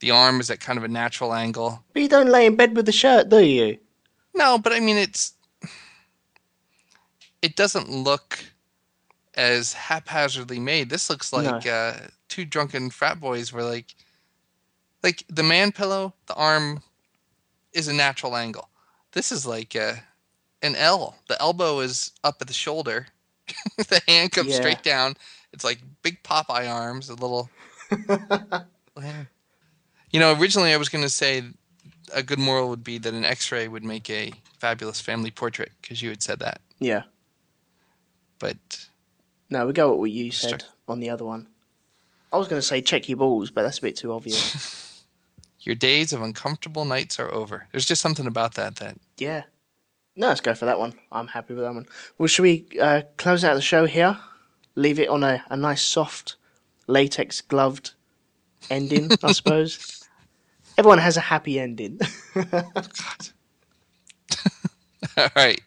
The 0.00 0.10
arm 0.10 0.40
is 0.40 0.50
at 0.50 0.58
kind 0.58 0.78
of 0.78 0.84
a 0.84 0.88
natural 0.88 1.32
angle. 1.32 1.84
But 1.92 2.02
you 2.02 2.08
don't 2.08 2.28
lay 2.28 2.46
in 2.46 2.56
bed 2.56 2.74
with 2.74 2.86
the 2.86 2.92
shirt, 2.92 3.28
do 3.28 3.38
you? 3.38 3.78
No, 4.34 4.58
but 4.58 4.72
I 4.72 4.80
mean 4.80 4.96
it's 4.96 5.34
it 7.40 7.56
doesn't 7.56 7.90
look 7.90 8.44
as 9.34 9.72
haphazardly 9.72 10.58
made. 10.58 10.90
This 10.90 11.10
looks 11.10 11.32
like 11.32 11.66
uh, 11.66 11.94
two 12.28 12.44
drunken 12.44 12.90
frat 12.90 13.20
boys 13.20 13.52
were 13.52 13.62
like 13.64 13.94
like 15.02 15.24
the 15.28 15.42
man 15.42 15.72
pillow, 15.72 16.14
the 16.26 16.34
arm 16.34 16.82
is 17.72 17.88
a 17.88 17.92
natural 17.92 18.36
angle. 18.36 18.68
This 19.12 19.30
is 19.32 19.46
like 19.46 19.76
uh, 19.76 19.94
an 20.62 20.74
L. 20.76 21.16
The 21.28 21.40
elbow 21.40 21.80
is 21.80 22.12
up 22.24 22.36
at 22.40 22.46
the 22.48 22.52
shoulder. 22.54 23.06
the 23.76 24.00
hand 24.08 24.32
comes 24.32 24.50
Yeah. 24.50 24.56
straight 24.56 24.82
down. 24.82 25.14
It's 25.52 25.64
like 25.64 25.78
big 26.02 26.22
Popeye 26.22 26.68
arms, 26.70 27.08
a 27.10 27.14
little 27.14 27.50
You 30.10 30.20
know, 30.20 30.34
originally 30.38 30.72
I 30.72 30.76
was 30.76 30.88
going 30.88 31.04
to 31.04 31.10
say 31.10 31.42
a 32.12 32.22
good 32.22 32.38
moral 32.38 32.68
would 32.68 32.84
be 32.84 32.98
that 32.98 33.14
an 33.14 33.24
X-ray 33.24 33.68
would 33.68 33.84
make 33.84 34.08
a 34.10 34.32
fabulous 34.58 35.00
family 35.00 35.30
portrait 35.30 35.72
because 35.80 36.02
you 36.02 36.10
had 36.10 36.22
said 36.22 36.38
that. 36.40 36.60
Yeah. 36.78 37.02
But 38.38 38.56
No, 39.50 39.66
we 39.66 39.72
go 39.72 39.90
with 39.90 40.00
what 40.00 40.10
you 40.10 40.30
said 40.30 40.64
on 40.88 41.00
the 41.00 41.10
other 41.10 41.24
one. 41.24 41.46
I 42.32 42.38
was 42.38 42.48
going 42.48 42.60
to 42.60 42.66
say 42.66 42.80
check 42.82 43.08
your 43.08 43.18
balls, 43.18 43.50
but 43.50 43.62
that's 43.62 43.78
a 43.78 43.82
bit 43.82 43.96
too 43.96 44.12
obvious. 44.12 44.78
your 45.62 45.74
days 45.74 46.12
of 46.12 46.22
uncomfortable 46.22 46.84
nights 46.84 47.18
are 47.20 47.32
over. 47.32 47.66
There's 47.72 47.86
just 47.86 48.02
something 48.02 48.26
about 48.26 48.54
that 48.54 48.76
that 48.76 48.96
yeah. 49.16 49.44
No, 50.14 50.28
let's 50.28 50.40
go 50.42 50.54
for 50.54 50.66
that 50.66 50.78
one. 50.78 50.92
I'm 51.10 51.28
happy 51.28 51.54
with 51.54 51.64
that 51.64 51.72
one. 51.72 51.86
Well, 52.18 52.26
should 52.26 52.42
we 52.42 52.66
uh, 52.80 53.02
close 53.16 53.44
out 53.44 53.54
the 53.54 53.62
show 53.62 53.86
here? 53.86 54.18
Leave 54.74 54.98
it 54.98 55.08
on 55.08 55.22
a, 55.24 55.42
a 55.48 55.56
nice 55.56 55.80
soft 55.80 56.36
latex 56.86 57.40
gloved 57.40 57.92
ending, 58.68 59.10
I 59.22 59.32
suppose. 59.32 60.06
Everyone 60.76 60.98
has 60.98 61.16
a 61.16 61.20
happy 61.20 61.58
ending. 61.58 61.98
God. 62.34 63.28
all 65.16 65.28
right. 65.34 65.60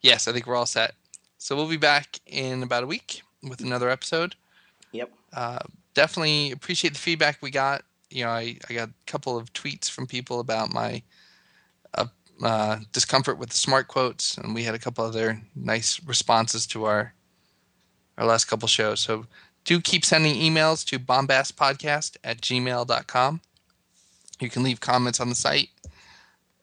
Yes, 0.00 0.28
I 0.28 0.32
think 0.32 0.46
we're 0.46 0.56
all 0.56 0.66
set. 0.66 0.94
So 1.36 1.54
we'll 1.56 1.68
be 1.68 1.76
back 1.76 2.20
in 2.26 2.62
about 2.62 2.84
a 2.84 2.86
week 2.86 3.22
with 3.42 3.60
another 3.60 3.90
episode. 3.90 4.34
yep. 4.92 5.10
Uh, 5.32 5.58
definitely 5.94 6.52
appreciate 6.52 6.94
the 6.94 6.98
feedback 6.98 7.38
we 7.40 7.50
got. 7.50 7.82
You 8.10 8.24
know, 8.24 8.30
I, 8.30 8.56
I 8.68 8.74
got 8.74 8.88
a 8.88 9.06
couple 9.06 9.36
of 9.36 9.52
tweets 9.52 9.90
from 9.90 10.06
people 10.06 10.40
about 10.40 10.72
my 10.72 11.02
uh, 11.94 12.06
uh, 12.42 12.78
discomfort 12.92 13.38
with 13.38 13.50
the 13.50 13.56
smart 13.56 13.88
quotes, 13.88 14.36
and 14.36 14.54
we 14.54 14.64
had 14.64 14.74
a 14.74 14.78
couple 14.78 15.04
other 15.04 15.40
nice 15.54 16.00
responses 16.04 16.66
to 16.68 16.84
our 16.84 17.14
our 18.18 18.26
last 18.26 18.46
couple 18.46 18.68
shows. 18.68 19.00
So 19.00 19.26
do 19.64 19.80
keep 19.80 20.04
sending 20.04 20.34
emails 20.34 20.84
to 20.86 20.98
bombastpodcast 20.98 22.18
at 22.22 22.42
gmail.com. 22.42 23.40
You 24.40 24.50
can 24.50 24.62
leave 24.62 24.80
comments 24.80 25.20
on 25.20 25.28
the 25.28 25.34
site 25.34 25.68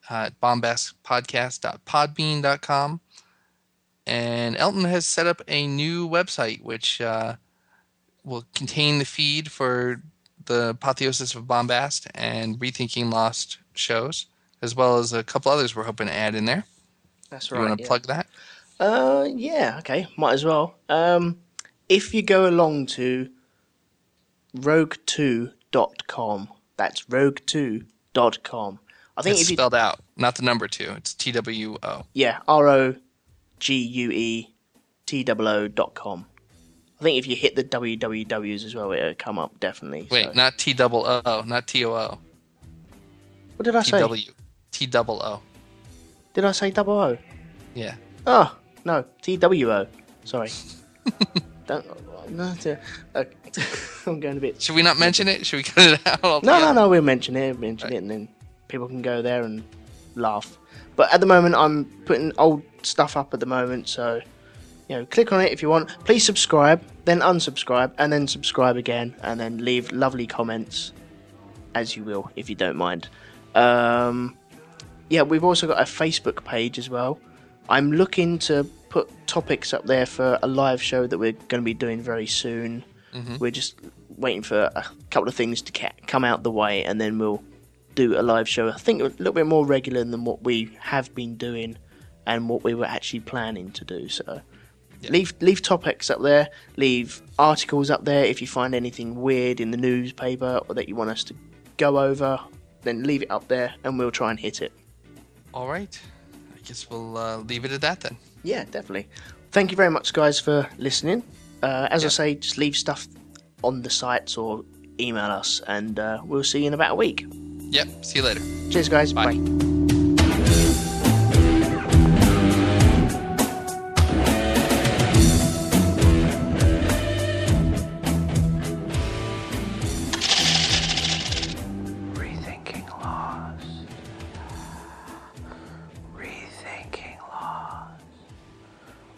uh, 0.09 0.27
at 0.27 0.39
bombastpodcast.podbean.com. 0.41 3.01
And 4.05 4.55
Elton 4.55 4.85
has 4.85 5.05
set 5.05 5.27
up 5.27 5.41
a 5.47 5.67
new 5.67 6.07
website, 6.07 6.63
which 6.63 7.01
uh, 7.01 7.35
will 8.23 8.45
contain 8.55 8.99
the 8.99 9.05
feed 9.05 9.51
for 9.51 10.01
the 10.47 10.69
Apotheosis 10.69 11.35
of 11.35 11.47
Bombast 11.47 12.07
and 12.15 12.57
Rethinking 12.59 13.11
Lost 13.11 13.59
shows, 13.73 14.25
as 14.61 14.75
well 14.75 14.97
as 14.97 15.13
a 15.13 15.23
couple 15.23 15.51
others 15.51 15.75
we're 15.75 15.83
hoping 15.83 16.07
to 16.07 16.13
add 16.13 16.35
in 16.35 16.45
there. 16.45 16.65
That's 17.29 17.51
right. 17.51 17.61
You 17.61 17.67
want 17.67 17.77
to 17.77 17.83
yeah. 17.83 17.87
plug 17.87 18.07
that? 18.07 18.27
Uh, 18.79 19.27
yeah, 19.35 19.75
okay, 19.79 20.07
might 20.17 20.33
as 20.33 20.45
well. 20.45 20.75
Um, 20.89 21.39
if 21.89 22.13
you 22.13 22.21
go 22.21 22.47
along 22.47 22.87
to 22.87 23.29
rogue2.com, 24.57 26.49
that's 26.77 27.03
rogue2.com. 27.05 28.79
I 29.17 29.21
think 29.23 29.39
It's 29.39 29.47
spelled 29.47 29.73
out, 29.73 29.99
not 30.15 30.35
the 30.35 30.43
number 30.43 30.67
two. 30.67 30.93
It's 30.95 31.13
T 31.13 31.31
W 31.31 31.77
O. 31.81 32.03
yeah, 32.13 32.39
R 32.47 32.67
O 32.67 32.95
G 33.59 33.75
U 33.75 34.11
E 34.11 34.53
T 35.07 35.25
O 35.27 35.33
O 35.47 35.67
dot 35.67 35.95
com. 35.95 36.27
I 36.99 37.03
think 37.03 37.17
if 37.19 37.27
you 37.27 37.35
hit 37.35 37.55
the 37.55 37.63
wwws 37.63 38.63
as 38.65 38.73
well, 38.73 38.91
it'll 38.91 39.13
come 39.13 39.37
up 39.37 39.59
definitely. 39.59 40.07
Wait, 40.09 40.25
so- 40.25 40.31
not 40.33 40.57
T 40.57 40.73
double 40.73 41.05
O, 41.05 41.43
not 41.45 41.67
T 41.67 41.85
O 41.85 41.93
O. 41.93 42.17
What 43.55 43.63
did 43.63 43.75
I 43.75 43.81
say? 43.83 44.01
TW. 44.01 44.31
T 44.71 44.85
double 44.85 45.21
O. 45.23 45.41
Did 46.33 46.45
I 46.45 46.51
say 46.51 46.71
double 46.71 46.93
O? 46.99 47.17
Yeah. 47.75 47.95
Oh 48.25 48.55
no, 48.85 49.05
T 49.21 49.37
W 49.37 49.71
O. 49.71 49.87
Sorry. 50.23 50.49
Don't. 51.67 51.85
No, 52.29 52.53
uh, 53.15 53.23
I'm 54.05 54.19
going 54.19 54.37
a 54.37 54.39
bit. 54.41 54.61
Should 54.61 54.75
we 54.75 54.81
not 54.81 54.99
mention 54.99 55.27
it? 55.27 55.45
Should 55.45 55.57
we 55.57 55.63
cut 55.71 55.93
it 55.93 56.07
out? 56.07 56.23
No, 56.23 56.29
altogether? 56.33 56.65
no, 56.65 56.73
no. 56.73 56.89
We'll 56.89 57.01
mention 57.01 57.35
it. 57.35 57.57
Mention 57.59 57.93
it, 57.93 57.97
and 57.97 58.11
then 58.11 58.27
people 58.67 58.87
can 58.87 59.01
go 59.01 59.21
there 59.21 59.43
and 59.43 59.63
laugh. 60.15 60.57
But 60.95 61.13
at 61.13 61.19
the 61.21 61.25
moment, 61.25 61.55
I'm 61.55 61.85
putting 62.05 62.33
old 62.37 62.63
stuff 62.83 63.15
up 63.15 63.33
at 63.33 63.39
the 63.39 63.45
moment, 63.45 63.87
so 63.87 64.19
you 64.87 64.95
know, 64.95 65.05
click 65.05 65.31
on 65.31 65.41
it 65.41 65.51
if 65.51 65.61
you 65.61 65.69
want. 65.69 65.89
Please 66.05 66.23
subscribe, 66.23 66.81
then 67.05 67.19
unsubscribe, 67.19 67.91
and 67.97 68.11
then 68.11 68.27
subscribe 68.27 68.77
again, 68.77 69.15
and 69.23 69.39
then 69.39 69.63
leave 69.63 69.91
lovely 69.91 70.27
comments, 70.27 70.93
as 71.75 71.95
you 71.95 72.03
will, 72.03 72.31
if 72.35 72.49
you 72.49 72.55
don't 72.55 72.77
mind. 72.77 73.09
Um, 73.55 74.37
yeah, 75.09 75.23
we've 75.23 75.43
also 75.43 75.67
got 75.67 75.79
a 75.79 75.83
Facebook 75.83 76.43
page 76.43 76.77
as 76.77 76.89
well. 76.89 77.19
I'm 77.69 77.91
looking 77.91 78.39
to 78.39 78.63
put 78.89 79.09
topics 79.27 79.73
up 79.73 79.85
there 79.85 80.05
for 80.05 80.39
a 80.41 80.47
live 80.47 80.81
show 80.81 81.05
that 81.07 81.17
we're 81.17 81.33
going 81.33 81.61
to 81.61 81.65
be 81.65 81.73
doing 81.73 82.01
very 82.01 82.27
soon. 82.27 82.83
We're 83.39 83.51
just 83.51 83.75
waiting 84.09 84.41
for 84.43 84.69
a 84.75 84.85
couple 85.11 85.27
of 85.27 85.35
things 85.35 85.61
to 85.63 85.71
ca- 85.71 85.91
come 86.07 86.23
out 86.23 86.43
the 86.43 86.51
way, 86.51 86.83
and 86.85 86.99
then 86.99 87.19
we'll 87.19 87.43
do 87.95 88.17
a 88.19 88.21
live 88.21 88.47
show. 88.47 88.69
I 88.69 88.77
think 88.77 89.01
a 89.01 89.05
little 89.05 89.33
bit 89.33 89.47
more 89.47 89.65
regular 89.65 90.03
than 90.03 90.23
what 90.23 90.43
we 90.43 90.71
have 90.79 91.13
been 91.15 91.35
doing 91.35 91.77
and 92.25 92.47
what 92.47 92.63
we 92.63 92.73
were 92.73 92.85
actually 92.85 93.21
planning 93.21 93.71
to 93.71 93.83
do. 93.85 94.07
So 94.07 94.41
leave 95.09 95.33
leave 95.41 95.61
topics 95.61 96.09
up 96.09 96.21
there, 96.21 96.49
leave 96.75 97.21
articles 97.39 97.89
up 97.89 98.05
there 98.05 98.25
if 98.25 98.41
you 98.41 98.47
find 98.47 98.73
anything 98.73 99.21
weird 99.21 99.59
in 99.59 99.71
the 99.71 99.77
newspaper 99.77 100.59
or 100.67 100.75
that 100.75 100.87
you 100.87 100.95
want 100.95 101.09
us 101.09 101.23
to 101.25 101.35
go 101.77 101.99
over. 101.99 102.39
Then 102.81 103.03
leave 103.03 103.21
it 103.23 103.31
up 103.31 103.47
there, 103.47 103.73
and 103.83 103.97
we'll 103.97 104.11
try 104.11 104.31
and 104.31 104.39
hit 104.39 104.61
it. 104.61 104.71
All 105.53 105.67
right. 105.67 105.99
I 106.55 106.59
guess 106.67 106.89
we'll 106.89 107.17
uh, 107.17 107.37
leave 107.37 107.65
it 107.65 107.71
at 107.71 107.81
that 107.81 108.01
then. 108.01 108.17
Yeah, 108.43 108.63
definitely. 108.65 109.07
Thank 109.51 109.71
you 109.71 109.77
very 109.77 109.89
much, 109.89 110.13
guys, 110.13 110.39
for 110.39 110.69
listening. 110.77 111.23
Uh, 111.63 111.87
as 111.89 112.05
I 112.05 112.09
say, 112.09 112.35
just 112.35 112.57
leave 112.57 112.75
stuff 112.77 113.07
on 113.63 113.81
the 113.81 113.89
sites 113.89 114.37
or 114.37 114.63
email 114.99 115.25
us, 115.25 115.61
and 115.67 115.99
uh, 115.99 116.21
we'll 116.23 116.43
see 116.43 116.61
you 116.61 116.67
in 116.67 116.73
about 116.73 116.91
a 116.91 116.95
week. 116.95 117.25
Yep. 117.69 118.05
See 118.05 118.19
you 118.19 118.23
later. 118.23 118.41
Cheers, 118.69 118.89
guys. 118.89 119.13
Bye. 119.13 119.35
Bye. 119.35 119.76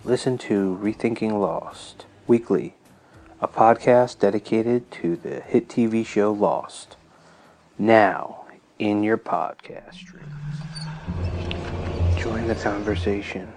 Listen 0.10 0.38
to 0.39 0.78
Rethinking 0.82 1.39
Lost 1.39 2.07
weekly, 2.26 2.74
a 3.39 3.47
podcast 3.47 4.18
dedicated 4.18 4.89
to 4.89 5.16
the 5.16 5.41
hit 5.41 5.70
TV 5.70 6.03
show 6.03 6.32
Lost. 6.32 6.97
Now, 7.78 8.45
in 8.80 9.03
your 9.03 9.20
podcast 9.20 9.93
stream. 9.93 10.24
Join 12.18 12.47
the 12.47 12.55
conversation. 12.55 13.53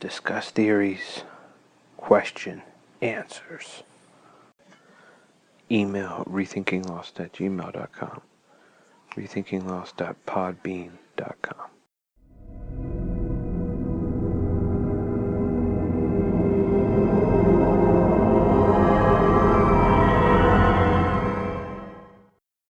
Discuss 0.00 0.50
theories. 0.50 1.22
Question 1.96 2.62
answers 3.00 3.84
email 5.70 6.24
rethinkinglost 6.28 7.20
at 7.20 7.32
gmail.com 7.34 8.20
rethinkinglost.podbean.com 9.16 11.73